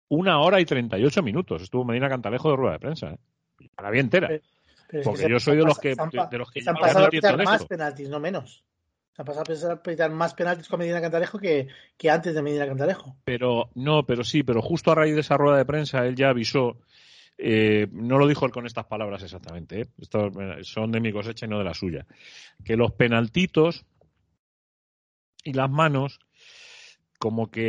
Una 0.09 0.41
hora 0.41 0.61
y 0.61 0.65
38 0.65 1.23
minutos 1.23 1.63
estuvo 1.63 1.85
Medina 1.85 2.09
Cantalejo 2.09 2.51
de 2.51 2.57
rueda 2.57 2.73
de 2.75 2.79
prensa. 2.79 3.11
¿eh? 3.13 3.19
La 3.83 3.91
vi 3.91 4.01
entera. 4.01 4.29
Pero 4.29 4.41
es 4.41 4.43
que 4.89 5.03
Porque 5.03 5.29
yo 5.29 5.41
soy 5.41 5.57
de 5.57 5.65
los 5.65 5.79
que, 5.79 5.95
se 5.95 6.01
han 6.03 6.11
pa- 6.11 6.27
de 6.27 6.39
los 6.39 6.51
que 6.51 6.61
se 6.63 6.71
han 6.71 6.77
pasado 6.77 7.07
a 7.07 7.11
pitar 7.11 7.43
más 7.45 7.65
penaltis, 7.67 8.09
no 8.09 8.21
menos. 8.21 8.65
Se 9.13 9.23
han 9.23 9.27
pasado 9.27 9.73
a 9.73 9.83
pitar 9.83 10.11
más 10.11 10.35
penaltis 10.35 10.69
con 10.69 10.79
Medina 10.81 11.01
Cantalejo 11.01 11.39
que, 11.39 11.69
que 11.97 12.11
antes 12.11 12.35
de 12.35 12.43
Medina 12.43 12.67
Cantalejo. 12.67 13.17
Pero 13.25 13.71
no, 13.75 14.05
pero 14.05 14.25
sí, 14.25 14.43
pero 14.43 14.61
justo 14.61 14.91
a 14.93 14.95
raíz 14.97 15.15
de 15.15 15.21
esa 15.21 15.37
rueda 15.37 15.57
de 15.57 15.65
prensa 15.65 16.05
él 16.07 16.15
ya 16.17 16.29
avisó. 16.31 16.79
Eh, 17.39 17.89
no 17.93 18.19
lo 18.19 18.27
dijo 18.27 18.47
él 18.47 18.53
con 18.53 18.67
estas 18.67 18.87
palabras 18.87 19.23
exactamente, 19.23 19.81
¿eh? 19.83 19.87
Estos 19.99 20.33
eh, 20.41 20.59
son 20.63 20.93
de 20.93 21.01
mi 21.01 21.13
cosecha 21.13 21.47
y 21.47 21.49
no 21.49 21.59
de 21.59 21.65
la 21.65 21.75
suya. 21.75 22.07
Que 22.65 22.77
los 22.77 22.93
penaltitos 22.93 23.85
y 25.43 25.53
las 25.53 25.71
manos, 25.71 26.21
como 27.19 27.51
que 27.51 27.69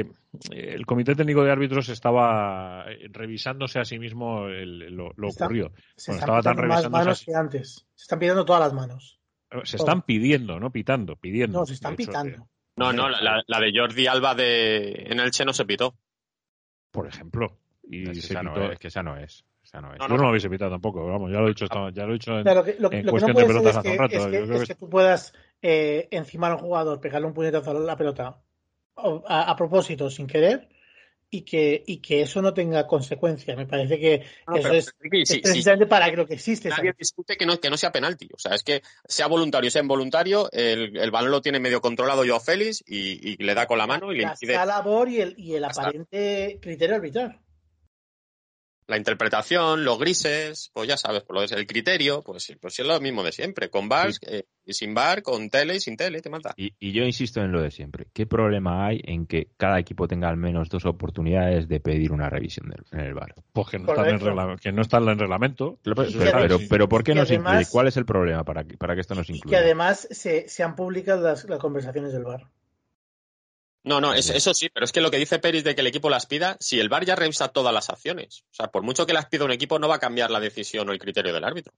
eh, 0.51 0.73
el 0.75 0.85
Comité 0.85 1.15
Técnico 1.15 1.43
de 1.43 1.51
Árbitros 1.51 1.89
estaba 1.89 2.85
revisándose 3.11 3.79
a 3.79 3.85
sí 3.85 3.99
mismo 3.99 4.47
el- 4.47 4.93
lo, 4.95 5.11
lo 5.15 5.27
Está- 5.29 5.45
ocurrido. 5.45 5.71
Se 5.95 6.11
Bueno, 6.11 6.19
están 6.25 6.37
estaba 6.37 6.41
tan 6.41 6.53
pitando 6.55 6.67
más 6.67 6.75
revisándose 6.83 6.91
manos 6.91 7.17
así. 7.21 7.25
que 7.25 7.35
antes. 7.35 7.87
Se 7.95 8.03
están 8.03 8.19
pidiendo 8.19 8.45
todas 8.45 8.61
las 8.61 8.73
manos. 8.73 9.19
Se 9.63 9.77
están 9.77 10.01
pidiendo, 10.01 10.59
no 10.59 10.71
pitando, 10.71 11.15
pidiendo. 11.15 11.59
No, 11.59 11.65
se 11.65 11.73
están 11.73 11.93
hecho, 11.93 12.07
pitando. 12.07 12.35
eh, 12.37 12.47
No, 12.77 12.91
no, 12.91 13.07
la, 13.09 13.59
de 13.59 13.71
Jordi 13.73 14.05
Alba 14.07 14.35
de, 14.35 15.05
en 15.07 15.19
Elche 15.19 15.45
no 15.45 15.53
se 15.53 15.65
pitó. 15.65 15.95
por 16.91 17.07
ejemplo. 17.07 17.57
Y 17.83 18.03
Es 18.03 18.09
que, 18.09 18.21
se 18.21 18.33
esa 18.33 18.43
no 18.43 18.53
pitó- 18.53 18.71
es, 18.71 18.79
que 18.79 18.87
esa 18.87 19.03
no 19.03 19.17
es. 19.17 19.45
Esa 19.75 19.81
no 19.81 19.93
es. 19.93 19.99
No, 19.99 20.07
Yo 20.07 20.15
no 20.17 20.23
lo 20.23 20.29
hubiese 20.31 20.49
pitado 20.49 20.71
tampoco, 20.71 21.05
vamos, 21.05 21.31
ya 21.31 21.39
lo 21.39 21.45
he 21.45 21.49
dicho, 21.49 21.65
ya 21.93 22.03
lo 22.05 22.09
he 22.11 22.13
dicho 22.13 22.37
en, 22.37 22.43
Claro, 22.43 22.63
que- 22.63 22.75
lo, 22.79 22.89
que- 22.89 22.97
en 22.99 23.05
lo 23.05 23.11
que 23.13 23.19
no 23.19 23.33
cuestión 23.33 23.35
de 23.35 23.45
pelotas 23.45 23.71
es 23.71 23.77
hace 23.77 23.87
que, 23.87 23.91
un 23.93 23.97
rato. 23.99 24.15
es 24.15 24.25
que- 24.25 24.31
Yo 24.39 24.45
creo 24.45 24.55
es 24.55 24.61
que 24.67 24.73
que 24.73 24.79
tú 24.79 24.89
puedas 24.89 25.33
eh, 25.61 26.07
encimar 26.11 26.51
a 26.51 26.55
un 26.55 26.61
jugador, 26.61 26.99
pegarle 27.01 27.27
un 27.27 27.33
puñetazo 27.33 27.71
a 27.71 27.73
la 27.73 27.97
pelota 27.97 28.41
a, 28.95 29.51
a 29.51 29.55
propósito, 29.55 30.09
sin 30.09 30.27
querer, 30.27 30.69
y 31.29 31.41
que, 31.41 31.83
y 31.85 31.97
que 32.01 32.21
eso 32.21 32.41
no 32.41 32.53
tenga 32.53 32.87
consecuencia. 32.87 33.55
Me 33.55 33.65
parece 33.65 33.99
que 33.99 34.23
No, 34.47 34.55
eso 34.55 34.63
pero, 34.69 34.75
es, 34.75 34.93
Ricky, 34.99 35.21
es 35.23 35.27
sí, 35.29 35.35
sí, 35.35 35.41
precisamente 35.41 35.87
para 35.87 36.09
que 36.09 36.15
lo 36.17 36.25
que 36.27 36.35
existe. 36.35 36.69
nadie 36.69 36.93
discute 36.97 37.35
que 37.35 37.45
no, 37.45 37.59
que 37.59 37.69
no 37.69 37.77
sea 37.77 37.91
penalti. 37.91 38.29
O 38.33 38.37
sea, 38.37 38.53
es 38.53 38.63
que 38.63 38.81
sea 39.05 39.27
voluntario, 39.27 39.69
sea 39.71 39.81
involuntario, 39.81 40.49
el, 40.51 40.95
el 40.95 41.11
balón 41.11 41.31
lo 41.31 41.41
tiene 41.41 41.59
medio 41.59 41.81
controlado 41.81 42.23
Joao 42.25 42.39
Félix 42.39 42.83
y, 42.87 43.33
y 43.33 43.37
le 43.43 43.53
da 43.55 43.65
con 43.65 43.77
la 43.79 43.87
mano 43.87 44.13
y 44.13 44.17
le 44.17 44.23
la 44.23 44.33
impide 44.33 44.53
escala 44.53 44.77
labor 44.77 45.09
y 45.09 45.19
el, 45.21 45.33
y 45.37 45.55
el 45.55 45.61
Ya 45.63 45.67
aparente 45.67 46.59
criterio 46.61 46.95
arbitral. 46.95 47.39
La 48.87 48.97
interpretación, 48.97 49.83
los 49.83 49.97
grises, 49.97 50.69
pues 50.73 50.87
ya 50.87 50.95
sabes, 50.97 51.23
pues 51.23 51.35
lo 51.35 51.43
es 51.43 51.51
el 51.51 51.65
criterio, 51.65 52.21
pues, 52.21 52.55
pues 52.61 52.79
es 52.79 52.85
lo 52.85 52.99
mismo 52.99 53.23
de 53.23 53.31
siempre, 53.31 53.69
con 53.69 53.89
bar 53.89 54.11
eh, 54.21 54.43
y 54.63 54.73
sin 54.73 54.93
bar, 54.93 55.23
con 55.23 55.49
tele 55.49 55.75
y 55.75 55.79
sin 55.79 55.97
tele, 55.97 56.21
¿qué 56.21 56.29
mata? 56.29 56.53
Y, 56.57 56.73
y 56.79 56.91
yo 56.91 57.03
insisto 57.03 57.41
en 57.41 57.51
lo 57.51 57.61
de 57.61 57.71
siempre. 57.71 58.07
¿Qué 58.13 58.25
problema 58.27 58.85
hay 58.87 59.01
en 59.05 59.25
que 59.25 59.49
cada 59.57 59.79
equipo 59.79 60.07
tenga 60.07 60.29
al 60.29 60.37
menos 60.37 60.69
dos 60.69 60.85
oportunidades 60.85 61.67
de 61.67 61.79
pedir 61.79 62.11
una 62.11 62.29
revisión 62.29 62.69
del- 62.69 62.85
en 62.91 63.07
el 63.07 63.13
bar? 63.15 63.33
Pues 63.53 63.69
que 63.69 63.79
no, 63.79 63.89
está 63.89 64.07
en 64.07 64.19
regla- 64.19 64.57
que 64.61 64.71
no 64.71 64.81
está 64.83 64.97
en 64.97 65.09
el 65.09 65.19
reglamento. 65.19 65.79
Pero, 65.83 66.59
pero, 66.69 66.87
¿por 66.89 67.03
qué 67.03 67.15
no 67.15 67.25
se 67.25 67.35
además- 67.35 67.53
incluye? 67.53 67.71
¿Cuál 67.71 67.87
es 67.87 67.97
el 67.97 68.05
problema 68.05 68.43
para 68.43 68.63
que, 68.65 68.77
para 68.77 68.93
que 68.95 69.01
esto 69.01 69.15
no 69.15 69.23
se 69.23 69.31
Y 69.31 69.35
que 69.35 69.37
incluya? 69.39 69.59
además 69.59 70.07
se, 70.11 70.47
se 70.47 70.63
han 70.63 70.75
publicado 70.75 71.23
las, 71.23 71.43
las 71.45 71.59
conversaciones 71.59 72.13
del 72.13 72.23
bar. 72.23 72.43
No, 73.85 74.01
no, 74.01 74.13
es- 74.13 74.29
eso 74.31 74.53
sí, 74.53 74.67
pero 74.73 74.83
es 74.83 74.91
que 74.91 74.99
lo 75.01 75.11
que 75.11 75.17
dice 75.17 75.39
Peris 75.39 75.63
de 75.63 75.75
que 75.75 75.81
el 75.81 75.87
equipo 75.87 76.09
las 76.09 76.25
pida, 76.25 76.57
si 76.59 76.79
el 76.79 76.89
VAR 76.89 77.05
ya 77.05 77.15
revisa 77.15 77.49
todas 77.49 77.73
las 77.73 77.89
acciones, 77.89 78.43
o 78.51 78.53
sea, 78.53 78.67
por 78.67 78.83
mucho 78.83 79.05
que 79.05 79.13
las 79.13 79.27
pida 79.27 79.45
un 79.45 79.51
equipo, 79.51 79.79
no 79.79 79.87
va 79.87 79.95
a 79.95 79.99
cambiar 79.99 80.31
la 80.31 80.39
decisión 80.39 80.89
o 80.89 80.91
el 80.91 80.99
criterio 80.99 81.31
del 81.33 81.43
árbitro. 81.43 81.71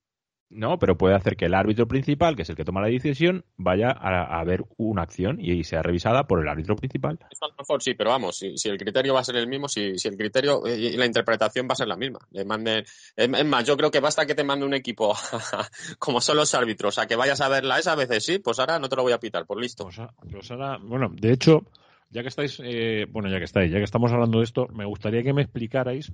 No, 0.50 0.80
pero 0.80 0.98
puede 0.98 1.14
hacer 1.14 1.36
que 1.36 1.44
el 1.48 1.54
árbitro 1.54 1.90
principal, 1.90 2.38
que 2.38 2.44
es 2.44 2.50
el 2.50 2.56
que 2.56 2.64
toma 2.64 2.80
la 2.80 2.88
decisión, 2.88 3.44
vaya 3.58 3.90
a, 3.92 4.40
a 4.40 4.44
ver 4.46 4.64
una 4.78 5.02
acción 5.02 5.40
y 5.42 5.66
sea 5.66 5.82
revisada 5.84 6.26
por 6.26 6.40
el 6.42 6.48
árbitro 6.48 6.78
principal. 6.78 7.20
Eso 7.30 7.44
a 7.44 7.50
lo 7.50 7.56
mejor 7.60 7.84
sí, 7.84 7.94
pero 7.96 8.12
vamos, 8.12 8.38
si, 8.38 8.58
si 8.58 8.70
el 8.70 8.78
criterio 8.78 9.14
va 9.14 9.20
a 9.20 9.24
ser 9.26 9.36
el 9.36 9.48
mismo, 9.50 9.68
si, 9.68 9.98
si 10.00 10.08
el 10.08 10.16
criterio 10.16 10.66
eh, 10.66 10.78
y 10.78 10.96
la 10.96 11.06
interpretación 11.06 11.68
va 11.68 11.74
a 11.74 11.76
ser 11.76 11.90
la 11.90 11.98
misma. 11.98 12.20
Le 12.32 12.46
manden, 12.46 12.86
es, 13.18 13.46
más, 13.46 13.66
yo 13.66 13.76
creo 13.76 13.92
que 13.92 14.00
basta 14.00 14.26
que 14.26 14.36
te 14.36 14.46
mande 14.46 14.66
un 14.66 14.74
equipo 14.74 15.14
como 16.00 16.22
son 16.22 16.38
los 16.38 16.56
árbitros, 16.56 16.98
a 16.98 17.08
que 17.08 17.18
vayas 17.18 17.42
a 17.42 17.50
verla 17.50 17.78
esa, 17.80 17.92
a 17.92 17.96
veces 17.96 18.24
sí, 18.24 18.40
pues 18.40 18.58
ahora 18.60 18.80
no 18.80 18.88
te 18.88 18.96
lo 18.96 19.04
voy 19.04 19.12
a 19.12 19.20
pitar, 19.20 19.46
por 19.46 19.60
listo. 19.60 19.84
Pues, 19.84 20.00
a- 20.00 20.14
pues 20.32 20.50
ahora, 20.52 20.78
bueno, 20.82 21.10
de 21.12 21.34
hecho, 21.34 21.64
ya 22.10 22.22
que 22.22 22.28
estáis, 22.30 22.60
eh, 22.64 23.06
bueno, 23.10 23.30
ya 23.30 23.38
que 23.38 23.46
estáis, 23.46 23.72
ya 23.72 23.78
que 23.78 23.84
estamos 23.84 24.12
hablando 24.12 24.40
de 24.40 24.44
esto, 24.46 24.68
me 24.74 24.86
gustaría 24.86 25.24
que 25.24 25.34
me 25.34 25.42
explicarais 25.42 26.12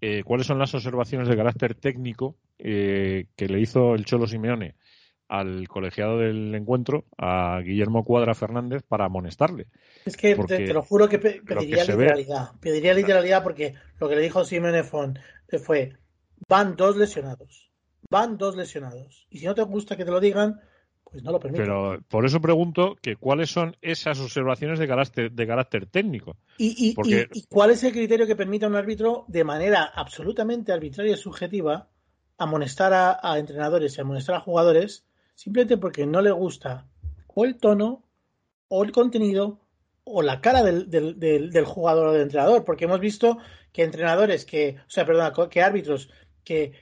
eh, 0.00 0.22
cuáles 0.24 0.46
son 0.46 0.58
las 0.58 0.74
observaciones 0.74 1.28
de 1.28 1.36
carácter 1.36 1.74
técnico 1.74 2.36
eh, 2.58 3.26
que 3.36 3.48
le 3.48 3.60
hizo 3.60 3.94
el 3.94 4.04
Cholo 4.04 4.26
Simeone 4.26 4.74
al 5.28 5.68
colegiado 5.68 6.18
del 6.18 6.52
encuentro, 6.54 7.04
a 7.16 7.60
Guillermo 7.62 8.04
Cuadra 8.04 8.34
Fernández, 8.34 8.82
para 8.82 9.04
amonestarle. 9.04 9.66
Es 10.04 10.16
que 10.16 10.34
te, 10.34 10.58
te 10.58 10.72
lo 10.72 10.82
juro 10.82 11.08
que 11.08 11.20
pe- 11.20 11.40
pediría 11.46 11.76
que 11.76 11.84
se 11.84 11.94
ve- 11.94 12.02
literalidad. 12.04 12.50
Pediría 12.60 12.94
literalidad 12.94 13.42
porque 13.44 13.74
lo 14.00 14.08
que 14.08 14.16
le 14.16 14.22
dijo 14.22 14.44
Simeone 14.44 14.82
fue 14.82 15.92
van 16.48 16.74
dos 16.74 16.96
lesionados. 16.96 17.70
Van 18.10 18.38
dos 18.38 18.56
lesionados. 18.56 19.26
Y 19.30 19.38
si 19.38 19.46
no 19.46 19.54
te 19.54 19.62
gusta 19.62 19.96
que 19.96 20.04
te 20.04 20.10
lo 20.10 20.18
digan, 20.18 20.60
pues 21.10 21.22
no 21.22 21.32
lo 21.32 21.40
permito. 21.40 21.62
Pero 21.62 21.98
por 22.08 22.24
eso 22.24 22.40
pregunto 22.40 22.96
que 23.02 23.16
cuáles 23.16 23.50
son 23.50 23.76
esas 23.82 24.18
observaciones 24.20 24.78
de 24.78 24.86
carácter, 24.86 25.32
de 25.32 25.46
carácter 25.46 25.86
técnico. 25.86 26.36
¿Y, 26.58 26.90
y, 26.90 26.94
porque- 26.94 27.28
y- 27.32 27.40
y 27.40 27.42
cuál 27.48 27.70
es 27.70 27.82
el 27.84 27.92
criterio 27.92 28.26
que 28.26 28.36
permite 28.36 28.64
a 28.64 28.68
un 28.68 28.76
árbitro 28.76 29.24
de 29.28 29.44
manera 29.44 29.84
absolutamente 29.84 30.72
arbitraria 30.72 31.14
y 31.14 31.16
subjetiva 31.16 31.88
amonestar 32.38 32.92
a, 32.92 33.18
a 33.22 33.38
entrenadores 33.38 33.96
y 33.96 34.00
amonestar 34.00 34.36
a 34.36 34.40
jugadores 34.40 35.04
simplemente 35.34 35.76
porque 35.76 36.06
no 36.06 36.20
le 36.22 36.30
gusta 36.30 36.86
o 37.28 37.44
el 37.44 37.56
tono, 37.56 38.02
o 38.68 38.82
el 38.84 38.92
contenido, 38.92 39.60
o 40.04 40.22
la 40.22 40.40
cara 40.40 40.62
del, 40.62 40.90
del, 40.90 41.18
del, 41.20 41.50
del 41.50 41.64
jugador 41.64 42.08
o 42.08 42.12
del 42.12 42.22
entrenador, 42.22 42.64
porque 42.64 42.84
hemos 42.86 42.98
visto 43.00 43.38
que 43.72 43.84
entrenadores 43.84 44.44
que, 44.44 44.76
o 44.80 44.90
sea, 44.90 45.06
perdona, 45.06 45.32
que 45.48 45.62
árbitros 45.62 46.10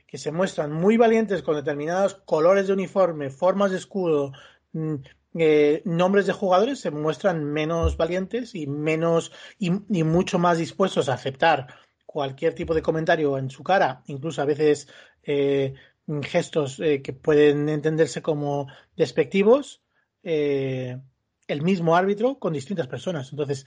que, 0.06 0.18
se 0.18 0.32
muestran 0.32 0.72
muy 0.72 0.96
valientes 0.96 1.42
con 1.42 1.54
determinados 1.54 2.14
colores 2.14 2.66
de 2.66 2.72
uniforme, 2.72 3.28
formas 3.28 3.70
de 3.70 3.76
escudo, 3.76 4.32
mm, 4.72 4.94
eh, 5.34 5.82
nombres 5.84 6.26
de 6.26 6.32
jugadores 6.32 6.80
se 6.80 6.90
muestran 6.90 7.44
menos 7.44 7.98
valientes 7.98 8.54
y 8.54 8.66
menos 8.66 9.30
y, 9.58 9.70
mucho 9.70 10.38
más 10.38 10.56
dispuestos 10.56 11.08
a 11.08 11.14
aceptar 11.14 11.66
cualquier 12.06 12.54
tipo 12.54 12.72
de 12.72 12.80
comentario 12.80 13.36
en 13.36 13.50
su 13.50 13.62
cara, 13.62 14.02
incluso 14.06 14.40
a 14.40 14.46
veces 14.46 14.88
eh, 15.22 15.74
gestos 16.22 16.80
eh, 16.80 17.02
que 17.02 17.12
pueden 17.12 17.68
entenderse 17.68 18.22
como 18.22 18.68
despectivos, 18.96 19.82
el 20.22 21.62
mismo 21.62 21.94
árbitro 21.96 22.38
con 22.38 22.52
distintas 22.52 22.86
personas. 22.86 23.30
Entonces, 23.32 23.66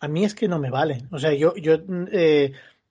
a 0.00 0.08
mí 0.08 0.24
es 0.24 0.34
que 0.34 0.48
no 0.48 0.58
me 0.58 0.70
valen. 0.70 1.08
O 1.10 1.18
sea, 1.18 1.34
yo, 1.34 1.54
yo 1.56 1.78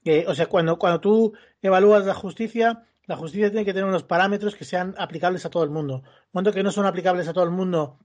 eh, 0.08 0.24
o 0.26 0.34
sea, 0.34 0.46
cuando, 0.46 0.80
cuando 0.80 1.02
tú 1.02 1.34
evalúas 1.62 2.06
la 2.06 2.14
justicia, 2.14 2.86
la 3.06 3.16
justicia 3.16 3.50
tiene 3.50 3.66
que 3.66 3.74
tener 3.74 3.88
unos 3.88 4.04
parámetros 4.04 4.56
que 4.56 4.66
sean 4.66 4.94
aplicables 4.98 5.46
a 5.46 5.50
todo 5.50 5.64
el 5.64 5.70
mundo. 5.70 6.04
Cuando 6.32 6.52
que 6.52 6.64
no 6.64 6.72
son 6.72 6.86
aplicables 6.86 7.28
a 7.28 7.34
todo 7.34 7.46
el 7.46 7.52
mundo 7.52 8.00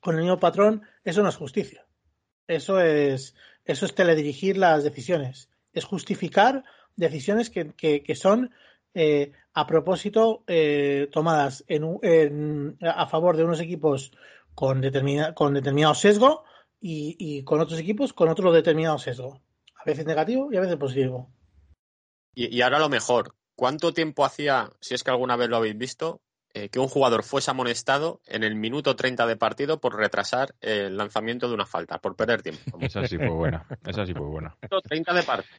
con 0.00 0.14
el 0.14 0.22
mismo 0.22 0.38
patrón, 0.38 0.82
eso 1.04 1.22
no 1.22 1.28
es 1.28 1.36
justicia. 1.36 1.86
Eso 2.46 2.80
es, 2.80 3.34
eso 3.64 3.86
es 3.86 3.94
teledirigir 3.94 4.56
las 4.56 4.84
decisiones. 4.84 5.50
Es 5.72 5.84
justificar 5.84 6.64
decisiones 6.94 7.50
que, 7.50 7.72
que, 7.72 8.02
que 8.02 8.14
son 8.14 8.52
eh, 8.94 9.32
a 9.52 9.66
propósito 9.66 10.44
eh, 10.46 11.08
tomadas 11.12 11.64
en, 11.66 11.98
en, 12.02 12.78
a 12.80 13.06
favor 13.06 13.36
de 13.36 13.44
unos 13.44 13.60
equipos 13.60 14.12
con, 14.54 14.80
determina, 14.80 15.34
con 15.34 15.54
determinado 15.54 15.94
sesgo 15.94 16.44
y, 16.80 17.16
y, 17.18 17.42
con 17.42 17.60
otros 17.60 17.78
equipos 17.78 18.12
con 18.12 18.28
otro 18.28 18.52
determinado 18.52 18.98
sesgo. 18.98 19.40
A 19.74 19.84
veces 19.84 20.06
negativo 20.06 20.50
y 20.52 20.56
a 20.56 20.60
veces 20.60 20.76
positivo. 20.76 21.30
Y, 22.36 22.54
y 22.54 22.62
ahora 22.62 22.78
lo 22.78 22.88
mejor, 22.88 23.34
¿cuánto 23.56 23.92
tiempo 23.92 24.24
hacía, 24.24 24.70
si 24.80 24.94
es 24.94 25.02
que 25.02 25.10
alguna 25.10 25.34
vez 25.36 25.48
lo 25.48 25.56
habéis 25.56 25.76
visto, 25.76 26.20
eh, 26.54 26.68
que 26.68 26.78
un 26.78 26.88
jugador 26.88 27.22
fuese 27.22 27.50
amonestado 27.50 28.20
en 28.26 28.44
el 28.44 28.54
minuto 28.54 28.94
30 28.94 29.26
de 29.26 29.36
partido 29.36 29.80
por 29.80 29.96
retrasar 29.96 30.54
el 30.60 30.96
lanzamiento 30.96 31.48
de 31.48 31.54
una 31.54 31.66
falta, 31.66 31.98
por 31.98 32.14
perder 32.14 32.42
tiempo? 32.42 32.60
Esa 32.80 33.06
sí 33.08 33.16
fue 33.16 33.28
buena. 33.28 33.66
Esa 33.84 34.06
sí 34.06 34.14
fue 34.14 34.26
buena. 34.26 34.56
30 34.84 35.14
de 35.14 35.22
partido. 35.22 35.58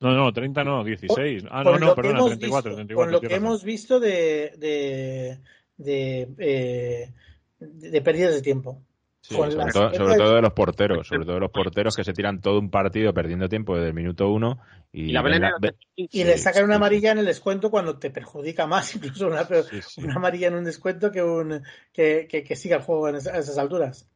No, 0.00 0.12
no, 0.12 0.32
30 0.32 0.64
no, 0.64 0.84
16. 0.84 1.44
Ah, 1.50 1.64
no, 1.64 1.78
no, 1.78 1.94
perdona, 1.94 2.24
34, 2.24 2.74
34. 2.74 2.96
Con 2.96 3.12
lo 3.12 3.20
que 3.20 3.34
hemos 3.34 3.64
visto 3.64 3.98
de, 3.98 4.52
de, 4.58 5.40
de, 5.76 6.28
eh, 6.38 7.12
de 7.58 8.02
pérdidas 8.02 8.34
de 8.34 8.42
tiempo. 8.42 8.82
Sí, 9.28 9.34
sobre, 9.34 9.56
todo, 9.72 9.92
sobre, 9.92 10.16
todo, 10.16 10.34
de 10.36 10.40
los 10.40 10.52
porteros, 10.52 11.08
sobre 11.08 11.24
todo 11.24 11.34
de 11.34 11.40
los 11.40 11.50
porteros 11.50 11.96
que 11.96 12.04
se 12.04 12.12
tiran 12.12 12.40
todo 12.40 12.60
un 12.60 12.70
partido 12.70 13.12
perdiendo 13.12 13.48
tiempo 13.48 13.74
desde 13.74 13.88
el 13.88 13.94
minuto 13.94 14.28
uno 14.28 14.60
y, 14.92 15.06
y, 15.06 15.12
la 15.12 15.22
la... 15.22 15.52
y 15.96 16.06
sí, 16.06 16.22
le 16.22 16.38
sacan 16.38 16.64
una 16.64 16.76
amarilla 16.76 17.10
en 17.10 17.18
el 17.18 17.26
descuento 17.26 17.68
cuando 17.68 17.98
te 17.98 18.10
perjudica 18.10 18.68
más, 18.68 18.94
incluso 18.94 19.26
una, 19.26 19.44
sí, 19.44 19.80
una 20.04 20.14
amarilla 20.14 20.46
en 20.46 20.54
un 20.54 20.64
descuento 20.64 21.10
que, 21.10 21.24
un, 21.24 21.60
que, 21.92 22.28
que, 22.30 22.44
que 22.44 22.54
siga 22.54 22.76
el 22.76 22.82
juego 22.82 23.08
en 23.08 23.16
esas, 23.16 23.34
a 23.34 23.38
esas 23.38 23.58
alturas. 23.58 24.08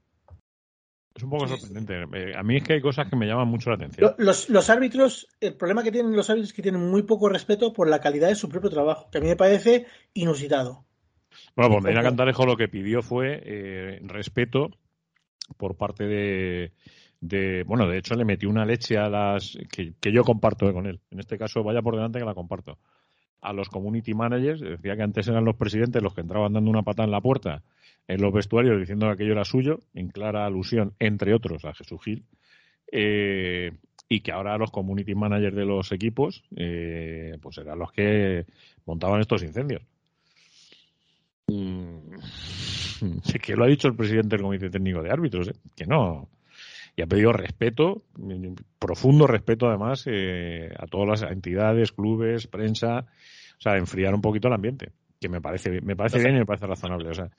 Es 1.12 1.24
un 1.24 1.30
poco 1.30 1.48
sorprendente. 1.48 1.94
Eh, 2.16 2.36
A 2.36 2.44
mí 2.44 2.58
es 2.58 2.62
que 2.62 2.74
hay 2.74 2.80
cosas 2.80 3.08
que 3.10 3.16
me 3.16 3.26
llaman 3.26 3.48
mucho 3.48 3.70
la 3.70 3.76
atención. 3.76 4.14
Los, 4.18 4.48
los, 4.48 4.70
árbitros, 4.70 5.26
el 5.40 5.54
problema 5.54 5.82
que 5.82 5.90
tienen 5.90 6.14
los 6.14 6.30
árbitros 6.30 6.50
es 6.50 6.54
que 6.54 6.62
tienen 6.62 6.88
muy 6.88 7.02
poco 7.02 7.28
respeto 7.28 7.72
por 7.72 7.88
la 7.88 8.00
calidad 8.00 8.28
de 8.28 8.36
su 8.36 8.48
propio 8.48 8.70
trabajo, 8.70 9.10
que 9.10 9.18
a 9.18 9.20
mí 9.20 9.26
me 9.26 9.36
parece 9.36 9.86
inusitado. 10.14 10.84
Bueno, 11.56 11.72
pues 11.72 11.84
Medina 11.84 12.02
Cantalejo 12.02 12.46
lo 12.46 12.56
que 12.56 12.68
pidió 12.68 13.02
fue 13.02 13.40
eh, 13.44 14.00
respeto 14.02 14.70
por 15.56 15.76
parte 15.76 16.04
de, 17.20 17.64
bueno, 17.64 17.86
de 17.86 17.98
hecho 17.98 18.14
le 18.14 18.24
metió 18.24 18.48
una 18.48 18.64
leche 18.64 18.96
a 18.96 19.08
las 19.08 19.58
que, 19.70 19.94
yo 20.12 20.24
comparto 20.24 20.68
eh, 20.68 20.72
con 20.72 20.86
él. 20.86 21.00
En 21.10 21.20
este 21.20 21.38
caso, 21.38 21.62
vaya 21.62 21.82
por 21.82 21.94
delante 21.94 22.18
que 22.18 22.24
la 22.24 22.34
comparto. 22.34 22.78
A 23.42 23.52
los 23.52 23.68
community 23.68 24.12
managers, 24.12 24.60
decía 24.60 24.96
que 24.96 25.02
antes 25.02 25.28
eran 25.28 25.44
los 25.44 25.56
presidentes 25.56 26.02
los 26.02 26.14
que 26.14 26.20
entraban 26.20 26.52
dando 26.52 26.70
una 26.70 26.82
patada 26.82 27.06
en 27.06 27.12
la 27.12 27.20
puerta 27.20 27.62
en 28.10 28.20
los 28.20 28.32
vestuarios 28.32 28.80
diciendo 28.80 29.06
que 29.06 29.12
aquello 29.12 29.32
era 29.32 29.44
suyo, 29.44 29.78
en 29.94 30.08
clara 30.08 30.44
alusión, 30.44 30.94
entre 30.98 31.32
otros, 31.32 31.64
a 31.64 31.74
Jesús 31.74 32.00
Gil. 32.02 32.24
Eh, 32.90 33.70
y 34.08 34.20
que 34.20 34.32
ahora 34.32 34.58
los 34.58 34.72
community 34.72 35.14
managers 35.14 35.54
de 35.54 35.64
los 35.64 35.92
equipos 35.92 36.42
eh, 36.56 37.38
pues 37.40 37.58
eran 37.58 37.78
los 37.78 37.92
que 37.92 38.46
montaban 38.84 39.20
estos 39.20 39.44
incendios. 39.44 39.82
Mm, 41.46 42.16
que 43.42 43.56
lo 43.56 43.64
ha 43.64 43.68
dicho 43.68 43.88
el 43.88 43.96
presidente 43.96 44.36
del 44.36 44.42
Comité 44.42 44.70
Técnico 44.70 45.02
de 45.02 45.10
Árbitros, 45.10 45.48
¿eh? 45.48 45.54
que 45.76 45.86
no. 45.86 46.28
Y 46.96 47.02
ha 47.02 47.06
pedido 47.06 47.32
respeto, 47.32 48.02
profundo 48.78 49.26
respeto 49.26 49.68
además 49.68 50.04
eh, 50.06 50.70
a 50.76 50.86
todas 50.86 51.20
las 51.20 51.30
entidades, 51.30 51.92
clubes, 51.92 52.46
prensa, 52.46 53.06
o 53.58 53.60
sea, 53.60 53.76
enfriar 53.76 54.14
un 54.14 54.20
poquito 54.20 54.48
el 54.48 54.54
ambiente, 54.54 54.92
que 55.20 55.28
me 55.28 55.40
parece, 55.40 55.80
me 55.80 55.96
parece 55.96 56.18
bien 56.18 56.34
y 56.34 56.38
me 56.40 56.46
parece 56.46 56.66
razonable. 56.66 57.08
O 57.08 57.14
sea, 57.14 57.30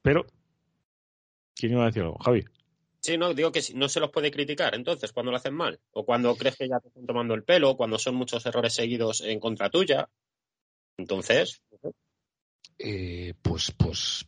pero, 0.00 0.26
¿quién 1.54 1.72
iba 1.72 1.82
a 1.82 1.86
decir 1.86 2.02
algo? 2.02 2.18
Javi. 2.18 2.44
Sí, 3.00 3.18
no, 3.18 3.34
digo 3.34 3.50
que 3.50 3.60
no 3.74 3.88
se 3.88 3.98
los 3.98 4.10
puede 4.10 4.30
criticar 4.30 4.76
entonces 4.76 5.12
cuando 5.12 5.32
lo 5.32 5.36
hacen 5.36 5.54
mal, 5.54 5.80
o 5.90 6.04
cuando 6.04 6.36
crees 6.36 6.56
que 6.56 6.68
ya 6.68 6.78
te 6.78 6.88
están 6.88 7.04
tomando 7.04 7.34
el 7.34 7.42
pelo, 7.42 7.70
o 7.70 7.76
cuando 7.76 7.98
son 7.98 8.14
muchos 8.14 8.46
errores 8.46 8.74
seguidos 8.74 9.22
en 9.22 9.40
contra 9.40 9.70
tuya. 9.70 10.08
Entonces. 10.96 11.60
Eh, 12.78 13.34
pues, 13.42 13.72
pues. 13.72 14.26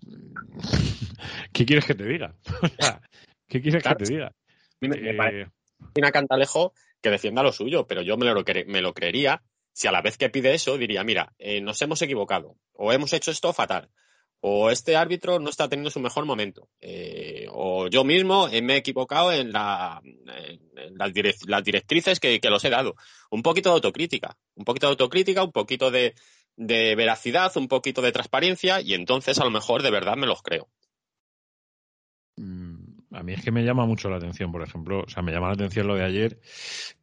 ¿Qué 1.53 1.64
quieres 1.64 1.84
que 1.84 1.95
te 1.95 2.05
diga? 2.05 2.34
¿Qué 3.49 3.61
quieres 3.61 3.82
claro, 3.82 3.99
que 3.99 4.05
te 4.05 4.12
diga? 4.12 4.32
Me, 4.80 4.88
me 4.88 5.14
parece 5.14 5.51
una 5.97 6.12
Cantalejo 6.12 6.72
que 7.01 7.11
defienda 7.11 7.42
lo 7.42 7.53
suyo, 7.53 7.86
pero 7.86 8.03
yo 8.03 8.16
me 8.16 8.26
lo, 8.26 8.45
me 8.66 8.80
lo 8.80 8.95
creería 8.95 9.42
si 9.72 9.88
a 9.88 9.92
la 9.92 10.03
vez 10.03 10.16
que 10.16 10.30
pide 10.30 10.55
eso 10.55 10.78
diría, 10.78 11.03
mira, 11.05 11.32
eh, 11.38 11.61
nos 11.61 11.80
hemos 11.82 12.01
equivocado, 12.01 12.57
o 12.72 12.92
hemos 12.92 13.12
hecho 13.12 13.30
esto 13.30 13.53
fatal, 13.53 13.90
o 14.40 14.70
este 14.70 14.95
árbitro 14.95 15.40
no 15.40 15.51
está 15.51 15.68
teniendo 15.68 15.90
su 15.90 16.01
mejor 16.01 16.26
momento, 16.26 16.68
eh, 16.80 17.47
o 17.51 17.88
yo 17.88 18.05
mismo 18.05 18.49
me 18.62 18.74
he 18.74 18.76
equivocado 18.76 19.32
en, 19.32 19.53
la, 19.53 20.01
en 20.05 20.97
las, 20.97 21.12
direct, 21.12 21.49
las, 21.49 21.64
directrices 21.64 22.20
que, 22.20 22.40
que, 22.40 22.51
los 22.51 22.64
he 22.64 22.70
dado. 22.70 22.95
Un 23.30 23.42
poquito 23.42 23.70
de 23.70 23.74
autocrítica, 23.74 24.36
un 24.55 24.64
poquito 24.64 24.86
de 24.86 24.92
autocrítica, 24.92 25.42
un 25.42 25.53
poquito 25.53 25.90
de, 25.90 26.14
de, 26.57 26.94
veracidad, 26.94 27.57
un 27.57 27.68
poquito 27.68 28.02
de 28.02 28.12
transparencia, 28.12 28.80
y 28.80 28.94
entonces 28.94 29.38
a 29.38 29.44
lo 29.44 29.50
mejor 29.50 29.82
de 29.82 29.90
verdad 29.90 30.16
me 30.16 30.26
los 30.26 30.42
creo. 30.42 30.68
A 33.14 33.22
mí 33.22 33.32
es 33.32 33.44
que 33.44 33.52
me 33.52 33.64
llama 33.64 33.86
mucho 33.86 34.11
la 34.11 34.16
atención, 34.16 34.50
por 34.50 34.62
ejemplo, 34.62 35.05
o 35.07 35.09
sea, 35.09 35.22
me 35.22 35.32
llama 35.32 35.46
la 35.46 35.55
atención 35.55 35.86
lo 35.86 35.94
de 35.94 36.05
ayer, 36.05 36.40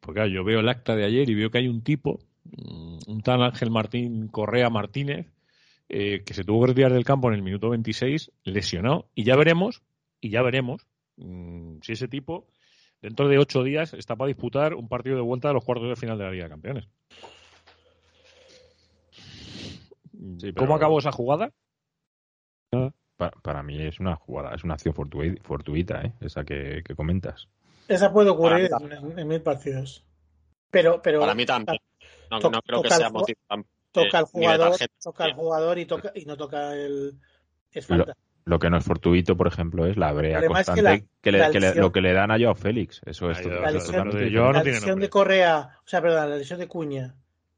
porque 0.02 0.30
yo 0.30 0.44
veo 0.44 0.60
el 0.60 0.68
acta 0.68 0.96
de 0.96 1.06
ayer 1.06 1.30
y 1.30 1.36
veo 1.36 1.50
que 1.50 1.60
hay 1.60 1.70
un 1.70 1.84
tipo, 1.84 2.20
un 3.08 3.22
tal 3.24 3.42
Ángel 3.42 3.72
Martín 3.72 4.28
Correa 4.28 4.70
Martínez, 4.70 5.28
eh, 5.88 6.24
que 6.26 6.34
se 6.34 6.44
tuvo 6.44 6.62
que 6.62 6.68
retirar 6.68 6.92
del 6.92 7.06
campo 7.06 7.30
en 7.30 7.36
el 7.36 7.42
minuto 7.42 7.70
26, 7.70 8.32
lesionado, 8.44 9.10
y 9.16 9.24
ya 9.24 9.38
veremos, 9.38 9.84
y 10.20 10.30
ya 10.30 10.42
veremos 10.42 10.86
mmm, 11.16 11.78
si 11.82 11.94
ese 11.94 12.08
tipo 12.10 12.48
dentro 13.02 13.28
de 13.28 13.38
ocho 13.38 13.64
días 13.64 13.94
está 13.94 14.16
para 14.16 14.28
disputar 14.28 14.74
un 14.74 14.88
partido 14.88 15.16
de 15.16 15.22
vuelta 15.22 15.50
a 15.50 15.54
los 15.54 15.64
cuartos 15.64 15.90
de 15.90 15.96
final 15.96 16.18
de 16.18 16.24
la 16.26 16.32
Liga 16.32 16.44
de 16.46 16.50
Campeones. 16.50 16.88
Sí, 20.42 20.52
pero... 20.52 20.66
¿Cómo 20.66 20.76
acabó 20.76 20.98
esa 20.98 21.12
jugada? 21.12 21.52
Nada. 22.72 22.92
Para, 23.16 23.32
para, 23.44 23.64
mí 23.64 23.80
es 23.80 24.00
una 24.00 24.16
jugada, 24.16 24.56
es 24.56 24.64
una 24.64 24.74
acción 24.74 24.96
fortuita, 24.96 26.02
¿eh? 26.02 26.14
esa 26.22 26.44
que, 26.44 26.82
que, 26.84 26.96
comentas. 26.96 27.48
Esa 27.88 28.12
puede 28.12 28.32
ocurrir 28.32 28.72
en, 28.82 29.20
en, 29.20 29.28
mil 29.28 29.42
partidos. 29.42 30.04
Pero, 30.72 31.02
pero 31.04 31.20
para 31.20 31.36
mí 31.36 31.46
también. 31.46 31.78
No, 32.32 32.40
to, 32.40 32.50
no 32.50 32.62
creo 32.64 32.82
que 32.82 32.90
sea 32.90 33.12
motivo. 33.12 33.38
Toca 33.92 34.18
al 34.18 34.26
jugador, 34.26 34.76
toca 35.04 35.26
al 35.26 35.34
jugador 35.34 35.78
y, 35.78 35.86
toca, 35.86 36.12
y 36.16 36.26
no 36.26 36.36
toca 36.36 36.74
el. 36.74 37.20
Es 37.72 37.86
falta. 37.86 38.14
Lo, 38.46 38.54
lo, 38.54 38.60
que 38.60 38.70
no 38.72 38.78
es 38.78 38.86
fortuito, 38.86 39.38
por 39.38 39.48
ejemplo, 39.48 39.86
es 39.86 39.98
la 39.98 40.14
brea 40.14 40.44
constante 40.48 40.94
es 40.94 41.04
que, 41.22 41.32
la, 41.32 41.32
que, 41.32 41.32
le, 41.32 41.38
la 41.38 41.50
lesión, 41.50 41.62
que 41.62 41.76
le, 41.76 41.82
lo 41.82 41.92
que 41.92 42.02
le 42.02 42.14
dan 42.14 42.32
a 42.32 42.40
Joao 42.40 42.56
Félix. 42.56 43.02
Eso 43.06 43.30
es 43.30 43.46
la 43.46 43.70
lesión, 43.70 44.10
de, 44.10 44.32
yo 44.32 44.52
la 44.52 44.64
lesión 44.64 45.00
de 45.00 45.10
Correa, 45.10 45.78
o 45.86 45.88
sea, 45.88 46.02
perdón, 46.02 46.30
la 46.30 46.38
lesión 46.38 46.60
de 46.60 46.68
Cuña 46.68 47.16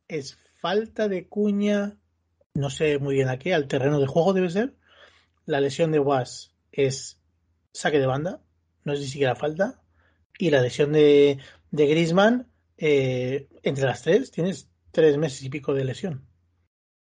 es 0.07 0.37
falta 0.59 1.07
de 1.07 1.27
Cuña, 1.27 1.97
no 2.53 2.69
sé 2.69 2.99
muy 2.99 3.15
bien 3.15 3.29
a 3.29 3.39
qué, 3.39 3.53
al 3.53 3.67
terreno 3.67 3.99
de 3.99 4.07
juego 4.07 4.33
debe 4.33 4.49
ser 4.49 4.75
la 5.45 5.59
lesión 5.59 5.91
de 5.91 5.99
Was 5.99 6.53
es 6.71 7.19
saque 7.73 7.99
de 7.99 8.05
banda, 8.05 8.41
no 8.83 8.93
es 8.93 8.99
ni 8.99 9.07
siquiera 9.07 9.35
falta, 9.35 9.81
y 10.37 10.49
la 10.49 10.61
lesión 10.61 10.91
de, 10.91 11.39
de 11.71 11.87
Grisman, 11.87 12.47
eh, 12.77 13.47
entre 13.63 13.85
las 13.85 14.01
tres, 14.01 14.31
tienes 14.31 14.69
tres 14.91 15.17
meses 15.17 15.43
y 15.43 15.49
pico 15.49 15.73
de 15.73 15.85
lesión. 15.85 16.27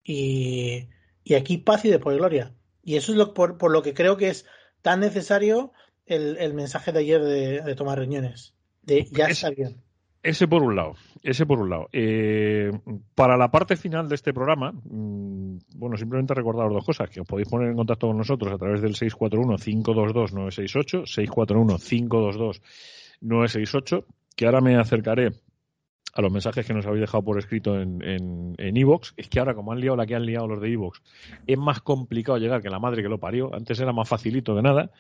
Y, 0.05 0.89
y 1.25 1.35
aquí 1.35 1.59
paz 1.59 1.85
y 1.85 1.91
de 1.91 1.99
por 1.99 2.15
gloria. 2.15 2.55
Y 2.83 2.97
eso 2.97 3.13
es 3.13 3.19
lo, 3.19 3.33
por, 3.35 3.59
por, 3.59 3.71
lo 3.71 3.83
que 3.83 3.95
creo 3.95 4.17
que 4.17 4.29
es 4.29 4.47
tan 4.83 5.01
necesario 5.01 5.73
el, 6.07 6.37
el 6.39 6.55
mensaje 6.55 6.93
de 6.93 6.99
ayer 6.99 7.23
de, 7.23 7.61
de 7.63 7.75
tomar 7.75 7.99
riñones. 7.99 8.55
De 8.83 9.07
ya 9.11 9.27
está 9.27 9.51
bien. 9.51 9.83
Ese 10.23 10.47
por 10.47 10.63
un 10.63 10.77
lado, 10.77 10.93
ese 11.23 11.47
por 11.47 11.59
un 11.59 11.71
lado. 11.71 11.89
Eh, 11.93 12.71
para 13.15 13.37
la 13.37 13.51
parte 13.51 13.77
final 13.77 14.09
de 14.09 14.15
este 14.15 14.33
programa, 14.33 14.71
mm, 14.71 15.59
bueno, 15.75 15.97
simplemente 15.97 16.33
recordaros 16.33 16.73
dos 16.73 16.85
cosas, 16.85 17.11
que 17.11 17.21
os 17.21 17.27
podéis 17.27 17.49
poner 17.49 17.71
en 17.71 17.77
contacto 17.77 18.07
con 18.07 18.19
nosotros 18.19 18.53
a 18.53 18.59
través 18.59 18.81
del 18.81 18.95
641-522-968, 18.95 21.03
641-522-968, 23.21 24.05
que 24.37 24.47
ahora 24.47 24.61
me 24.61 24.77
acercaré 24.77 25.33
a 26.15 26.21
los 26.21 26.31
mensajes 26.31 26.67
que 26.67 26.75
nos 26.75 26.87
habéis 26.87 27.01
dejado 27.01 27.25
por 27.25 27.39
escrito 27.39 27.81
en 27.81 28.03
en, 28.03 28.55
en 28.59 28.77
Evox, 28.77 29.15
es 29.17 29.29
que 29.29 29.41
ahora 29.41 29.55
como 29.55 29.73
han 29.73 29.81
liado 29.81 29.97
la 29.97 30.07
que 30.07 30.15
han 30.15 30.27
liado 30.27 30.47
los 30.47 30.61
de 30.61 30.73
Evox, 30.73 31.03
es 31.47 31.59
más 31.59 31.81
complicado 31.81 32.39
llegar 32.39 32.63
que 32.63 32.71
la 32.71 32.79
madre 32.79 33.03
que 33.03 33.09
lo 33.09 33.19
parió. 33.19 33.53
Antes 33.53 33.81
era 33.81 33.93
más 33.93 34.09
facilito 34.09 34.55
que 34.55 34.63
nada. 34.63 34.93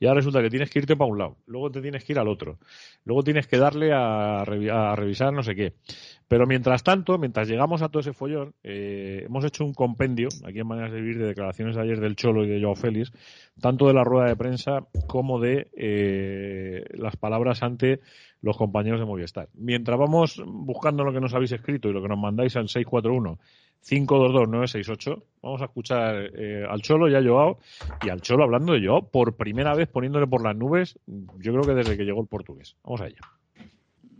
Y 0.00 0.06
ahora 0.06 0.16
resulta 0.20 0.40
que 0.42 0.48
tienes 0.48 0.70
que 0.70 0.78
irte 0.80 0.96
para 0.96 1.10
un 1.10 1.18
lado, 1.18 1.36
luego 1.46 1.70
te 1.70 1.82
tienes 1.82 2.02
que 2.04 2.14
ir 2.14 2.18
al 2.18 2.26
otro, 2.26 2.58
luego 3.04 3.22
tienes 3.22 3.46
que 3.46 3.58
darle 3.58 3.92
a, 3.92 4.42
revi- 4.46 4.70
a 4.72 4.96
revisar 4.96 5.30
no 5.32 5.42
sé 5.42 5.54
qué. 5.54 5.74
Pero 6.26 6.46
mientras 6.46 6.82
tanto, 6.82 7.18
mientras 7.18 7.48
llegamos 7.48 7.82
a 7.82 7.88
todo 7.90 8.00
ese 8.00 8.14
follón, 8.14 8.54
eh, 8.62 9.24
hemos 9.26 9.44
hecho 9.44 9.64
un 9.64 9.74
compendio, 9.74 10.28
aquí 10.46 10.60
en 10.60 10.66
Maneras 10.66 10.92
de 10.92 11.00
Vivir, 11.02 11.18
de 11.18 11.26
declaraciones 11.26 11.76
de 11.76 11.82
ayer 11.82 12.00
del 12.00 12.16
Cholo 12.16 12.44
y 12.44 12.48
de 12.48 12.62
Joao 12.62 12.76
Félix, 12.76 13.12
tanto 13.60 13.88
de 13.88 13.94
la 13.94 14.02
rueda 14.04 14.26
de 14.28 14.36
prensa 14.36 14.86
como 15.06 15.38
de 15.38 15.68
eh, 15.76 16.84
las 16.94 17.16
palabras 17.16 17.62
ante 17.62 18.00
los 18.40 18.56
compañeros 18.56 19.00
de 19.00 19.06
Movistar. 19.06 19.48
Mientras 19.52 19.98
vamos 19.98 20.42
buscando 20.46 21.04
lo 21.04 21.12
que 21.12 21.20
nos 21.20 21.34
habéis 21.34 21.52
escrito 21.52 21.90
y 21.90 21.92
lo 21.92 22.00
que 22.00 22.08
nos 22.08 22.18
mandáis 22.18 22.56
al 22.56 22.68
641 22.70 23.38
522 23.82 24.48
968, 24.48 25.22
vamos 25.42 25.60
a 25.62 25.64
escuchar 25.64 26.30
eh, 26.34 26.64
al 26.68 26.82
Cholo 26.82 27.08
y 27.08 27.14
a 27.14 27.22
Joao, 27.22 27.58
y 28.02 28.10
al 28.10 28.20
Cholo 28.20 28.44
hablando 28.44 28.72
de 28.72 28.86
Joao 28.86 29.10
por 29.10 29.36
primera 29.36 29.74
vez 29.74 29.88
poniéndole 29.88 30.26
por 30.26 30.42
las 30.42 30.56
nubes, 30.56 30.98
yo 31.06 31.52
creo 31.52 31.62
que 31.62 31.74
desde 31.74 31.96
que 31.96 32.04
llegó 32.04 32.20
el 32.20 32.28
portugués. 32.28 32.76
Vamos 32.84 33.00
a 33.00 33.06
ello. 33.06 33.20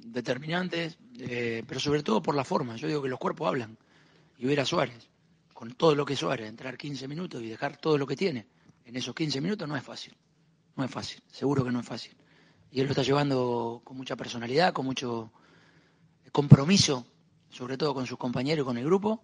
determinantes, 0.05 0.99
eh, 1.19 1.63
pero 1.69 1.79
sobre 1.79 2.03
todo 2.03 2.23
por 2.23 2.35
la 2.35 2.45
forma. 2.45 2.77
Yo 2.77 2.89
digo 2.89 3.03
que 3.03 3.09
los 3.09 3.19
cuerpos 3.19 3.49
hablan. 3.49 3.77
Y 4.39 4.47
ver 4.47 4.61
a 4.61 4.65
Suárez, 4.65 5.11
con 5.53 5.75
todo 5.75 5.95
lo 5.95 6.07
que 6.07 6.15
es 6.15 6.19
Suárez, 6.19 6.49
entrar 6.49 6.79
15 6.79 7.07
minutos 7.07 7.43
y 7.43 7.49
dejar 7.49 7.77
todo 7.77 7.99
lo 7.99 8.07
que 8.07 8.17
tiene 8.17 8.47
en 8.91 8.97
esos 8.97 9.15
15 9.15 9.41
minutos 9.41 9.69
no 9.69 9.77
es 9.77 9.85
fácil. 9.85 10.17
No 10.77 10.85
es 10.85 10.91
fácil, 10.91 11.23
seguro 11.31 11.65
que 11.65 11.71
no 11.71 11.81
es 11.81 11.87
fácil. 11.87 12.17
Y 12.73 12.81
él 12.81 12.87
lo 12.87 12.91
está 12.91 13.03
llevando 13.03 13.83
con 13.85 13.97
mucha 13.97 14.17
personalidad, 14.17 14.73
con 14.73 14.85
mucho 14.85 15.33
compromiso, 16.33 17.07
sobre 17.51 17.77
todo 17.77 17.95
con 17.95 18.07
sus 18.07 18.19
compañeros 18.19 18.65
y 18.65 18.67
con 18.67 18.79
el 18.79 18.85
grupo, 18.85 19.23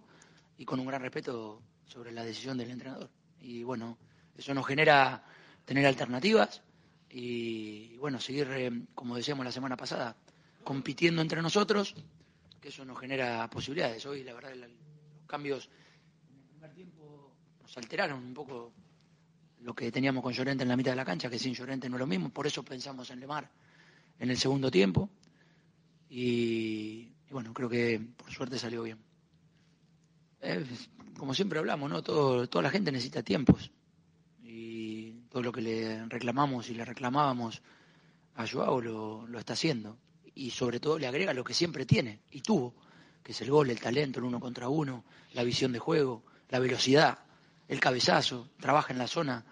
y 0.58 0.64
con 0.64 0.80
un 0.80 0.86
gran 0.86 1.02
respeto 1.02 1.62
sobre 1.84 2.12
la 2.12 2.24
decisión 2.24 2.58
del 2.58 2.70
entrenador. 2.70 3.10
Y 3.40 3.62
bueno, 3.62 3.98
eso 4.36 4.54
nos 4.54 4.66
genera 4.66 5.24
tener 5.64 5.86
alternativas 5.86 6.62
y, 7.10 7.96
bueno, 7.98 8.20
seguir, 8.20 8.48
eh, 8.50 8.70
como 8.94 9.16
decíamos 9.16 9.44
la 9.44 9.52
semana 9.52 9.76
pasada, 9.76 10.16
compitiendo 10.64 11.22
entre 11.22 11.42
nosotros, 11.42 11.94
que 12.60 12.68
eso 12.68 12.84
nos 12.84 12.98
genera 12.98 13.48
posibilidades. 13.48 14.04
Hoy, 14.06 14.24
la 14.24 14.34
verdad, 14.34 14.54
los 14.54 14.70
cambios 15.26 15.68
en 16.28 16.36
el 16.36 16.44
primer 16.44 16.74
tiempo 16.74 17.32
nos 17.62 17.76
alteraron 17.76 18.24
un 18.24 18.34
poco 18.34 18.72
lo 19.60 19.74
que 19.74 19.90
teníamos 19.90 20.22
con 20.22 20.32
Llorente 20.32 20.62
en 20.62 20.68
la 20.68 20.76
mitad 20.76 20.92
de 20.92 20.96
la 20.96 21.04
cancha, 21.04 21.30
que 21.30 21.38
sin 21.38 21.54
Llorente 21.54 21.88
no 21.88 21.96
es 21.96 22.00
lo 22.00 22.06
mismo, 22.06 22.30
por 22.30 22.46
eso 22.46 22.62
pensamos 22.64 23.10
en 23.10 23.20
Lemar 23.20 23.50
en 24.18 24.30
el 24.30 24.36
segundo 24.36 24.70
tiempo. 24.70 25.10
Y 26.08 27.08
bueno, 27.30 27.52
creo 27.52 27.68
que 27.68 28.00
por 28.16 28.30
suerte 28.30 28.58
salió 28.58 28.82
bien. 28.82 29.05
Eh, 30.40 30.64
como 31.18 31.34
siempre 31.34 31.58
hablamos, 31.58 31.90
¿no? 31.90 32.02
Todo, 32.02 32.48
toda 32.48 32.62
la 32.62 32.70
gente 32.70 32.92
necesita 32.92 33.22
tiempos. 33.22 33.70
Y 34.42 35.12
todo 35.30 35.42
lo 35.42 35.52
que 35.52 35.62
le 35.62 36.06
reclamamos 36.06 36.68
y 36.70 36.74
le 36.74 36.84
reclamábamos 36.84 37.62
a 38.34 38.46
Joao 38.46 38.80
lo, 38.80 39.26
lo 39.26 39.38
está 39.38 39.54
haciendo. 39.54 39.98
Y 40.34 40.50
sobre 40.50 40.80
todo 40.80 40.98
le 40.98 41.06
agrega 41.06 41.32
lo 41.32 41.44
que 41.44 41.54
siempre 41.54 41.86
tiene 41.86 42.20
y 42.30 42.42
tuvo, 42.42 42.74
que 43.22 43.32
es 43.32 43.40
el 43.40 43.50
gol, 43.50 43.70
el 43.70 43.80
talento, 43.80 44.18
el 44.18 44.26
uno 44.26 44.38
contra 44.38 44.68
uno, 44.68 45.04
la 45.32 45.42
visión 45.42 45.72
de 45.72 45.78
juego, 45.78 46.24
la 46.50 46.58
velocidad, 46.58 47.18
el 47.68 47.80
cabezazo, 47.80 48.50
trabaja 48.60 48.92
en 48.92 48.98
la 48.98 49.06
zona 49.06 49.44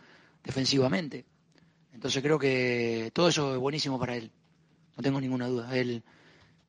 defensivamente. 0.43 1.24
Entonces 1.93 2.22
creo 2.22 2.39
que 2.39 3.11
todo 3.14 3.28
eso 3.28 3.55
es 3.55 3.59
buenísimo 3.59 3.99
para 3.99 4.16
él. 4.16 4.30
No 4.97 5.03
tengo 5.03 5.20
ninguna 5.20 5.49
duda. 5.49 5.76
Él 5.76 6.03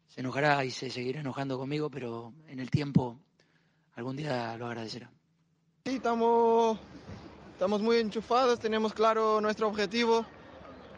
se 0.07 0.21
enojará 0.21 0.63
y 0.63 0.71
se 0.71 0.89
seguirá 0.89 1.19
enojando 1.19 1.57
conmigo, 1.57 1.89
pero 1.89 2.33
en 2.47 2.59
el 2.59 2.69
tiempo 2.69 3.19
algún 3.95 4.15
día 4.15 4.57
lo 4.57 4.67
agradecerá. 4.67 5.09
Sí, 5.85 5.95
estamos, 5.95 6.77
estamos 7.53 7.81
muy 7.81 7.97
enchufados, 7.97 8.59
tenemos 8.59 8.93
claro 8.93 9.39
nuestro 9.41 9.67
objetivo 9.67 10.25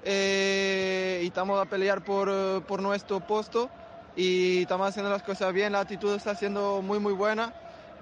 eh, 0.03 1.21
y 1.23 1.27
estamos 1.27 1.59
a 1.59 1.65
pelear 1.69 2.03
por, 2.03 2.63
por 2.63 2.81
nuestro 2.81 3.19
puesto 3.19 3.69
y 4.15 4.61
estamos 4.61 4.87
haciendo 4.87 5.11
las 5.11 5.23
cosas 5.23 5.53
bien, 5.53 5.73
la 5.73 5.81
actitud 5.81 6.15
está 6.15 6.35
siendo 6.35 6.81
muy 6.81 6.99
muy 6.99 7.13
buena 7.13 7.53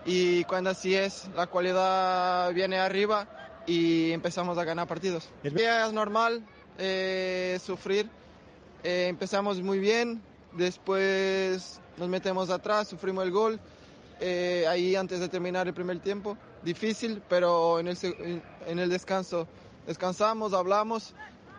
y 0.06 0.44
cuando 0.46 0.70
así 0.70 0.94
es, 0.96 1.28
la 1.36 1.48
cualidad 1.48 2.54
viene 2.54 2.78
arriba 2.78 3.28
y 3.66 4.12
empezamos 4.12 4.58
a 4.58 4.64
ganar 4.64 4.88
partidos. 4.88 5.28
Es, 5.44 5.54
es 5.54 5.94
normal 5.94 6.44
eh, 6.78 7.60
sufrir, 7.64 8.10
Eh, 8.84 9.08
empezamos 9.10 9.60
muy 9.64 9.80
bien, 9.80 10.22
después 10.52 11.82
nos 11.98 12.08
metemos 12.08 12.52
atrás, 12.52 12.88
sufrimos 12.88 13.24
el 13.24 13.32
gol 13.32 13.60
eh, 14.20 14.66
ahí 14.68 14.96
antes 14.96 15.20
de 15.20 15.30
terminar 15.30 15.68
el 15.68 15.74
primer 15.74 16.00
tiempo. 16.00 16.38
Difícil, 16.64 17.22
pero 17.30 17.80
en 17.80 17.88
el, 17.88 17.98
en- 18.66 18.80
el 18.80 18.90
descanso 18.90 19.48
descansamos, 19.86 20.54
hablamos, 20.54 21.14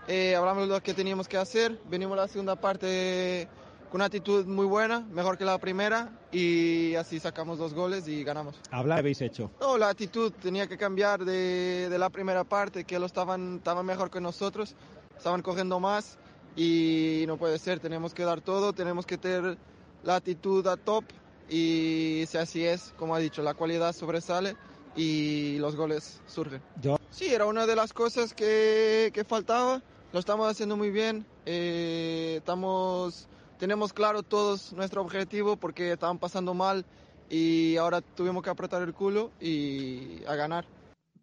eh, 0.08 0.34
hablamos 0.34 0.68
de 0.68 0.74
lo 0.74 0.82
que 0.82 0.94
teníamos 0.94 1.28
que 1.28 1.36
hacer. 1.36 1.78
Venimos 1.88 2.18
a 2.18 2.22
la 2.22 2.28
segunda 2.28 2.56
parte 2.56 3.48
con 3.90 3.98
una 3.98 4.06
actitud 4.06 4.44
muy 4.46 4.66
buena, 4.66 5.00
mejor 5.12 5.38
que 5.38 5.44
la 5.44 5.58
primera, 5.58 6.10
y 6.32 6.96
así 6.96 7.20
sacamos 7.20 7.56
dos 7.58 7.72
goles 7.72 8.08
y 8.08 8.24
ganamos. 8.24 8.56
Hablar 8.72 8.98
habéis 8.98 9.20
hecho. 9.22 9.50
No, 9.60 9.78
la 9.78 9.88
actitud 9.90 10.32
tenía 10.42 10.66
que 10.66 10.76
cambiar 10.76 11.24
de, 11.24 11.88
de 11.88 11.98
la 11.98 12.10
primera 12.10 12.42
parte, 12.42 12.82
que 12.84 12.98
lo 12.98 13.06
estaban, 13.06 13.56
estaban 13.58 13.86
mejor 13.86 14.10
que 14.10 14.20
nosotros, 14.20 14.74
estaban 15.16 15.40
cogiendo 15.42 15.78
más 15.78 16.18
y 16.56 17.24
no 17.28 17.36
puede 17.36 17.58
ser, 17.60 17.78
tenemos 17.78 18.12
que 18.12 18.24
dar 18.24 18.40
todo, 18.40 18.72
tenemos 18.72 19.06
que 19.06 19.18
tener 19.18 19.56
la 20.02 20.16
actitud 20.16 20.66
a 20.66 20.76
top 20.76 21.04
y 21.48 22.24
si 22.26 22.38
así 22.38 22.64
es, 22.64 22.92
como 22.98 23.14
ha 23.14 23.18
dicho, 23.18 23.42
la 23.42 23.54
cualidad 23.54 23.92
sobresale 23.94 24.54
y 24.96 25.58
los 25.58 25.76
goles 25.76 26.20
surgen. 26.26 26.60
Yo- 26.80 26.96
Sí, 27.10 27.32
era 27.32 27.46
una 27.46 27.66
de 27.66 27.76
las 27.76 27.92
cosas 27.92 28.34
que, 28.34 29.10
que 29.14 29.24
faltaba, 29.24 29.80
lo 30.12 30.18
estamos 30.18 30.50
haciendo 30.50 30.76
muy 30.76 30.90
bien, 30.90 31.24
eh, 31.46 32.34
estamos, 32.38 33.26
tenemos 33.58 33.92
claro 33.92 34.22
todos 34.22 34.72
nuestro 34.74 35.00
objetivo 35.00 35.56
porque 35.56 35.92
estaban 35.92 36.18
pasando 36.18 36.52
mal 36.52 36.84
y 37.30 37.76
ahora 37.76 38.00
tuvimos 38.00 38.42
que 38.42 38.50
apretar 38.50 38.82
el 38.82 38.92
culo 38.92 39.30
y 39.40 40.22
a 40.26 40.34
ganar. 40.34 40.66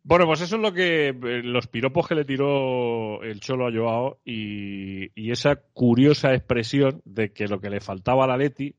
Bueno, 0.05 0.25
pues 0.25 0.41
eso 0.41 0.57
es 0.57 0.61
lo 0.61 0.73
que 0.73 1.09
eh, 1.09 1.13
los 1.43 1.67
piropos 1.67 2.07
que 2.07 2.15
le 2.15 2.25
tiró 2.25 3.23
el 3.23 3.39
Cholo 3.39 3.67
a 3.67 3.71
Joao 3.71 4.17
y, 4.25 5.09
y 5.15 5.31
esa 5.31 5.55
curiosa 5.73 6.33
expresión 6.33 7.01
de 7.05 7.31
que 7.31 7.47
lo 7.47 7.61
que 7.61 7.69
le 7.69 7.79
faltaba 7.79 8.25
a 8.25 8.27
la 8.27 8.35
Leti 8.37 8.75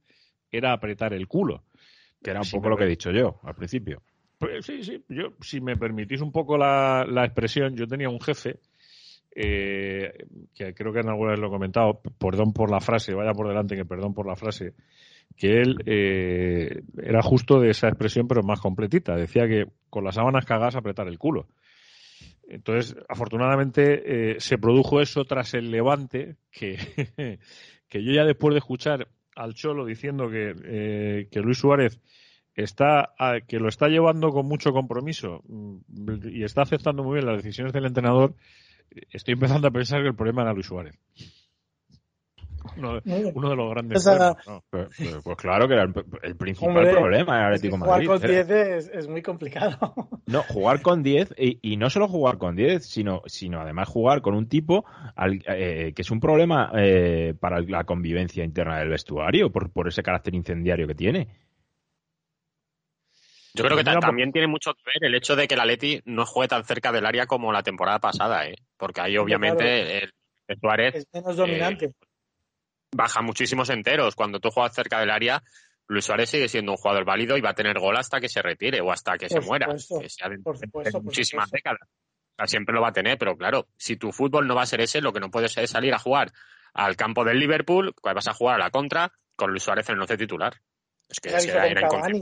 era 0.57 0.73
apretar 0.73 1.13
el 1.15 1.27
culo. 1.29 1.63
Que 2.23 2.31
era 2.31 2.41
un 2.41 2.47
Si 2.47 2.57
poco 2.57 2.71
lo 2.71 2.77
que 2.77 2.85
he 2.85 2.89
dicho 2.89 3.11
yo 3.11 3.41
al 3.43 3.55
principio. 3.55 4.03
Pues 4.39 4.65
sí, 4.65 4.83
sí. 4.83 5.03
Yo, 5.09 5.35
si 5.41 5.61
me 5.61 5.77
permitís 5.77 6.21
un 6.21 6.33
poco 6.33 6.57
la, 6.57 7.05
la 7.07 7.25
expresión, 7.25 7.77
yo 7.77 7.87
tenía 7.87 8.09
un 8.09 8.21
jefe 8.21 8.59
eh, 9.35 10.27
que 10.55 10.75
creo 10.75 10.93
que 10.93 11.01
en 11.01 11.09
alguna 11.09 11.33
vez 11.33 11.41
lo 11.41 11.49
he 11.49 11.51
comentado, 11.51 12.01
perdón 12.19 12.53
por 12.53 12.71
la 12.71 12.81
frase, 12.81 13.15
vaya 13.15 13.33
por 13.33 13.49
delante 13.49 13.75
que 13.75 13.85
perdón 13.85 14.15
por 14.15 14.27
la 14.27 14.37
frase, 14.37 14.75
que 15.37 15.61
él 15.61 15.77
eh, 15.87 16.83
era 17.03 17.21
justo 17.21 17.59
de 17.59 17.71
esa 17.71 17.89
expresión, 17.89 18.29
pero 18.29 18.43
más 18.43 18.61
completita. 18.61 19.17
Decía 19.17 19.49
que 19.49 19.67
con 19.91 20.05
las 20.05 20.15
sábanas 20.15 20.45
cagadas 20.45 20.77
apretar 20.77 21.09
el 21.09 21.19
culo. 21.19 21.49
Entonces, 22.47 22.97
afortunadamente, 23.09 24.35
eh, 24.35 24.37
se 24.39 24.59
produjo 24.59 25.01
eso 25.01 25.25
tras 25.25 25.55
el 25.55 25.71
levante, 25.71 26.37
que, 26.53 26.77
que 27.89 28.05
yo 28.05 28.13
ya 28.13 28.25
después 28.25 28.55
de 28.55 28.59
escuchar 28.59 29.09
al 29.35 29.55
Cholo 29.55 29.85
diciendo 29.85 30.28
que, 30.28 30.55
eh, 30.64 31.28
que 31.30 31.41
Luis 31.41 31.59
Suárez 31.59 32.01
está 32.55 33.14
que 33.49 33.59
lo 33.59 33.68
está 33.68 33.89
llevando 33.89 34.30
con 34.30 34.47
mucho 34.47 34.72
compromiso 34.72 35.43
mm, 35.49 36.28
y 36.30 36.45
está 36.45 36.62
aceptando 36.62 37.03
muy 37.03 37.14
bien 37.14 37.26
las 37.26 37.43
decisiones 37.43 37.72
del 37.72 37.87
entrenador, 37.87 38.35
estoy 39.11 39.35
empezando 39.35 39.68
a 39.68 39.72
pensar 39.72 40.03
que 40.03 40.09
el 40.09 40.14
problema 40.14 40.43
era 40.43 40.53
Luis 40.53 40.66
Suárez. 40.66 40.99
Uno, 42.77 43.01
de- 43.01 43.33
uno 43.35 43.51
de 43.51 43.57
los 43.57 43.71
grandes 43.71 43.99
Esa- 44.01 44.35
problemas, 44.35 44.47
¿no? 44.47 44.65
Pues, 44.71 44.89
pues- 44.97 45.23
pues 45.23 45.37
claro 45.37 45.69
que 45.69 45.75
era 45.75 45.83
el, 45.85 45.95
el 46.23 46.37
principal 46.37 46.77
Hombre, 46.77 46.91
problema 46.93 47.45
del 47.45 47.55
Es 47.55 47.61
que 47.62 47.67
Atlético 47.69 47.77
de 47.77 47.83
jugar 47.85 48.05
con 48.07 48.31
Era- 48.31 48.45
10 48.45 48.51
es, 48.51 48.91
es 48.95 49.09
muy 49.09 49.23
complicado. 49.23 49.79
No, 50.27 50.43
jugar 50.43 50.81
con 50.81 51.03
10 51.03 51.35
y, 51.37 51.59
y 51.61 51.77
no 51.77 51.91
solo 51.91 52.09
jugar 52.09 52.39
con 52.39 52.57
10, 52.57 52.87
sino, 52.87 53.21
sino 53.27 53.61
además 53.61 53.89
jugar 53.89 54.23
con 54.23 54.35
un 54.35 54.49
tipo 54.49 54.85
al- 55.17 55.43
eh, 55.47 55.93
que 55.95 56.01
es 56.03 56.11
un 56.11 56.19
problema 56.21 56.73
eh, 56.77 57.35
para 57.39 57.61
la 57.61 57.85
convivencia 57.85 58.43
interna 58.43 58.79
del 58.79 58.89
vestuario 58.89 59.53
por, 59.53 59.71
por 59.71 59.87
ese 59.87 60.03
carácter 60.03 60.35
incendiario 60.35 60.87
que 60.87 60.95
tiene. 60.95 61.29
Yo 63.57 63.65
creo 63.65 63.77
que 63.77 63.85
también 63.85 64.33
tiene 64.33 64.49
mucho 64.49 64.73
que 64.75 64.81
ver 64.87 65.09
el 65.09 65.15
hecho 65.15 65.37
de 65.37 65.47
que 65.47 65.55
el 65.55 65.61
Atleti 65.61 66.01
no 66.07 66.27
juegue 66.27 66.49
tan 66.49 66.65
cerca 66.65 66.91
del 66.91 67.07
área 67.07 67.27
como 67.27 67.53
la 67.53 67.62
temporada 67.62 68.01
pasada, 68.01 68.49
¿eh? 68.49 68.57
Porque 68.77 69.01
ahí 69.01 69.17
obviamente 69.17 69.99
el, 70.05 70.11
el 70.49 70.59
Suárez 70.59 70.95
Es 70.97 71.07
menos 71.12 71.37
dominante. 71.37 71.93
Baja 72.95 73.23
muchísimos 73.23 73.71
enteros. 73.71 74.15
Cuando 74.15 74.41
tú 74.41 74.51
juegas 74.51 74.75
cerca 74.75 75.01
del 75.01 75.11
área, 75.11 75.43
Luis 75.87 76.05
Suárez 76.05 76.31
sigue 76.31 76.49
siendo 76.49 76.73
un 76.73 76.79
jugador 76.79 77.05
válido 77.05 77.37
y 77.37 77.41
va 77.41 77.51
a 77.51 77.55
tener 77.55 77.79
gol 77.79 77.97
hasta 77.97 78.21
que 78.21 78.29
se 78.29 78.41
retire 78.41 78.81
o 78.81 78.91
hasta 78.91 79.19
que 79.19 79.29
se 79.29 79.41
muera, 79.41 79.67
que 79.67 80.09
sea 80.09 80.29
dentro 80.29 80.53
de 80.55 81.01
muchísimas 81.01 81.51
décadas. 81.51 81.89
siempre 82.47 82.75
lo 82.75 82.81
va 82.81 82.89
a 82.89 82.93
tener, 82.93 83.19
pero 83.19 83.37
claro, 83.37 83.69
si 83.77 83.97
tu 83.97 84.13
fútbol 84.13 84.47
no 84.47 84.55
va 84.55 84.63
a 84.63 84.67
ser 84.67 84.81
ese, 84.81 85.01
lo 85.01 85.13
que 85.13 85.21
no 85.21 85.31
puedes 85.31 85.57
es 85.59 85.71
salir 85.71 85.93
a 85.93 85.99
jugar 85.99 86.33
al 86.73 86.97
campo 86.97 87.25
del 87.25 87.39
Liverpool, 87.39 87.95
vas 88.03 88.29
a 88.29 88.35
jugar 88.35 88.57
a 88.57 88.65
la 88.65 88.71
contra 88.71 89.13
con 89.37 89.51
Luis 89.51 89.63
Suárez 89.63 89.89
en 89.89 89.97
el 89.97 90.01
once 90.01 90.17
titular. 90.17 90.55
Es 91.09 91.21
que 91.21 91.39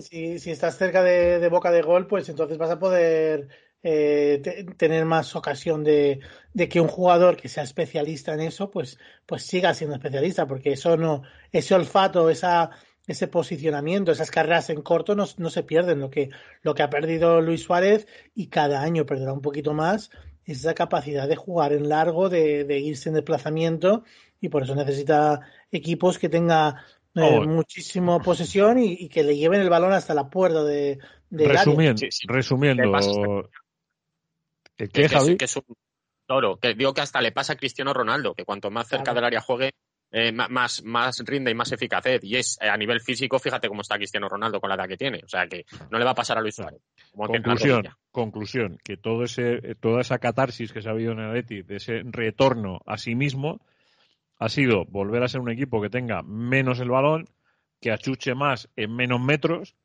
si, 0.02 0.38
si, 0.38 0.50
estás 0.50 0.76
cerca 0.76 1.02
de, 1.02 1.48
boca 1.48 1.70
de 1.70 1.82
gol, 1.82 2.08
pues 2.08 2.28
entonces 2.28 2.58
vas 2.58 2.70
a 2.70 2.78
poder 2.78 3.48
eh, 3.82 4.64
tener 4.76 5.04
más 5.04 5.34
ocasión 5.34 5.82
de, 5.84 6.20
que 6.70 6.80
un 6.80 6.88
jugador 6.88 7.36
que 7.36 7.48
sea 7.48 7.64
especialista 7.64 8.34
en 8.34 8.40
eso, 8.40 8.70
pues, 8.70 8.98
pues 9.26 9.42
siga 9.42 9.74
siendo 9.74 9.96
especialista, 9.96 10.46
porque 10.46 10.72
eso 10.72 10.96
no, 10.96 11.22
ese 11.50 11.74
olfato, 11.74 12.30
esa, 12.30 12.70
ese 13.06 13.28
posicionamiento, 13.28 14.12
esas 14.12 14.30
carreras 14.30 14.70
en 14.70 14.82
corto 14.82 15.14
no, 15.14 15.26
no 15.36 15.50
se 15.50 15.62
pierden. 15.62 16.00
Lo 16.00 16.10
que, 16.10 16.30
lo 16.62 16.74
que 16.74 16.82
ha 16.82 16.90
perdido 16.90 17.40
Luis 17.40 17.62
Suárez 17.62 18.06
y 18.34 18.46
cada 18.48 18.82
año 18.82 19.06
perderá 19.06 19.32
un 19.32 19.42
poquito 19.42 19.74
más 19.74 20.10
es 20.44 20.58
esa 20.58 20.74
capacidad 20.74 21.28
de 21.28 21.36
jugar 21.36 21.72
en 21.72 21.88
largo, 21.88 22.28
de, 22.28 22.64
de 22.64 22.78
irse 22.78 23.08
en 23.08 23.14
desplazamiento 23.14 24.04
y 24.40 24.48
por 24.48 24.64
eso 24.64 24.74
necesita 24.74 25.40
equipos 25.70 26.18
que 26.18 26.28
tenga 26.28 26.84
eh, 27.14 27.20
oh. 27.22 27.44
muchísimo 27.44 28.20
posesión 28.20 28.78
y, 28.78 29.08
que 29.08 29.22
le 29.22 29.36
lleven 29.36 29.60
el 29.60 29.68
balón 29.68 29.92
hasta 29.92 30.14
la 30.14 30.30
puerta 30.30 30.64
de, 30.64 30.98
resumiendo, 31.30 32.02
resumiendo 32.26 33.50
¿qué, 34.76 35.08
Javi? 35.08 35.36
Que 35.36 35.44
es, 35.46 35.56
un 35.56 35.64
toro 36.26 36.58
que 36.58 36.74
digo 36.74 36.94
que 36.94 37.00
hasta 37.00 37.20
le 37.20 37.32
pasa 37.32 37.54
a 37.54 37.56
Cristiano 37.56 37.92
Ronaldo 37.92 38.34
que 38.34 38.44
cuanto 38.44 38.70
más 38.70 38.88
cerca 38.88 39.12
del 39.12 39.24
área 39.24 39.40
juegue 39.40 39.72
eh, 40.10 40.30
más, 40.30 40.82
más 40.82 41.18
rinde 41.24 41.50
y 41.50 41.54
más 41.54 41.72
eficaz 41.72 42.04
y 42.20 42.36
es 42.36 42.58
eh, 42.60 42.68
a 42.68 42.76
nivel 42.76 43.00
físico 43.00 43.38
fíjate 43.38 43.68
cómo 43.68 43.80
está 43.80 43.96
Cristiano 43.96 44.28
Ronaldo 44.28 44.60
con 44.60 44.68
la 44.68 44.76
edad 44.76 44.88
que 44.88 44.96
tiene. 44.96 45.20
O 45.24 45.28
sea 45.28 45.46
que 45.46 45.64
no 45.90 45.98
le 45.98 46.04
va 46.04 46.10
a 46.10 46.14
pasar 46.14 46.38
a 46.38 46.40
Luis 46.40 46.54
Suárez 46.54 46.80
conclusión 47.12 47.88
conclusión 48.10 48.78
que 48.84 48.96
todo 48.96 49.24
ese 49.24 49.74
toda 49.80 50.00
esa 50.00 50.18
catarsis 50.18 50.72
que 50.72 50.82
se 50.82 50.88
ha 50.88 50.92
habido 50.92 51.12
en 51.12 51.20
el 51.20 51.30
Atleti 51.30 51.62
de 51.62 51.76
ese 51.76 52.02
retorno 52.04 52.80
a 52.86 52.98
sí 52.98 53.14
mismo 53.14 53.60
ha 54.42 54.48
sido 54.48 54.84
volver 54.86 55.22
a 55.22 55.28
ser 55.28 55.40
un 55.40 55.50
equipo 55.50 55.80
que 55.80 55.88
tenga 55.88 56.22
menos 56.22 56.80
el 56.80 56.90
balón, 56.90 57.28
que 57.80 57.92
achuche 57.92 58.34
más 58.34 58.68
en 58.74 58.92
menos 58.94 59.20
metros 59.20 59.76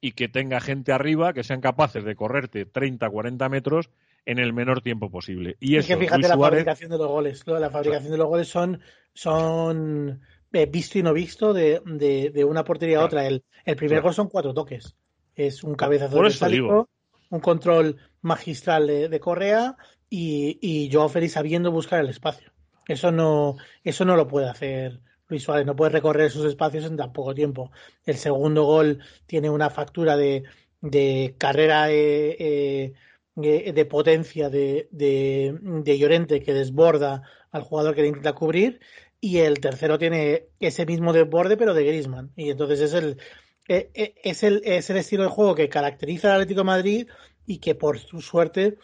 y 0.00 0.12
que 0.12 0.28
tenga 0.28 0.60
gente 0.60 0.92
arriba 0.92 1.32
que 1.32 1.44
sean 1.44 1.60
capaces 1.60 2.04
de 2.04 2.16
correrte 2.16 2.66
30, 2.66 3.08
40 3.08 3.48
metros 3.48 3.90
en 4.26 4.38
el 4.38 4.52
menor 4.52 4.80
tiempo 4.80 5.10
posible. 5.10 5.56
Y 5.60 5.76
eso, 5.76 5.88
que 5.88 5.96
fíjate 5.96 6.28
la 6.28 6.38
fabricación 6.38 6.90
de 6.90 6.98
los 6.98 7.08
goles. 7.08 7.44
La 7.46 7.70
fabricación 7.70 8.12
de 8.12 8.18
los 8.18 8.28
goles 8.28 8.48
son, 8.48 8.80
son 9.12 10.20
eh, 10.52 10.66
visto 10.66 10.98
y 10.98 11.02
no 11.02 11.12
visto 11.12 11.52
de, 11.52 11.80
de, 11.84 12.44
una 12.44 12.64
portería 12.64 13.00
a 13.00 13.04
otra. 13.04 13.26
El, 13.26 13.44
el 13.64 13.76
primer 13.76 14.00
gol 14.00 14.14
son 14.14 14.28
cuatro 14.28 14.54
toques. 14.54 14.96
Es 15.34 15.64
un 15.64 15.74
cabezazo 15.74 16.22
de 16.22 16.84
un 17.30 17.40
control 17.40 17.96
magistral 18.20 18.86
de, 18.86 19.20
Correa 19.20 19.76
y, 20.08 20.58
y 20.60 20.92
Joao 20.92 21.08
Félix 21.08 21.32
sabiendo 21.32 21.72
buscar 21.72 22.00
el 22.00 22.08
espacio. 22.08 22.52
Eso 22.86 23.10
no, 23.10 23.56
eso 23.82 24.04
no 24.04 24.16
lo 24.16 24.28
puede 24.28 24.48
hacer 24.48 25.00
Luis 25.28 25.42
Suárez, 25.42 25.66
no 25.66 25.74
puede 25.74 25.90
recorrer 25.90 26.26
esos 26.26 26.44
espacios 26.44 26.84
en 26.84 26.96
tan 26.96 27.12
poco 27.12 27.34
tiempo. 27.34 27.70
El 28.04 28.16
segundo 28.16 28.64
gol 28.64 29.00
tiene 29.26 29.50
una 29.50 29.70
factura 29.70 30.16
de, 30.16 30.44
de 30.80 31.34
carrera 31.38 31.90
eh, 31.90 32.36
eh, 32.38 32.92
de 33.36 33.86
potencia 33.86 34.48
de, 34.48 34.88
de, 34.92 35.98
Llorente 35.98 36.42
que 36.42 36.54
desborda 36.54 37.22
al 37.50 37.62
jugador 37.62 37.94
que 37.94 38.02
le 38.02 38.08
intenta 38.08 38.32
cubrir 38.32 38.80
y 39.20 39.38
el 39.38 39.58
tercero 39.60 39.98
tiene 39.98 40.46
ese 40.60 40.86
mismo 40.86 41.12
desborde 41.12 41.56
pero 41.56 41.74
de 41.74 41.84
Grisman 41.84 42.30
y 42.36 42.50
entonces 42.50 42.80
es 42.80 42.94
el, 42.94 43.18
es 43.66 44.42
el, 44.42 44.62
es 44.64 44.88
el 44.90 44.96
estilo 44.98 45.24
de 45.24 45.30
juego 45.30 45.54
que 45.54 45.68
caracteriza 45.68 46.28
al 46.28 46.34
Atlético 46.34 46.60
de 46.60 46.64
Madrid 46.64 47.08
y 47.46 47.58
que 47.58 47.74
por 47.74 47.98
su 47.98 48.20
suerte 48.20 48.78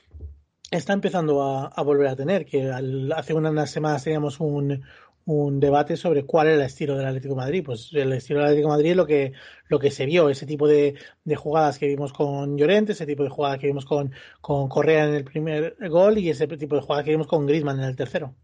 está 0.71 0.93
empezando 0.93 1.43
a, 1.43 1.83
volver 1.83 2.09
a 2.09 2.17
tener, 2.17 2.47
que 2.47 2.71
hace 3.15 3.35
unas 3.35 3.71
semanas 3.71 4.05
teníamos 4.05 4.39
un, 4.41 4.85
un 5.25 5.61
debate 5.61 5.97
sobre 5.97 6.25
cuál 6.25 6.49
era 6.49 6.57
el 6.57 6.63
estilo 6.63 6.97
del 6.97 7.07
Atlético 7.07 7.35
de 7.35 7.41
Madrid. 7.41 7.63
Pues 7.65 7.91
el 7.93 8.13
estilo 8.13 8.41
del 8.41 8.49
Atlético 8.49 8.69
de 8.69 8.77
Madrid 8.77 8.91
es 8.91 8.97
lo 8.97 9.07
que, 9.07 9.33
lo 9.69 9.79
que 9.79 9.91
se 9.91 10.07
vio, 10.07 10.29
ese 10.29 10.47
tipo 10.47 10.67
de, 10.67 10.95
de 11.25 11.37
jugadas 11.37 11.79
que 11.79 11.87
vimos 11.87 12.13
con 12.13 12.57
Llorente, 12.57 12.93
ese 12.93 13.07
tipo 13.07 13.23
de 13.23 13.31
jugadas 13.31 13.59
que 13.59 13.67
vimos 13.67 13.85
con, 13.85 14.13
con 14.41 14.69
Correa 14.69 15.07
en 15.07 15.15
el 15.15 15.25
primer 15.25 15.77
gol 15.89 16.19
y 16.19 16.31
ese 16.31 16.47
tipo 16.47 16.77
de 16.77 16.83
jugadas 16.83 17.05
que 17.05 17.13
vimos 17.13 17.27
con 17.27 17.47
Griezmann 17.47 17.79
en 17.79 17.87
el 17.87 17.97
tercero. 17.97 18.35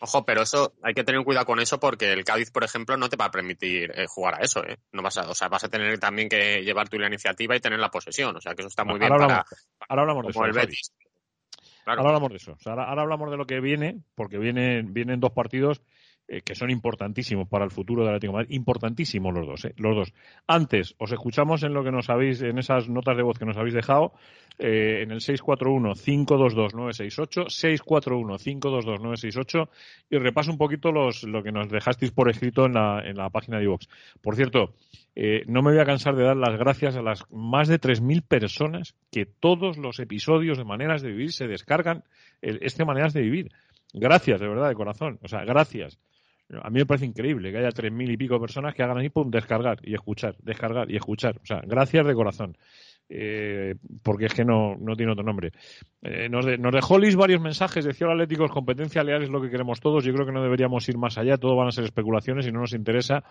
Ojo, 0.00 0.24
pero 0.24 0.42
eso 0.42 0.74
hay 0.82 0.94
que 0.94 1.02
tener 1.02 1.24
cuidado 1.24 1.46
con 1.46 1.58
eso 1.58 1.80
porque 1.80 2.12
el 2.12 2.24
Cádiz, 2.24 2.52
por 2.52 2.62
ejemplo, 2.62 2.96
no 2.96 3.08
te 3.08 3.16
va 3.16 3.26
a 3.26 3.30
permitir 3.30 3.90
eh, 3.94 4.06
jugar 4.06 4.34
a 4.34 4.44
eso, 4.44 4.64
¿eh? 4.64 4.78
No 4.92 5.02
vas 5.02 5.18
a, 5.18 5.28
o 5.28 5.34
sea, 5.34 5.48
vas 5.48 5.64
a 5.64 5.68
tener 5.68 5.98
también 5.98 6.28
que 6.28 6.62
llevar 6.62 6.88
tu 6.88 6.98
la 6.98 7.08
iniciativa 7.08 7.56
y 7.56 7.60
tener 7.60 7.80
la 7.80 7.90
posesión, 7.90 8.36
o 8.36 8.40
sea, 8.40 8.54
que 8.54 8.62
eso 8.62 8.68
está 8.68 8.84
muy 8.84 8.98
bien 9.00 9.10
para, 9.10 9.44
ahora 9.88 10.02
hablamos 10.02 10.24
de 10.24 10.30
eso, 10.30 10.44
el 10.44 10.52
Betis. 10.52 10.92
Ahora 11.88 12.08
hablamos 12.08 12.30
de 12.30 12.36
eso. 12.36 12.56
ahora, 12.66 12.90
hablamos 12.90 13.30
de 13.30 13.36
lo 13.36 13.46
que 13.46 13.60
viene, 13.60 14.02
porque 14.14 14.38
vienen, 14.38 14.92
vienen 14.92 15.20
dos 15.20 15.32
partidos 15.32 15.82
eh, 16.30 16.42
que 16.42 16.54
son 16.54 16.70
importantísimos 16.70 17.48
para 17.48 17.64
el 17.64 17.70
futuro 17.70 18.02
del 18.02 18.10
Atlético 18.10 18.32
de 18.32 18.36
Madrid. 18.36 18.54
Importantísimos 18.54 19.34
los 19.34 19.46
dos, 19.46 19.64
eh, 19.64 19.72
los 19.78 19.96
dos. 19.96 20.12
Antes, 20.46 20.94
os 20.98 21.10
escuchamos 21.10 21.62
en 21.62 21.72
lo 21.72 21.82
que 21.82 21.90
nos 21.90 22.10
habéis, 22.10 22.42
en 22.42 22.58
esas 22.58 22.90
notas 22.90 23.16
de 23.16 23.22
voz 23.22 23.38
que 23.38 23.46
nos 23.46 23.56
habéis 23.56 23.72
dejado, 23.72 24.12
eh, 24.58 25.00
en 25.02 25.10
el 25.10 25.20
641-522-968, 25.20 27.46
641-522-968, 27.46 29.70
y 30.10 30.18
repaso 30.18 30.50
un 30.50 30.58
poquito 30.58 30.92
los, 30.92 31.22
lo 31.22 31.42
que 31.42 31.50
nos 31.50 31.70
dejasteis 31.70 32.10
por 32.10 32.28
escrito 32.28 32.66
en 32.66 32.74
la, 32.74 33.00
en 33.02 33.16
la 33.16 33.30
página 33.30 33.56
de 33.56 33.64
iVox. 33.64 33.88
Por 34.20 34.36
cierto, 34.36 34.74
eh, 35.14 35.44
no 35.46 35.62
me 35.62 35.70
voy 35.70 35.80
a 35.80 35.86
cansar 35.86 36.14
de 36.14 36.24
dar 36.24 36.36
las 36.36 36.58
gracias 36.58 36.94
a 36.96 37.02
las 37.02 37.24
más 37.30 37.68
de 37.68 37.80
3.000 37.80 38.22
personas 38.22 38.94
que 39.10 39.24
todos 39.24 39.78
los 39.78 39.98
episodios 39.98 40.58
de 40.58 40.64
Maneras 40.64 41.00
de 41.00 41.10
Vivir 41.10 41.32
se 41.32 41.46
descargan 41.46 42.04
este 42.42 42.84
Maneras 42.84 43.14
de 43.14 43.22
Vivir. 43.22 43.50
Gracias, 43.94 44.40
de 44.40 44.48
verdad, 44.48 44.68
de 44.68 44.74
corazón. 44.74 45.18
O 45.22 45.28
sea, 45.28 45.44
gracias. 45.44 45.98
A 46.62 46.70
mí 46.70 46.78
me 46.78 46.86
parece 46.86 47.06
increíble 47.06 47.52
que 47.52 47.58
haya 47.58 47.68
3.000 47.68 48.12
y 48.12 48.16
pico 48.16 48.40
personas 48.40 48.74
que 48.74 48.82
hagan 48.82 48.98
ahí, 48.98 49.10
pum, 49.10 49.30
descargar 49.30 49.78
y 49.82 49.94
escuchar, 49.94 50.36
descargar 50.42 50.90
y 50.90 50.96
escuchar. 50.96 51.38
O 51.42 51.46
sea, 51.46 51.60
gracias 51.64 52.06
de 52.06 52.14
corazón. 52.14 52.56
Eh, 53.10 53.74
porque 54.02 54.26
es 54.26 54.34
que 54.34 54.44
no, 54.44 54.76
no 54.76 54.94
tiene 54.94 55.12
otro 55.12 55.24
nombre. 55.24 55.52
Eh, 56.02 56.28
nos, 56.28 56.44
nos, 56.58 56.72
dejó 56.72 56.98
Liz 56.98 57.16
varios 57.16 57.40
mensajes, 57.40 57.84
decía 57.84 58.06
el 58.06 58.12
Atlético, 58.12 58.46
competencia 58.48 59.02
leal 59.02 59.22
es 59.22 59.30
lo 59.30 59.40
que 59.40 59.48
queremos 59.48 59.80
todos, 59.80 60.04
yo 60.04 60.12
creo 60.12 60.26
que 60.26 60.32
no 60.32 60.42
deberíamos 60.42 60.86
ir 60.90 60.98
más 60.98 61.16
allá, 61.16 61.38
todo 61.38 61.56
van 61.56 61.68
a 61.68 61.72
ser 61.72 61.84
especulaciones 61.84 62.46
y 62.46 62.52
no 62.52 62.60
nos 62.60 62.74
interesa. 62.74 63.24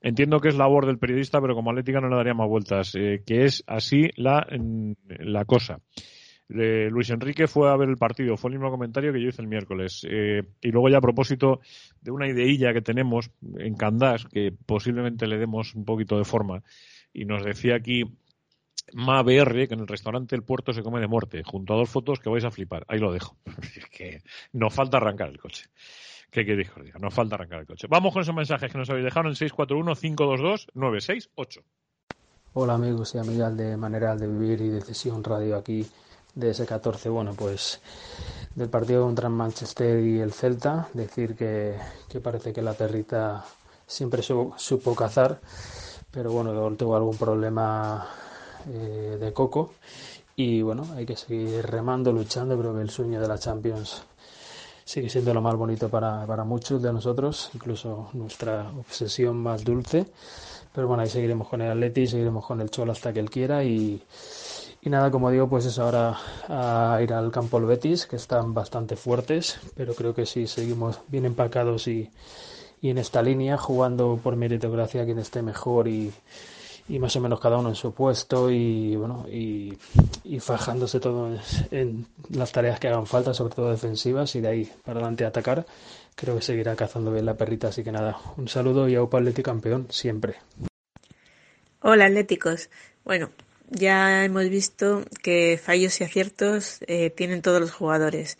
Entiendo 0.00 0.38
que 0.38 0.48
es 0.48 0.56
labor 0.56 0.86
del 0.86 0.98
periodista, 0.98 1.40
pero 1.40 1.56
como 1.56 1.70
Atlética 1.70 2.00
no 2.00 2.08
le 2.08 2.16
daría 2.16 2.34
más 2.34 2.48
vueltas, 2.48 2.94
eh, 2.94 3.22
que 3.26 3.44
es 3.44 3.64
así 3.66 4.10
la, 4.16 4.46
la 5.18 5.44
cosa. 5.44 5.80
Luis 6.48 7.10
Enrique 7.10 7.48
fue 7.48 7.70
a 7.70 7.76
ver 7.76 7.88
el 7.88 7.96
partido, 7.96 8.36
fue 8.36 8.50
el 8.50 8.58
mismo 8.58 8.70
comentario 8.70 9.12
que 9.12 9.20
yo 9.20 9.28
hice 9.28 9.42
el 9.42 9.48
miércoles. 9.48 10.04
y 10.04 10.70
luego 10.70 10.88
ya 10.88 10.98
a 10.98 11.00
propósito 11.00 11.60
de 12.00 12.10
una 12.10 12.28
ideilla 12.28 12.72
que 12.72 12.82
tenemos 12.82 13.30
en 13.58 13.74
Candás, 13.74 14.26
que 14.26 14.52
posiblemente 14.64 15.26
le 15.26 15.38
demos 15.38 15.74
un 15.74 15.84
poquito 15.84 16.18
de 16.18 16.24
forma, 16.24 16.62
y 17.12 17.24
nos 17.24 17.44
decía 17.44 17.76
aquí 17.76 18.04
MABR, 18.92 19.68
que 19.68 19.74
en 19.74 19.80
el 19.80 19.88
restaurante 19.88 20.36
El 20.36 20.42
Puerto 20.42 20.72
se 20.72 20.82
come 20.82 21.00
de 21.00 21.08
muerte, 21.08 21.42
junto 21.44 21.74
a 21.74 21.76
dos 21.76 21.90
fotos 21.90 22.20
que 22.20 22.30
vais 22.30 22.44
a 22.44 22.50
flipar. 22.50 22.86
Ahí 22.88 22.98
lo 22.98 23.12
dejo. 23.12 23.36
Es 23.76 23.86
que 23.86 24.22
nos 24.52 24.72
falta 24.72 24.96
arrancar 24.98 25.30
el 25.30 25.38
coche. 25.38 25.66
¿Qué 26.30 26.42
os 26.42 26.46
diga? 26.84 26.98
Nos 26.98 27.14
falta 27.14 27.36
arrancar 27.36 27.60
el 27.60 27.66
coche. 27.66 27.86
Vamos 27.88 28.12
con 28.12 28.20
esos 28.22 28.34
mensajes 28.34 28.70
que 28.70 28.78
nos 28.78 28.90
habéis 28.90 29.06
dejado 29.06 29.28
en 29.28 29.34
641-522-968. 29.34 31.62
Hola 32.52 32.74
amigos 32.74 33.14
y 33.14 33.18
amigas 33.18 33.56
de 33.56 33.76
Manera 33.76 34.14
de 34.16 34.26
Vivir 34.26 34.60
y 34.60 34.68
Decisión 34.68 35.24
Radio 35.24 35.56
aquí 35.56 35.86
de 36.36 36.52
S14. 36.52 37.10
Bueno, 37.10 37.34
pues 37.34 37.80
del 38.54 38.68
partido 38.68 39.04
contra 39.04 39.28
Manchester 39.28 39.98
y 40.00 40.20
el 40.20 40.32
Celta, 40.32 40.88
decir 40.94 41.34
que, 41.34 41.74
que 42.08 42.20
parece 42.20 42.52
que 42.52 42.62
la 42.62 42.74
perrita 42.74 43.44
siempre 43.86 44.22
supo 44.22 44.94
cazar, 44.94 45.40
pero 46.10 46.30
bueno, 46.30 46.52
tuvo 46.76 46.96
algún 46.96 47.16
problema 47.16 48.06
eh, 48.68 49.16
de 49.18 49.32
Coco. 49.32 49.72
Y 50.36 50.60
bueno, 50.62 50.86
hay 50.94 51.06
que 51.06 51.16
seguir 51.16 51.64
remando, 51.66 52.12
luchando. 52.12 52.58
Creo 52.58 52.74
que 52.74 52.82
el 52.82 52.90
sueño 52.90 53.20
de 53.20 53.28
la 53.28 53.38
Champions 53.38 54.02
sigue 54.84 55.08
siendo 55.08 55.32
lo 55.32 55.40
más 55.40 55.56
bonito 55.56 55.88
para, 55.88 56.26
para 56.26 56.44
muchos 56.44 56.82
de 56.82 56.92
nosotros, 56.92 57.50
incluso 57.54 58.10
nuestra 58.12 58.70
obsesión 58.78 59.38
más 59.38 59.64
dulce. 59.64 60.06
Pero 60.74 60.88
bueno, 60.88 61.02
ahí 61.02 61.08
seguiremos 61.08 61.48
con 61.48 61.62
el 61.62 61.70
Atleti, 61.70 62.06
seguiremos 62.06 62.44
con 62.44 62.60
el 62.60 62.70
Cholo 62.70 62.92
hasta 62.92 63.12
que 63.12 63.20
él 63.20 63.30
quiera 63.30 63.64
y, 63.64 64.02
y 64.86 64.88
nada, 64.88 65.10
como 65.10 65.32
digo, 65.32 65.48
pues 65.48 65.66
es 65.66 65.80
ahora 65.80 66.16
a 66.46 67.00
ir 67.02 67.12
al 67.12 67.32
campo 67.32 67.58
el 67.58 67.64
Betis, 67.64 68.06
que 68.06 68.14
están 68.14 68.54
bastante 68.54 68.94
fuertes, 68.94 69.58
pero 69.74 69.94
creo 69.94 70.14
que 70.14 70.26
si 70.26 70.46
seguimos 70.46 71.00
bien 71.08 71.24
empacados 71.24 71.88
y, 71.88 72.08
en 72.82 72.98
esta 72.98 73.20
línea, 73.20 73.56
jugando 73.56 74.20
por 74.22 74.36
meritocracia 74.36 75.04
quien 75.04 75.18
esté 75.18 75.42
mejor 75.42 75.88
y, 75.88 76.12
más 76.88 77.16
o 77.16 77.20
menos 77.20 77.40
cada 77.40 77.58
uno 77.58 77.70
en 77.70 77.74
su 77.74 77.92
puesto 77.92 78.48
y 78.48 78.94
bueno 78.94 79.26
y, 79.28 79.76
fajándose 80.38 81.00
todo 81.00 81.36
en 81.72 82.06
las 82.30 82.52
tareas 82.52 82.78
que 82.78 82.86
hagan 82.86 83.08
falta, 83.08 83.34
sobre 83.34 83.56
todo 83.56 83.70
defensivas 83.72 84.36
y 84.36 84.40
de 84.40 84.48
ahí 84.48 84.72
para 84.84 85.00
adelante 85.00 85.24
atacar. 85.24 85.66
Creo 86.14 86.36
que 86.36 86.42
seguirá 86.42 86.76
cazando 86.76 87.10
bien 87.10 87.26
la 87.26 87.34
perrita, 87.34 87.68
así 87.68 87.82
que 87.82 87.90
nada, 87.90 88.18
un 88.36 88.46
saludo 88.46 88.88
y 88.88 88.94
a 88.94 89.02
Upa 89.02 89.18
Atleti 89.18 89.42
campeón 89.42 89.88
siempre. 89.90 90.36
Hola 91.80 92.06
Atléticos. 92.06 92.70
Bueno, 93.04 93.30
ya 93.70 94.24
hemos 94.24 94.48
visto 94.48 95.04
que 95.22 95.60
fallos 95.62 96.00
y 96.00 96.04
aciertos 96.04 96.78
eh, 96.86 97.10
tienen 97.10 97.42
todos 97.42 97.60
los 97.60 97.72
jugadores 97.72 98.38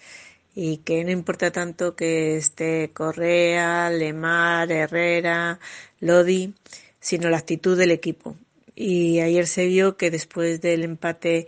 y 0.54 0.78
que 0.78 1.04
no 1.04 1.10
importa 1.10 1.50
tanto 1.50 1.94
que 1.96 2.36
esté 2.36 2.90
Correa, 2.92 3.90
Lemar, 3.90 4.72
Herrera, 4.72 5.60
Lodi, 6.00 6.54
sino 6.98 7.28
la 7.28 7.36
actitud 7.38 7.76
del 7.76 7.90
equipo. 7.90 8.36
Y 8.74 9.20
ayer 9.20 9.46
se 9.46 9.66
vio 9.66 9.96
que 9.96 10.10
después 10.10 10.60
del 10.60 10.84
empate 10.84 11.46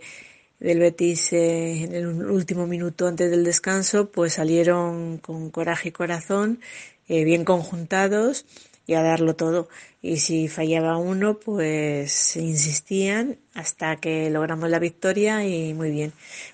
del 0.59 0.79
Betis 0.79 1.33
eh, 1.33 1.83
en 1.83 1.93
el 1.93 2.07
último 2.07 2.67
minuto 2.67 3.07
antes 3.07 3.31
del 3.31 3.43
descanso, 3.43 4.11
pues 4.11 4.33
salieron 4.33 5.17
con 5.17 5.49
coraje 5.49 5.89
y 5.89 5.91
corazón, 5.91 6.59
eh, 7.07 7.23
bien 7.23 7.45
conjuntados 7.45 8.45
y 8.85 8.93
a 8.93 9.01
darlo 9.01 9.35
todo. 9.35 9.69
Y 10.01 10.17
si 10.17 10.47
fallaba 10.47 10.97
uno, 10.97 11.39
pues 11.39 12.35
insistían 12.37 13.37
hasta 13.53 13.97
que 13.97 14.29
logramos 14.29 14.69
la 14.69 14.79
victoria 14.79 15.45
y 15.45 15.73
muy 15.73 15.91
bien. 15.91 16.13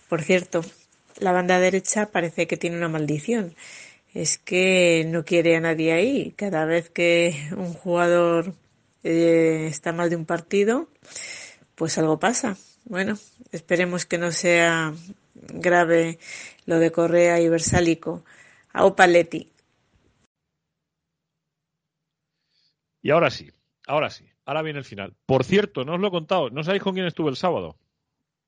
Por 0.10 0.24
cierto, 0.24 0.62
la 1.20 1.32
banda 1.32 1.60
derecha 1.60 2.08
parece 2.08 2.48
que 2.48 2.58
tiene 2.58 2.78
una 2.78 2.90
maldición. 2.90 3.56
Es 4.14 4.38
que 4.38 5.06
no 5.08 5.26
quiere 5.26 5.56
a 5.56 5.60
nadie 5.60 5.94
ahí. 5.94 6.34
Cada 6.36 6.66
vez 6.66 6.90
que 6.90 7.50
un 7.56 7.74
jugador 7.74 8.54
eh, 9.04 9.68
está 9.70 9.92
mal 9.94 10.10
de 10.10 10.16
un 10.16 10.26
partido, 10.26 10.90
pues 11.76 11.98
algo 11.98 12.20
pasa. 12.20 12.58
Bueno, 12.86 13.18
esperemos 13.52 14.06
que 14.06 14.18
no 14.18 14.32
sea 14.32 14.94
grave 15.36 16.18
lo 16.66 16.80
de 16.80 16.92
Correa 16.92 17.40
y 17.40 17.50
Versálico. 17.50 18.24
A 18.74 18.86
Opaletti. 18.86 19.52
Y 23.06 23.12
ahora 23.12 23.30
sí, 23.30 23.52
ahora 23.86 24.10
sí, 24.10 24.26
ahora 24.46 24.64
viene 24.64 24.80
el 24.80 24.84
final. 24.84 25.14
Por 25.28 25.44
cierto, 25.44 25.86
no 25.86 25.94
os 25.94 26.00
lo 26.00 26.08
he 26.08 26.10
contado, 26.10 26.50
¿no 26.50 26.64
sabéis 26.64 26.82
con 26.82 26.96
quién 26.96 27.06
estuve 27.06 27.30
el 27.30 27.36
sábado? 27.36 27.78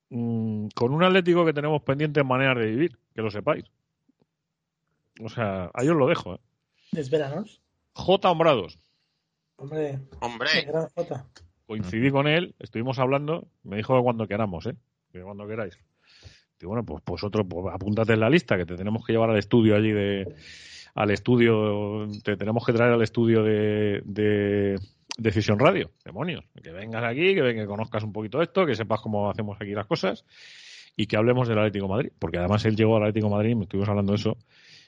Mm, 0.09 0.69
con 0.73 0.95
un 0.95 1.03
Atlético 1.03 1.45
que 1.45 1.53
tenemos 1.53 1.83
pendiente 1.83 2.21
en 2.21 2.27
maneras 2.27 2.57
de 2.57 2.65
vivir, 2.65 2.97
que 3.13 3.21
lo 3.21 3.29
sepáis. 3.29 3.65
O 5.21 5.29
sea, 5.29 5.69
ahí 5.75 5.87
os 5.89 5.95
lo 5.95 6.07
dejo. 6.07 6.33
¿eh? 6.33 6.39
Desveranos. 6.91 7.61
J. 7.93 8.31
Hombrados. 8.31 8.79
Hombre. 9.57 9.99
Hombre. 10.21 10.63
Gran 10.63 10.87
Jota. 10.89 11.27
Coincidí 11.67 12.09
con 12.09 12.25
él, 12.25 12.55
estuvimos 12.57 12.97
hablando, 12.97 13.47
me 13.61 13.77
dijo 13.77 13.95
que 13.95 14.01
cuando 14.01 14.27
queramos, 14.27 14.65
¿eh? 14.65 14.75
Que 15.11 15.21
cuando 15.21 15.47
queráis. 15.47 15.77
Y 16.59 16.65
bueno, 16.65 16.83
pues 16.83 17.03
vosotros 17.05 17.45
pues, 17.47 17.71
apúntate 17.71 18.13
en 18.13 18.21
la 18.21 18.29
lista, 18.31 18.57
que 18.57 18.65
te 18.65 18.75
tenemos 18.75 19.05
que 19.05 19.13
llevar 19.13 19.29
al 19.29 19.37
estudio 19.37 19.75
allí 19.75 19.91
de. 19.91 20.35
Al 20.97 21.11
estudio, 21.11 22.07
te 22.23 22.35
tenemos 22.37 22.65
que 22.65 22.73
traer 22.73 22.91
al 22.91 23.03
estudio 23.03 23.43
de, 23.43 24.01
de 24.03 24.79
Decisión 25.15 25.59
Radio. 25.59 25.91
Demonios. 26.03 26.43
Que 26.63 26.71
vengas 26.71 27.03
aquí, 27.03 27.35
que, 27.35 27.53
que 27.53 27.67
conozcas 27.67 28.03
un 28.03 28.11
poquito 28.11 28.41
esto, 28.41 28.65
que 28.65 28.73
sepas 28.73 28.99
cómo 29.01 29.29
hacemos 29.29 29.57
aquí 29.61 29.73
las 29.73 29.85
cosas 29.85 30.25
y 30.95 31.05
que 31.05 31.15
hablemos 31.15 31.47
del 31.47 31.59
Atlético 31.59 31.87
Madrid. 31.87 32.09
Porque 32.17 32.39
además 32.39 32.65
él 32.65 32.75
llegó 32.75 32.97
al 32.97 33.03
Atlético 33.03 33.29
Madrid, 33.29 33.55
me 33.55 33.65
estuvimos 33.65 33.87
hablando 33.89 34.13
de 34.13 34.17
eso, 34.17 34.37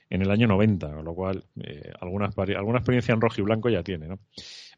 en 0.10 0.24
el 0.24 0.32
año 0.32 0.48
90, 0.48 0.96
con 0.96 1.06
lo 1.06 1.14
cual 1.14 1.44
eh, 1.64 1.92
alguna, 2.02 2.32
alguna 2.58 2.80
experiencia 2.80 3.14
en 3.14 3.22
rojo 3.22 3.36
y 3.38 3.44
blanco 3.44 3.70
ya 3.70 3.84
tiene, 3.84 4.08
¿no? 4.08 4.18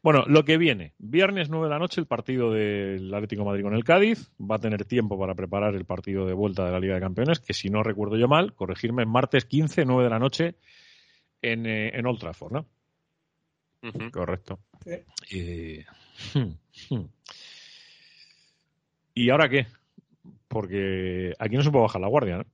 Bueno, 0.02 0.24
lo 0.26 0.44
que 0.44 0.58
viene. 0.58 0.92
Viernes 0.98 1.48
9 1.48 1.64
de 1.64 1.70
la 1.70 1.78
noche 1.78 1.98
el 2.02 2.06
partido 2.06 2.52
del 2.52 3.14
Atlético 3.14 3.46
Madrid 3.46 3.62
con 3.62 3.72
el 3.72 3.84
Cádiz. 3.84 4.30
Va 4.38 4.56
a 4.56 4.58
tener 4.58 4.84
tiempo 4.84 5.18
para 5.18 5.34
preparar 5.34 5.76
el 5.76 5.86
partido 5.86 6.26
de 6.26 6.34
vuelta 6.34 6.66
de 6.66 6.72
la 6.72 6.78
Liga 6.78 6.96
de 6.96 7.00
Campeones, 7.00 7.40
que 7.40 7.54
si 7.54 7.70
no 7.70 7.82
recuerdo 7.82 8.18
yo 8.18 8.28
mal, 8.28 8.52
corregirme, 8.52 9.06
martes 9.06 9.46
15, 9.46 9.86
9 9.86 10.04
de 10.04 10.10
la 10.10 10.18
noche 10.18 10.56
en, 11.42 11.66
eh, 11.66 11.90
en 11.94 12.06
Old 12.06 12.20
Trafford, 12.20 12.52
¿no? 12.52 12.66
Correcto. 14.12 14.60
Sí. 14.84 15.02
Eh, 15.32 15.84
¿Y 19.14 19.30
ahora 19.30 19.48
qué? 19.48 19.66
Porque 20.48 21.34
aquí 21.38 21.56
no 21.56 21.62
se 21.62 21.70
puede 21.70 21.82
bajar 21.82 22.00
la 22.00 22.08
guardia, 22.08 22.38
¿no? 22.38 22.44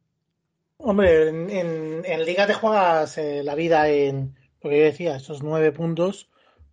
Hombre, 0.79 1.29
en, 1.29 1.51
en, 1.51 2.03
en 2.05 2.25
Liga 2.25 2.47
te 2.47 2.55
juegas 2.55 3.19
eh, 3.19 3.43
la 3.43 3.55
vida 3.55 3.89
en 3.89 4.37
lo 4.63 4.71
que 4.71 4.79
yo 4.79 4.85
decía, 4.85 5.17
esos 5.17 5.43
nueve 5.43 5.73
puntos 5.73 6.29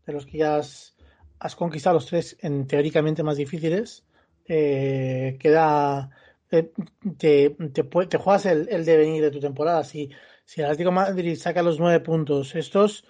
de 0.06 0.14
los 0.14 0.26
que 0.26 0.38
ya 0.40 0.58
has, 0.58 0.96
has 1.40 1.56
conquistado 1.56 1.96
los 1.96 2.06
tres 2.06 2.38
en 2.42 2.68
teóricamente 2.68 3.24
más 3.24 3.38
difíciles. 3.38 4.04
eh, 4.48 5.38
queda. 5.40 6.12
Te, 6.48 6.72
te, 7.18 7.50
te, 7.50 7.84
pu- 7.90 8.08
te 8.08 8.18
juegas 8.18 8.46
el, 8.46 8.70
el 8.70 8.86
devenir 8.86 9.24
de 9.24 9.32
tu 9.32 9.40
temporada. 9.40 9.84
Si, 9.84 10.12
si 10.46 10.62
el 10.62 10.68
Atlético 10.68 10.92
Madrid 10.92 11.36
saca 11.36 11.62
los 11.62 11.80
nueve 11.80 12.00
puntos 12.00 12.56
estos, 12.56 13.06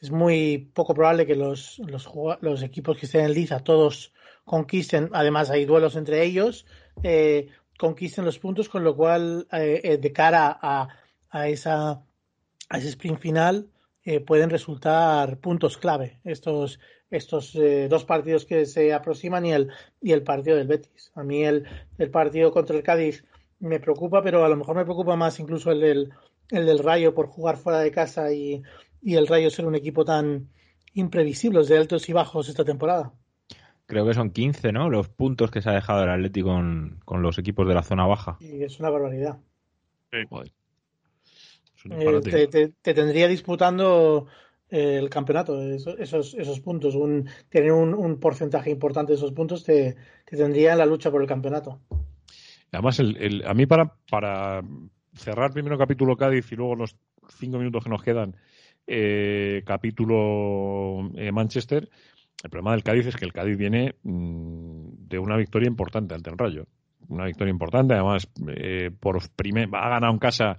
es 0.00 0.10
muy 0.10 0.70
poco 0.74 0.94
probable 0.94 1.26
que 1.26 1.34
los, 1.34 1.80
los, 1.86 2.08
los 2.40 2.62
equipos 2.62 2.98
que 2.98 3.06
estén 3.06 3.24
en 3.24 3.34
liza 3.34 3.60
todos 3.60 4.12
conquisten. 4.44 5.10
Además, 5.12 5.50
hay 5.50 5.64
duelos 5.64 5.96
entre 5.96 6.22
ellos. 6.22 6.66
eh, 7.02 7.48
conquisten 7.78 8.24
los 8.24 8.38
puntos, 8.38 8.68
con 8.68 8.84
lo 8.84 8.96
cual, 8.96 9.46
eh, 9.52 9.80
eh, 9.84 9.98
de 9.98 10.12
cara 10.12 10.58
a, 10.60 10.88
a, 11.30 11.48
esa, 11.48 12.02
a 12.70 12.78
ese 12.78 12.88
sprint 12.88 13.18
final, 13.18 13.68
eh, 14.04 14.20
pueden 14.20 14.50
resultar 14.50 15.38
puntos 15.38 15.76
clave 15.76 16.20
estos, 16.24 16.78
estos 17.10 17.54
eh, 17.54 17.88
dos 17.88 18.04
partidos 18.04 18.44
que 18.46 18.64
se 18.66 18.94
aproximan 18.94 19.44
y 19.44 19.52
el, 19.52 19.70
y 20.00 20.12
el 20.12 20.22
partido 20.22 20.56
del 20.56 20.68
Betis. 20.68 21.12
A 21.14 21.22
mí 21.22 21.44
el, 21.44 21.66
el 21.98 22.10
partido 22.10 22.50
contra 22.50 22.76
el 22.76 22.82
Cádiz 22.82 23.24
me 23.58 23.80
preocupa, 23.80 24.22
pero 24.22 24.44
a 24.44 24.48
lo 24.48 24.56
mejor 24.56 24.76
me 24.76 24.84
preocupa 24.84 25.16
más 25.16 25.40
incluso 25.40 25.70
el 25.72 25.80
del, 25.80 26.10
el 26.50 26.66
del 26.66 26.78
Rayo 26.78 27.14
por 27.14 27.26
jugar 27.26 27.56
fuera 27.56 27.80
de 27.80 27.90
casa 27.90 28.32
y, 28.32 28.62
y 29.02 29.14
el 29.16 29.26
Rayo 29.26 29.50
ser 29.50 29.66
un 29.66 29.74
equipo 29.74 30.04
tan 30.04 30.48
imprevisible, 30.94 31.64
de 31.64 31.78
altos 31.78 32.08
y 32.08 32.12
bajos 32.12 32.48
esta 32.48 32.64
temporada. 32.64 33.12
Creo 33.86 34.04
que 34.06 34.14
son 34.14 34.30
15, 34.30 34.72
¿no? 34.72 34.90
Los 34.90 35.08
puntos 35.08 35.50
que 35.50 35.62
se 35.62 35.70
ha 35.70 35.72
dejado 35.74 36.02
el 36.02 36.10
Atlético 36.10 36.48
con, 36.48 37.00
con 37.04 37.22
los 37.22 37.38
equipos 37.38 37.68
de 37.68 37.74
la 37.74 37.82
zona 37.82 38.06
baja. 38.06 38.36
Y 38.40 38.62
es 38.64 38.80
una 38.80 38.90
barbaridad. 38.90 39.38
Joder. 40.28 40.52
Un 41.84 41.92
Eh, 41.92 42.20
te, 42.22 42.46
te- 42.48 42.68
te 42.82 42.94
tendría 42.94 43.28
disputando 43.28 44.26
eh, 44.70 44.96
el 44.98 45.08
campeonato, 45.08 45.62
eso- 45.62 45.96
esos, 45.98 46.34
esos 46.34 46.60
puntos. 46.60 46.96
Un, 46.96 47.28
tener 47.48 47.70
un, 47.72 47.94
un 47.94 48.18
porcentaje 48.18 48.70
importante 48.70 49.12
de 49.12 49.18
esos 49.18 49.32
puntos 49.32 49.62
te, 49.62 49.96
te 50.24 50.36
tendría 50.36 50.72
en 50.72 50.78
la 50.78 50.86
lucha 50.86 51.10
por 51.10 51.22
el 51.22 51.28
campeonato. 51.28 51.80
Además, 52.72 52.98
el, 52.98 53.16
el- 53.18 53.46
a 53.46 53.54
mí 53.54 53.66
para, 53.66 53.94
para 54.10 54.62
cerrar 55.16 55.52
primero 55.52 55.76
capítulo 55.78 56.16
Cádiz 56.16 56.50
y 56.52 56.56
luego 56.56 56.74
los 56.76 56.96
cinco 57.38 57.58
minutos 57.58 57.84
que 57.84 57.90
nos 57.90 58.02
quedan, 58.02 58.36
eh, 58.86 59.62
capítulo 59.66 61.10
eh, 61.16 61.32
Manchester, 61.32 61.88
el 62.42 62.50
problema 62.50 62.72
del 62.72 62.82
Cádiz 62.84 63.06
es 63.06 63.16
que 63.16 63.24
el 63.24 63.32
Cádiz 63.32 63.56
viene 63.56 63.94
mm, 64.02 65.08
de 65.08 65.18
una 65.18 65.36
victoria 65.36 65.66
importante 65.68 66.14
ante 66.14 66.30
el 66.30 66.38
Rayo. 66.38 66.66
Una 67.08 67.24
victoria 67.26 67.50
importante, 67.52 67.94
además, 67.94 68.28
eh, 68.48 68.90
por 68.98 69.18
primer, 69.30 69.68
ha 69.74 69.88
ganado 69.88 70.12
en 70.12 70.18
casa, 70.18 70.58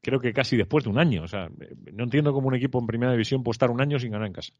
creo 0.00 0.20
que 0.20 0.32
casi 0.32 0.56
después 0.56 0.84
de 0.84 0.90
un 0.90 0.98
año. 0.98 1.22
O 1.24 1.28
sea, 1.28 1.46
eh, 1.60 1.74
no 1.92 2.04
entiendo 2.04 2.32
cómo 2.32 2.48
un 2.48 2.54
equipo 2.54 2.78
en 2.80 2.86
primera 2.86 3.12
división 3.12 3.42
puede 3.42 3.54
estar 3.54 3.70
un 3.70 3.80
año 3.80 3.98
sin 3.98 4.12
ganar 4.12 4.28
en 4.28 4.32
casa. 4.32 4.52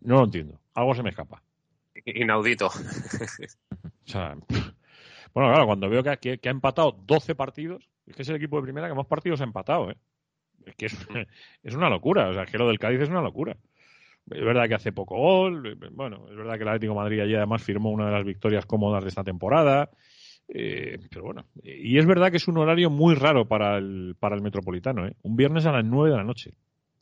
No 0.00 0.16
lo 0.16 0.24
entiendo. 0.24 0.58
Algo 0.74 0.94
se 0.94 1.02
me 1.02 1.10
escapa. 1.10 1.42
Inaudito. 2.04 2.68
O 4.08 4.08
sea, 4.08 4.36
bueno, 5.34 5.50
claro, 5.50 5.66
cuando 5.66 5.88
veo 5.88 6.02
que 6.02 6.10
ha, 6.10 6.16
que- 6.16 6.38
que 6.38 6.48
ha 6.48 6.52
empatado 6.52 6.92
12 7.06 7.34
partidos, 7.34 7.88
es 8.06 8.14
que 8.16 8.22
es 8.22 8.28
el 8.28 8.36
equipo 8.36 8.56
de 8.56 8.62
primera 8.62 8.88
que 8.88 8.94
más 8.94 9.06
partidos 9.06 9.40
ha 9.40 9.44
empatado, 9.44 9.90
¿eh? 9.90 9.96
Es 10.64 10.74
que 10.74 10.86
es, 10.86 10.96
es 11.62 11.74
una 11.74 11.88
locura, 11.90 12.28
o 12.28 12.34
sea, 12.34 12.44
que 12.46 12.58
lo 12.58 12.66
del 12.68 12.78
Cádiz 12.78 13.00
es 13.02 13.08
una 13.08 13.22
locura. 13.22 13.56
Es 14.30 14.44
verdad 14.44 14.66
que 14.66 14.74
hace 14.74 14.92
poco 14.92 15.16
gol, 15.16 15.78
bueno, 15.92 16.26
es 16.28 16.36
verdad 16.36 16.56
que 16.56 16.62
el 16.62 16.68
Atlético 16.68 16.94
de 16.94 16.98
Madrid 16.98 17.20
allí 17.20 17.34
además 17.36 17.62
firmó 17.62 17.90
una 17.90 18.06
de 18.06 18.12
las 18.12 18.24
victorias 18.24 18.66
cómodas 18.66 19.04
de 19.04 19.08
esta 19.10 19.22
temporada, 19.22 19.88
eh, 20.48 20.98
pero 21.10 21.24
bueno, 21.24 21.44
y 21.62 21.96
es 21.96 22.06
verdad 22.06 22.30
que 22.32 22.38
es 22.38 22.48
un 22.48 22.58
horario 22.58 22.90
muy 22.90 23.14
raro 23.14 23.46
para 23.46 23.78
el, 23.78 24.16
para 24.18 24.34
el 24.34 24.42
Metropolitano, 24.42 25.06
¿eh? 25.06 25.14
Un 25.22 25.36
viernes 25.36 25.64
a 25.66 25.72
las 25.72 25.84
9 25.84 26.10
de 26.10 26.16
la 26.16 26.24
noche. 26.24 26.54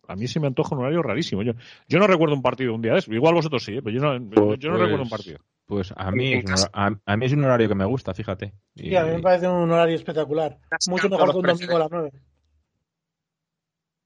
A 0.07 0.17
mí 0.17 0.27
se 0.29 0.39
me 0.39 0.47
antoja 0.49 0.75
un 0.75 0.83
horario 0.83 1.01
rarísimo. 1.03 1.43
Yo, 1.43 1.53
yo 1.89 1.99
no 1.99 2.07
recuerdo 2.07 2.35
un 2.35 2.43
partido 2.43 2.75
un 2.75 2.83
día 2.83 2.93
de 2.93 2.99
eso. 2.99 3.11
Igual 3.15 3.33
vosotros 3.33 3.65
sí, 3.65 3.77
¿eh? 3.77 3.81
pero 3.83 3.97
yo 3.97 4.03
no, 4.03 4.13
yo 4.19 4.21
no 4.21 4.29
Pues- 4.35 4.61
recuerdo 4.61 5.03
un 5.03 5.09
partido. 5.09 5.39
Pues 5.67 5.93
a 5.97 6.11
mí, 6.11 6.35
es 6.35 6.45
un, 6.45 6.69
a, 6.75 6.91
a 7.07 7.17
mí 7.17 7.27
es 7.27 7.33
un 7.33 7.45
horario 7.45 7.69
que 7.69 7.75
me 7.75 7.85
gusta, 7.87 8.13
fíjate. 8.13 8.53
Y- 8.75 8.91
Sí, 8.91 8.97
a 8.97 9.05
mí 9.05 9.13
me 9.13 9.21
parece 9.23 9.49
un 9.49 9.71
horario 9.71 9.97
espectacular. 9.97 10.59
Mucho 10.89 11.09
mejor 11.09 11.31
que 11.31 11.37
un 11.39 11.43
domingo 11.47 11.77
a 11.77 11.79
las 11.79 11.91
9. 11.91 12.11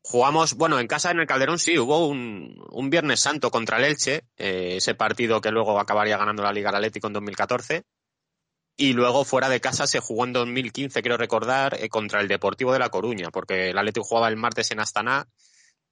Jugamos, 0.03 0.55
bueno, 0.55 0.79
en 0.81 0.87
casa 0.87 1.11
en 1.11 1.19
el 1.21 1.27
Calderón 1.27 1.59
sí, 1.59 1.79
hubo 1.79 2.07
un, 2.09 2.65
un 2.71 2.91
Viernes 2.91 3.21
Santo 3.21 3.51
contra 3.51 3.77
el 3.79 3.85
Elche, 3.85 4.23
eh, 4.37 4.77
ese 4.77 4.95
partido 4.95 5.41
que 5.41 5.51
luego 5.51 5.79
acabaría 5.79 6.17
ganando 6.17 6.43
la 6.43 6.53
Liga 6.53 6.71
Atlético 6.71 7.09
en 7.09 7.13
2014. 7.15 7.83
Y 8.77 8.93
luego 8.93 9.25
fuera 9.25 9.49
de 9.49 9.61
casa 9.61 9.89
se 9.89 9.99
jugó 9.99 10.25
en 10.25 10.33
2015, 10.33 11.03
quiero 11.03 11.17
recordar, 11.17 11.77
eh, 11.83 11.89
contra 11.89 12.21
el 12.21 12.29
Deportivo 12.29 12.73
de 12.73 12.79
La 12.79 12.89
Coruña, 12.91 13.29
porque 13.33 13.71
el 13.71 13.79
Atlético 13.79 14.07
jugaba 14.07 14.29
el 14.29 14.37
martes 14.37 14.71
en 14.71 14.79
Astana 14.81 15.27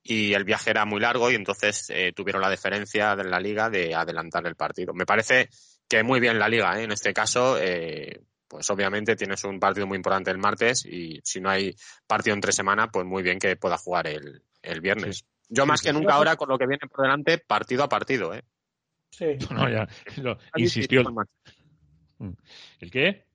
y 0.08 0.34
el 0.34 0.44
viaje 0.44 0.70
era 0.70 0.84
muy 0.84 1.00
largo 1.00 1.30
y 1.30 1.34
entonces 1.34 1.88
eh, 1.90 2.12
tuvieron 2.14 2.42
la 2.42 2.50
deferencia 2.50 3.14
de 3.16 3.24
la 3.24 3.40
Liga 3.40 3.68
de 3.70 3.94
adelantar 3.94 4.46
el 4.46 4.54
partido. 4.56 4.92
Me 4.94 5.06
parece 5.06 5.48
que 5.88 6.02
muy 6.02 6.18
bien 6.20 6.38
la 6.38 6.48
liga, 6.48 6.78
¿eh? 6.80 6.84
en 6.84 6.92
este 6.92 7.12
caso, 7.12 7.58
eh, 7.60 8.20
pues 8.48 8.68
obviamente 8.70 9.14
tienes 9.16 9.42
un 9.44 9.58
partido 9.60 9.86
muy 9.86 9.96
importante 9.96 10.30
el 10.30 10.38
martes 10.38 10.84
y 10.86 11.20
si 11.24 11.40
no 11.40 11.50
hay 11.50 11.74
partido 12.06 12.34
entre 12.34 12.52
semana, 12.52 12.88
pues 12.90 13.04
muy 13.06 13.22
bien 13.22 13.38
que 13.38 13.56
pueda 13.56 13.76
jugar 13.78 14.06
el, 14.06 14.42
el 14.62 14.80
viernes. 14.80 15.24
Yo 15.48 15.64
más 15.66 15.80
que 15.82 15.92
nunca 15.92 16.14
ahora, 16.14 16.34
con 16.36 16.48
lo 16.48 16.58
que 16.58 16.66
viene 16.66 16.86
por 16.90 17.02
delante, 17.02 17.38
partido 17.38 17.84
a 17.84 17.88
partido, 17.88 18.34
¿eh? 18.34 18.42
Sí. 19.10 19.36
No, 19.50 19.68
ya, 19.68 19.86
lo- 20.16 20.38
insistió. 20.56 21.00
el- 21.02 21.06
Mm. 22.18 22.32
¿El 22.80 22.90
qué? 22.90 23.26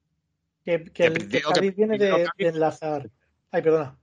Que, 0.65 0.83
que 0.85 0.91
Que 0.91 1.05
el 1.05 1.29
que 1.29 1.41
Cádiz 1.41 1.75
viene 1.75 1.97
de, 1.99 2.27
de 2.35 2.47
enlazar. 2.47 3.09
Ay, 3.51 3.61
perdona. 3.61 3.95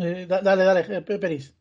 Eh, 0.00 0.26
da- 0.28 0.40
dale, 0.40 0.64
dale, 0.64 0.80
eh, 0.96 1.02
Pe- 1.02 1.18
Peris. 1.18 1.54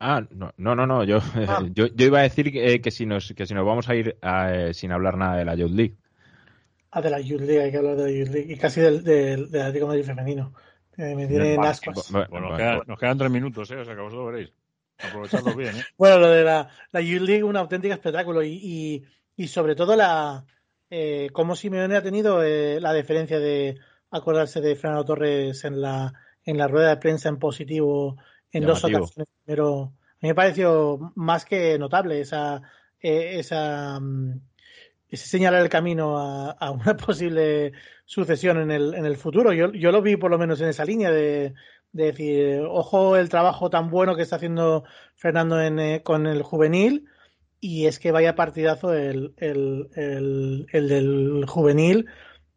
Ah, 0.00 0.20
no, 0.30 0.52
no, 0.56 0.74
no, 0.74 0.86
no, 0.86 1.04
yo, 1.04 1.18
Ah. 1.48 1.64
yo, 1.72 1.86
yo 1.86 2.06
iba 2.06 2.18
a 2.18 2.22
decir 2.22 2.52
que, 2.52 2.80
que 2.80 2.90
si 2.90 3.06
nos, 3.06 3.32
que 3.34 3.46
si 3.46 3.54
nos 3.54 3.64
vamos 3.64 3.88
a 3.88 3.94
ir 3.94 4.16
eh, 4.20 4.70
sin 4.74 4.90
hablar 4.92 5.16
nada 5.16 5.36
de 5.36 5.44
la 5.44 5.54
Youth 5.54 5.70
League. 5.70 5.96
Ah, 6.90 7.00
de 7.00 7.10
la 7.10 7.20
Youth 7.20 7.40
League, 7.40 7.62
hay 7.62 7.70
que 7.70 7.78
hablar 7.78 7.96
de 7.96 8.04
la 8.04 8.10
Youth 8.10 8.28
League. 8.34 8.52
Y 8.52 8.56
casi 8.58 8.80
del, 8.80 9.02
del, 9.02 9.50
del 9.50 9.60
Atlético 9.62 9.86
de 9.86 9.88
Madrid 9.88 10.04
femenino. 10.04 10.52
Eh, 10.98 11.14
me 11.14 11.26
tienen 11.26 11.56
Vale, 11.56 11.68
ascuas. 11.70 12.10
bueno, 12.10 12.26
Bueno, 12.28 12.48
nos, 12.48 12.58
bueno, 12.58 12.70
quedan, 12.72 12.82
nos 12.86 12.98
quedan 12.98 13.18
tres 13.18 13.30
minutos, 13.30 13.70
¿eh? 13.70 13.76
O 13.76 13.84
sea 13.84 13.94
que 13.94 14.00
vosotros 14.02 14.32
veréis. 14.32 14.52
Aprovechadlo 14.98 15.54
bien, 15.56 15.76
¿eh? 15.76 15.82
Bueno, 15.96 16.18
lo 16.18 16.28
de 16.28 16.44
la, 16.44 16.68
la 16.90 17.00
Youth 17.00 17.22
League, 17.22 17.44
un 17.44 17.56
auténtico 17.56 17.94
espectáculo. 17.94 18.42
Y, 18.42 18.50
y, 18.62 19.04
y 19.36 19.48
sobre 19.48 19.74
todo 19.74 19.96
la 19.96 20.44
eh, 20.90 21.30
cómo 21.32 21.56
Simeone 21.56 21.96
ha 21.96 22.02
tenido 22.02 22.42
eh, 22.42 22.78
la 22.80 22.92
deferencia 22.92 23.38
de 23.38 23.78
acordarse 24.10 24.60
de 24.60 24.76
Fernando 24.76 25.06
Torres 25.06 25.64
en 25.64 25.80
la, 25.80 26.12
en 26.44 26.58
la 26.58 26.68
rueda 26.68 26.90
de 26.90 26.96
prensa 26.96 27.28
en 27.28 27.38
positivo 27.38 28.16
en 28.50 28.66
dos 28.66 28.84
ocasiones. 28.84 29.28
Pero 29.44 29.82
a 29.82 30.18
mí 30.20 30.28
me 30.28 30.34
pareció 30.34 31.12
más 31.14 31.44
que 31.44 31.78
notable 31.78 32.20
esa, 32.20 32.62
eh, 33.00 33.38
esa 33.38 33.98
mm, 34.00 34.40
ese 35.12 35.28
señalar 35.28 35.60
el 35.60 35.68
camino 35.68 36.18
a, 36.18 36.50
a 36.52 36.70
una 36.70 36.96
posible 36.96 37.72
sucesión 38.06 38.58
en 38.58 38.70
el, 38.70 38.94
en 38.94 39.04
el 39.04 39.16
futuro. 39.16 39.52
Yo, 39.52 39.70
yo 39.72 39.92
lo 39.92 40.02
vi 40.02 40.16
por 40.16 40.30
lo 40.30 40.38
menos 40.38 40.60
en 40.60 40.68
esa 40.68 40.84
línea 40.84 41.10
de, 41.10 41.54
de 41.92 42.04
decir, 42.04 42.60
ojo 42.66 43.16
el 43.16 43.28
trabajo 43.28 43.68
tan 43.70 43.90
bueno 43.90 44.16
que 44.16 44.22
está 44.22 44.36
haciendo 44.36 44.84
Fernando 45.14 45.60
en, 45.60 45.78
eh, 45.78 46.02
con 46.02 46.26
el 46.26 46.42
juvenil 46.42 47.06
y 47.60 47.86
es 47.86 47.98
que 47.98 48.10
vaya 48.10 48.34
partidazo 48.34 48.94
el, 48.94 49.34
el, 49.36 49.90
el, 49.94 50.66
el 50.72 50.88
del 50.88 51.44
juvenil 51.46 52.08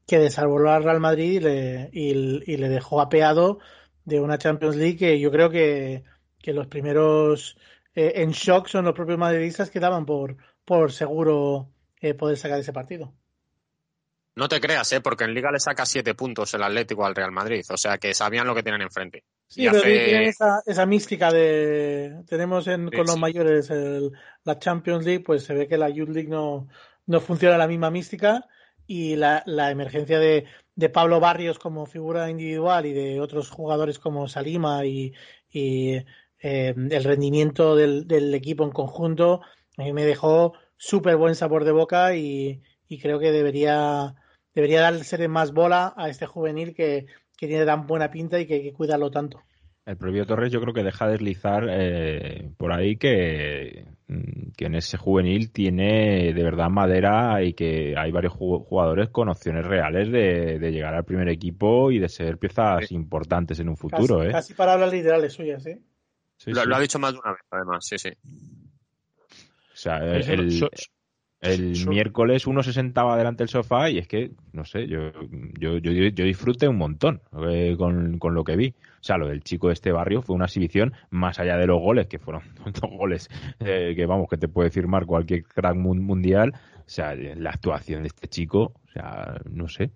que 0.08 0.20
desarrolló 0.20 0.72
al 0.72 0.84
Real 0.84 1.00
Madrid 1.00 1.34
y 1.34 1.40
le, 1.40 1.90
y, 1.92 2.10
y 2.54 2.58
le 2.58 2.70
dejó 2.70 3.02
apeado 3.02 3.60
de 4.04 4.20
una 4.20 4.38
Champions 4.38 4.76
League 4.76 4.98
que 4.98 5.20
yo 5.20 5.32
creo 5.32 5.50
que, 5.50 6.04
que 6.40 6.54
los 6.54 6.68
primeros 6.68 7.58
eh, 7.96 8.14
en 8.18 8.32
shock 8.32 8.68
son 8.68 8.86
los 8.86 8.94
propios 8.94 9.18
madridistas 9.18 9.72
que 9.72 9.80
daban 9.80 10.06
por, 10.06 10.38
por 10.64 10.92
seguro 10.92 11.72
eh, 12.02 12.14
poder 12.14 12.38
sacar 12.38 12.60
ese 12.60 12.74
partido. 12.74 13.14
No 14.36 14.50
te 14.50 14.60
creas, 14.60 14.92
¿eh? 14.92 15.00
porque 15.00 15.24
en 15.24 15.34
Liga 15.34 15.50
le 15.50 15.60
saca 15.62 15.86
siete 15.86 16.14
puntos 16.14 16.54
el 16.54 16.62
Atlético 16.64 17.06
al 17.06 17.16
Real 17.16 17.32
Madrid. 17.32 17.64
O 17.70 17.78
sea 17.78 17.98
que 17.98 18.14
sabían 18.14 18.46
lo 18.46 18.54
que 18.54 18.64
tienen 18.64 18.82
enfrente. 18.82 19.24
Sí, 19.48 19.62
Y 19.64 19.68
pero 19.68 19.78
hace- 19.78 20.06
tienen 20.06 20.24
esa, 20.24 20.62
esa 20.66 20.86
mística 20.86 21.32
de 21.32 22.22
tenemos 22.28 22.68
en, 22.68 22.90
Sí, 22.90 22.98
con 22.98 23.06
los 23.06 23.16
sí. 23.16 23.22
mayores 23.22 23.70
el- 23.70 24.12
la 24.44 24.60
Champions 24.60 25.06
League, 25.06 25.24
pues 25.24 25.44
se 25.44 25.54
ve 25.54 25.68
que 25.70 25.78
la 25.78 25.90
Youth 25.90 26.10
League 26.10 26.28
no, 26.30 26.68
no 27.06 27.22
funciona 27.22 27.58
la 27.58 27.68
misma 27.68 27.90
mística 27.90 28.46
y 28.88 29.16
la, 29.16 29.44
la 29.46 29.72
emergencia 29.72 30.20
de, 30.20 30.46
de 30.76 30.90
Pablo 30.90 31.20
Barrios 31.20 31.60
como 31.60 31.86
figura 31.86 32.30
individual 32.30 32.86
y 32.86 32.94
de 32.94 33.22
otros 33.22 33.50
jugadores 33.50 34.00
como 34.00 34.28
Salima 34.28 34.86
y, 34.86 35.14
y, 35.50 36.04
eh, 36.40 36.74
el 36.76 37.04
rendimiento 37.04 37.76
del, 37.76 38.08
del 38.08 38.34
equipo 38.34 38.64
en 38.64 38.72
conjunto 38.72 39.42
mí 39.78 39.94
me 39.94 40.06
dejó 40.06 40.54
súper 40.78 41.18
buen 41.18 41.36
sabor 41.36 41.64
de 41.66 41.72
boca 41.72 42.16
y, 42.16 42.62
y 42.88 43.00
creo 43.00 43.20
que 43.20 43.32
debería 43.32 44.16
debería 44.54 44.82
darse 44.82 45.28
más 45.28 45.52
bola 45.54 45.94
a 45.98 46.10
este 46.10 46.26
juvenil 46.26 46.74
que, 46.74 47.08
que 47.38 47.48
tiene 47.48 47.66
tan 47.66 47.88
buena 47.88 48.10
pinta 48.12 48.40
y 48.40 48.46
que 48.48 48.56
hay 48.56 48.64
que 48.64 48.74
cuidarlo 48.74 49.12
tanto. 49.12 49.42
El 49.86 49.98
propio 49.98 50.26
Torres 50.26 50.52
yo 50.52 50.60
creo 50.62 50.74
que 50.74 50.84
deja 50.84 51.08
deslizar 51.08 51.68
eh, 51.70 52.50
por 52.58 52.74
ahí 52.74 52.98
que, 52.98 53.86
mm, 54.08 54.52
que 54.58 54.66
en 54.66 54.74
ese 54.76 54.98
juvenil 54.98 55.52
tiene 55.52 56.34
de 56.34 56.44
verdad 56.44 56.70
madera 56.70 57.44
y 57.44 57.54
que 57.54 57.94
hay 57.96 58.12
varios 58.12 58.34
ju- 58.34 58.64
jugadores 58.66 59.10
con 59.10 59.30
opciones 59.30 59.64
reales 59.64 60.12
de, 60.12 60.58
de 60.58 60.72
llegar 60.72 60.96
al 60.96 61.06
primer 61.06 61.30
equipo 61.30 61.92
y 61.92 62.00
de 62.00 62.10
ser 62.10 62.40
piezas 62.40 62.92
importantes 62.92 63.60
en 63.60 63.70
un 63.70 63.78
futuro. 63.78 64.18
casi, 64.18 64.28
¿eh? 64.30 64.32
casi 64.32 64.54
palabras 64.56 64.92
literales 64.92 65.34
suyas, 65.34 65.64
¿eh? 65.68 65.80
Sí, 66.38 66.52
lo, 66.52 66.64
sí. 66.64 66.68
lo 66.68 66.76
ha 66.76 66.80
dicho 66.80 66.98
más 66.98 67.14
de 67.14 67.20
una 67.20 67.32
vez, 67.34 67.42
además, 67.52 67.86
sí, 67.88 67.98
sí. 68.00 68.10
O 69.72 69.78
sea, 69.78 69.98
el, 69.98 70.68
el 71.46 71.88
miércoles 71.88 72.48
uno 72.48 72.64
se 72.64 72.74
sentaba 72.74 73.18
delante 73.18 73.44
del 73.44 73.50
sofá 73.50 73.90
y 73.90 73.98
es 73.98 74.08
que, 74.08 74.32
no 74.54 74.66
sé, 74.66 74.88
yo, 74.88 75.12
yo, 75.60 75.78
yo, 75.78 75.92
yo 75.92 76.26
disfruté 76.26 76.68
un 76.68 76.78
montón 76.78 77.22
eh, 77.50 77.76
con, 77.78 78.18
con 78.20 78.34
lo 78.34 78.44
que 78.44 78.56
vi. 78.56 78.74
O 79.00 79.04
sea, 79.08 79.18
lo 79.18 79.28
del 79.28 79.44
chico 79.44 79.68
de 79.68 79.74
este 79.74 79.92
barrio 79.92 80.22
fue 80.22 80.36
una 80.36 80.46
exhibición 80.46 80.94
más 81.12 81.40
allá 81.40 81.58
de 81.58 81.68
los 81.68 81.80
goles, 81.80 82.08
que 82.08 82.20
fueron 82.20 82.42
dos 82.66 82.92
goles 82.92 83.30
eh, 83.60 83.94
que, 83.96 84.06
vamos, 84.06 84.28
que 84.30 84.38
te 84.38 84.48
puede 84.48 84.72
firmar 84.72 85.06
cualquier 85.06 85.44
crack 85.44 85.76
mun- 85.76 86.02
mundial. 86.04 86.54
O 86.80 86.84
sea, 86.90 87.16
la 87.16 87.50
actuación 87.52 88.04
de 88.04 88.08
este 88.08 88.28
chico, 88.28 88.74
o 88.88 88.92
sea, 88.94 89.40
no 89.50 89.68
sé. 89.68 89.92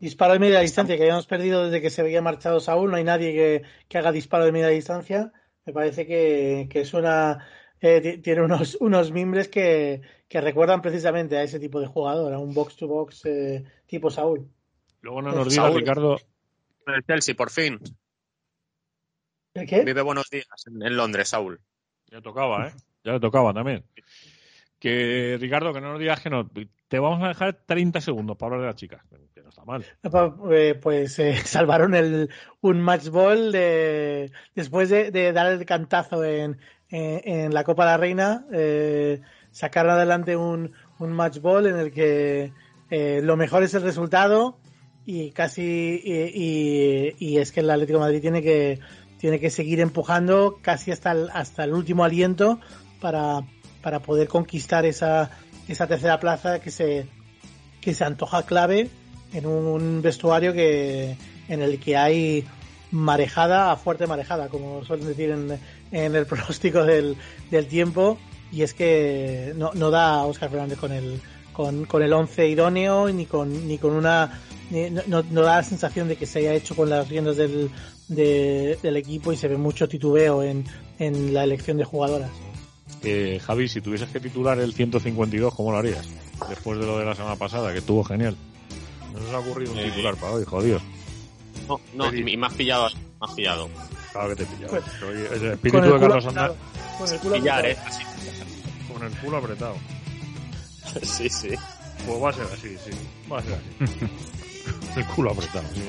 Disparo 0.00 0.32
de 0.34 0.38
media 0.38 0.60
distancia 0.60 0.96
que 0.96 1.02
habíamos 1.02 1.26
perdido 1.26 1.64
desde 1.64 1.80
que 1.82 1.90
se 1.90 2.02
había 2.02 2.22
marchado 2.22 2.60
Saúl. 2.60 2.90
No 2.90 2.96
hay 2.96 3.04
nadie 3.04 3.32
que, 3.32 3.62
que 3.88 3.98
haga 3.98 4.12
disparo 4.12 4.44
de 4.44 4.52
media 4.52 4.68
distancia. 4.68 5.32
Me 5.66 5.72
parece 5.72 6.06
que, 6.06 6.68
que 6.70 6.80
es 6.82 6.94
una. 6.94 7.44
Eh, 7.82 8.00
ti- 8.00 8.18
tiene 8.18 8.40
unos, 8.42 8.76
unos 8.80 9.12
mimbres 9.12 9.48
que, 9.48 10.00
que 10.28 10.40
recuerdan 10.40 10.80
precisamente 10.80 11.36
a 11.36 11.42
ese 11.42 11.60
tipo 11.60 11.78
de 11.80 11.86
jugador, 11.88 12.32
a 12.32 12.38
un 12.38 12.54
box-to-box 12.54 13.26
eh, 13.26 13.64
tipo 13.86 14.10
Saúl. 14.10 14.48
Luego 15.02 15.20
no 15.20 15.32
nos 15.32 15.48
diga, 15.50 15.64
Saúl. 15.64 15.78
Ricardo, 15.80 16.16
el 16.86 17.04
Chelsea, 17.04 17.34
por 17.34 17.50
fin. 17.50 17.78
¿El 19.54 19.66
qué? 19.68 19.84
Vive 19.84 20.02
buenos 20.02 20.30
días 20.30 20.46
en, 20.66 20.82
en 20.82 20.96
Londres, 20.96 21.28
Saúl. 21.28 21.60
ya 22.10 22.20
tocaba, 22.22 22.68
¿eh? 22.68 22.72
Ya 23.04 23.12
le 23.12 23.20
tocaba 23.20 23.52
también. 23.52 23.84
Que, 24.78 25.36
Ricardo, 25.40 25.72
que 25.72 25.80
no 25.80 25.90
nos 25.92 26.00
digas 26.00 26.20
que 26.20 26.30
no. 26.30 26.48
Te 26.88 26.98
vamos 26.98 27.22
a 27.22 27.28
dejar 27.28 27.62
30 27.66 28.00
segundos 28.00 28.36
para 28.36 28.48
hablar 28.54 28.60
de 28.62 28.66
las 28.68 28.76
chicas. 28.76 29.02
Que 29.34 29.42
no 29.42 29.48
está 29.50 29.64
mal. 29.64 29.84
Eh, 30.50 30.74
Pues 30.80 31.18
eh, 31.18 31.36
salvaron 31.44 31.94
el, 31.94 32.30
un 32.60 32.80
match 32.80 33.08
ball 33.08 33.52
de, 33.52 34.32
después 34.54 34.88
de, 34.88 35.10
de 35.10 35.32
dar 35.32 35.52
el 35.52 35.64
cantazo 35.66 36.24
en, 36.24 36.58
en, 36.92 37.20
en 37.28 37.54
la 37.54 37.64
Copa 37.64 37.84
de 37.84 37.90
la 37.90 37.96
Reina. 37.96 38.44
eh, 38.52 39.20
sacaron 39.50 39.90
adelante 39.92 40.36
un, 40.36 40.72
un 40.98 41.12
match 41.12 41.40
ball 41.40 41.66
en 41.66 41.76
el 41.76 41.90
que 41.92 42.52
eh, 42.90 43.20
lo 43.22 43.36
mejor 43.36 43.62
es 43.64 43.74
el 43.74 43.82
resultado 43.82 44.56
y 45.04 45.30
casi 45.32 46.00
y, 46.04 46.12
y- 46.34 47.16
y 47.18 47.38
es 47.38 47.50
que 47.52 47.60
el 47.60 47.70
Atlético 47.70 47.98
Madrid 47.98 48.20
tiene 48.20 48.40
que 48.42 48.78
tiene 49.18 49.38
que 49.40 49.50
seguir 49.50 49.80
empujando 49.80 50.58
casi 50.62 50.90
hasta 50.90 51.12
el, 51.12 51.28
hasta 51.32 51.64
el 51.64 51.74
último 51.74 52.02
aliento 52.04 52.58
para, 53.00 53.42
para 53.82 54.00
poder 54.00 54.28
conquistar 54.28 54.84
esa, 54.86 55.30
esa 55.68 55.86
tercera 55.86 56.18
plaza 56.20 56.60
que 56.60 56.70
se 56.70 57.06
que 57.80 57.94
se 57.94 58.04
antoja 58.04 58.44
clave 58.44 58.88
en 59.32 59.46
un 59.46 60.02
vestuario 60.02 60.52
que 60.52 61.16
en 61.48 61.62
el 61.62 61.78
que 61.80 61.96
hay 61.96 62.44
marejada 62.90 63.70
a 63.72 63.76
fuerte 63.76 64.06
marejada, 64.06 64.48
como 64.48 64.84
suelen 64.84 65.06
decir 65.08 65.30
en, 65.30 65.58
en 65.92 66.16
el 66.16 66.26
pronóstico 66.32 66.84
del, 66.84 67.16
del 67.50 67.66
tiempo, 67.66 68.18
y 68.50 68.62
es 68.62 68.74
que 68.74 69.52
no, 69.56 69.70
no 69.74 69.90
da 69.90 70.14
a 70.16 70.24
Oscar 70.26 70.50
Fernández 70.50 70.78
con 70.78 70.92
el 70.92 71.20
con, 71.52 71.84
con 71.84 72.02
el 72.02 72.12
11 72.14 72.48
idóneo 72.48 73.08
ni 73.10 73.26
con 73.26 73.68
ni 73.68 73.76
con 73.76 73.92
una 73.92 74.40
ni- 74.70 74.88
no, 74.88 75.02
no- 75.06 75.22
no 75.30 75.42
da 75.42 75.56
la 75.56 75.62
sensación 75.62 76.08
de 76.08 76.16
que 76.16 76.24
se 76.24 76.38
haya 76.38 76.54
hecho 76.54 76.74
con 76.74 76.88
las 76.88 77.08
riendas 77.10 77.36
del, 77.36 77.70
de- 78.08 78.78
del 78.82 78.96
equipo 78.96 79.32
y 79.32 79.36
se 79.36 79.48
ve 79.48 79.58
mucho 79.58 79.86
titubeo 79.88 80.42
en, 80.42 80.64
en 80.98 81.34
la 81.34 81.44
elección 81.44 81.76
de 81.76 81.84
jugadoras. 81.84 82.30
Eh, 83.04 83.38
Javi, 83.44 83.68
si 83.68 83.80
tuvieses 83.82 84.08
que 84.10 84.20
titular 84.20 84.58
el 84.60 84.72
152, 84.72 85.54
¿cómo 85.54 85.72
lo 85.72 85.78
harías? 85.78 86.08
Después 86.48 86.78
de 86.78 86.86
lo 86.86 86.98
de 86.98 87.04
la 87.04 87.14
semana 87.14 87.36
pasada, 87.36 87.70
que 87.72 87.78
estuvo 87.80 88.02
genial. 88.04 88.36
No 89.12 89.18
se 89.18 89.26
os 89.26 89.32
ha 89.34 89.38
ocurrido 89.40 89.72
un 89.72 89.78
Eh. 89.78 89.84
titular 89.90 90.14
para 90.16 90.32
hoy, 90.32 90.44
jodidos. 90.44 90.82
No, 91.68 91.80
no, 91.94 92.14
y, 92.14 92.32
y 92.32 92.36
me 92.36 92.46
has 92.46 92.54
pillado, 92.54 92.88
me 92.94 93.26
has 93.26 93.32
pillado. 93.34 93.68
Claro 94.12 94.28
que 94.28 94.36
te 94.36 94.42
he 94.42 94.46
pillado. 94.46 94.70
Pues, 94.70 95.42
el 95.42 95.52
espíritu 95.52 95.78
Con 95.78 95.84
el 95.84 95.92
de 95.92 96.00
Carlos 96.00 96.26
Andar 96.26 96.54
con 96.98 97.12
el 97.12 97.20
culo 97.20 97.34
Pillar, 97.34 97.58
apretado. 97.58 97.96
¿eh? 97.98 98.04
Con 98.92 99.02
el 99.06 99.18
culo 99.18 99.36
apretado. 99.38 99.76
Sí, 101.02 101.28
sí. 101.28 101.50
Pues 102.06 102.22
va 102.22 102.30
a 102.30 102.32
ser 102.32 102.44
así, 102.52 102.76
sí. 102.84 102.90
Va 103.30 103.38
a 103.38 103.42
ser 103.42 103.54
así. 103.54 103.98
el 105.00 105.06
culo 105.06 105.32
apretado. 105.32 105.64
sí. 105.74 105.82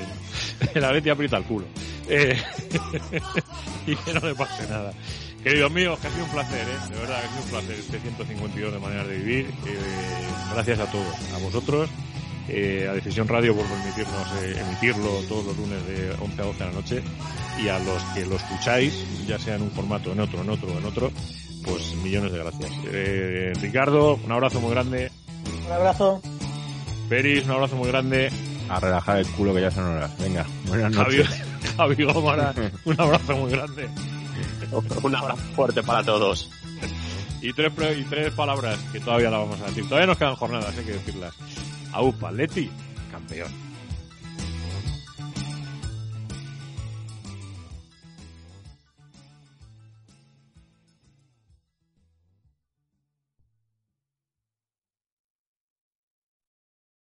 El 0.73 0.83
Atleti 0.85 1.09
aprieta 1.09 1.37
el 1.37 1.43
culo. 1.43 1.65
Eh, 2.07 2.41
y 3.87 3.95
que 3.95 4.13
no 4.13 4.19
le 4.21 4.35
pase 4.35 4.67
nada. 4.67 4.93
Queridos 5.43 5.71
míos, 5.71 5.99
que 5.99 6.07
ha 6.07 6.11
sido 6.11 6.23
un 6.23 6.31
placer, 6.31 6.67
¿eh? 6.67 6.89
De 6.89 6.99
verdad, 6.99 7.19
que 7.19 7.25
ha 7.25 7.29
sido 7.29 7.43
un 7.43 7.49
placer 7.49 7.75
este 7.79 7.99
152 7.99 8.73
de 8.73 8.79
maneras 8.79 9.07
de 9.07 9.17
vivir. 9.17 9.45
Eh, 9.67 9.77
gracias 10.53 10.79
a 10.79 10.85
todos, 10.89 11.15
a 11.33 11.37
vosotros, 11.39 11.89
eh, 12.49 12.87
a 12.89 12.93
Decisión 12.93 13.27
Radio 13.27 13.55
por 13.55 13.65
permitirnos 13.65 14.27
eh, 14.41 14.59
emitirlo 14.59 15.09
todos 15.29 15.45
los 15.45 15.57
lunes 15.57 15.85
de 15.87 16.11
11 16.19 16.41
a 16.41 16.45
12 16.45 16.59
de 16.59 16.65
la 16.65 16.71
noche 16.71 17.03
y 17.61 17.67
a 17.67 17.79
los 17.79 18.03
que 18.13 18.25
lo 18.25 18.35
escucháis, 18.35 19.05
ya 19.27 19.39
sea 19.39 19.55
en 19.55 19.61
un 19.61 19.71
formato, 19.71 20.11
en 20.11 20.19
otro, 20.19 20.41
en 20.41 20.49
otro, 20.49 20.77
en 20.77 20.85
otro, 20.85 21.11
pues 21.63 21.95
millones 22.03 22.31
de 22.31 22.39
gracias. 22.39 22.71
Eh, 22.91 23.53
Ricardo, 23.61 24.15
un 24.15 24.31
abrazo 24.31 24.59
muy 24.59 24.71
grande. 24.71 25.11
Un 25.65 25.71
abrazo. 25.71 26.21
Peris, 27.09 27.45
un 27.45 27.51
abrazo 27.51 27.75
muy 27.75 27.87
grande. 27.87 28.29
A 28.69 28.79
relajar 28.79 29.17
el 29.19 29.27
culo 29.27 29.53
que 29.53 29.61
ya 29.61 29.71
son 29.71 29.83
horas. 29.85 30.11
Venga, 30.19 30.45
buenas 30.67 30.95
Javi, 30.95 31.17
noches. 31.17 31.43
Javi 31.77 32.03
Gómara, 32.03 32.53
un 32.85 32.99
abrazo 32.99 33.35
muy 33.35 33.51
grande. 33.51 33.89
Un 35.03 35.15
abrazo 35.15 35.41
fuerte 35.55 35.83
para 35.83 36.03
todos. 36.03 36.49
Y 37.41 37.51
tres, 37.53 37.73
y 37.97 38.03
tres 38.03 38.33
palabras 38.33 38.79
que 38.91 38.99
todavía 38.99 39.29
la 39.29 39.37
vamos 39.37 39.61
a 39.61 39.65
decir. 39.65 39.83
Todavía 39.83 40.07
nos 40.07 40.17
quedan 40.17 40.35
jornadas, 40.35 40.73
hay 40.77 40.85
que 40.85 40.93
decirlas. 40.93 41.33
Aupa, 41.93 42.31
Leti, 42.31 42.69
campeón. 43.11 43.62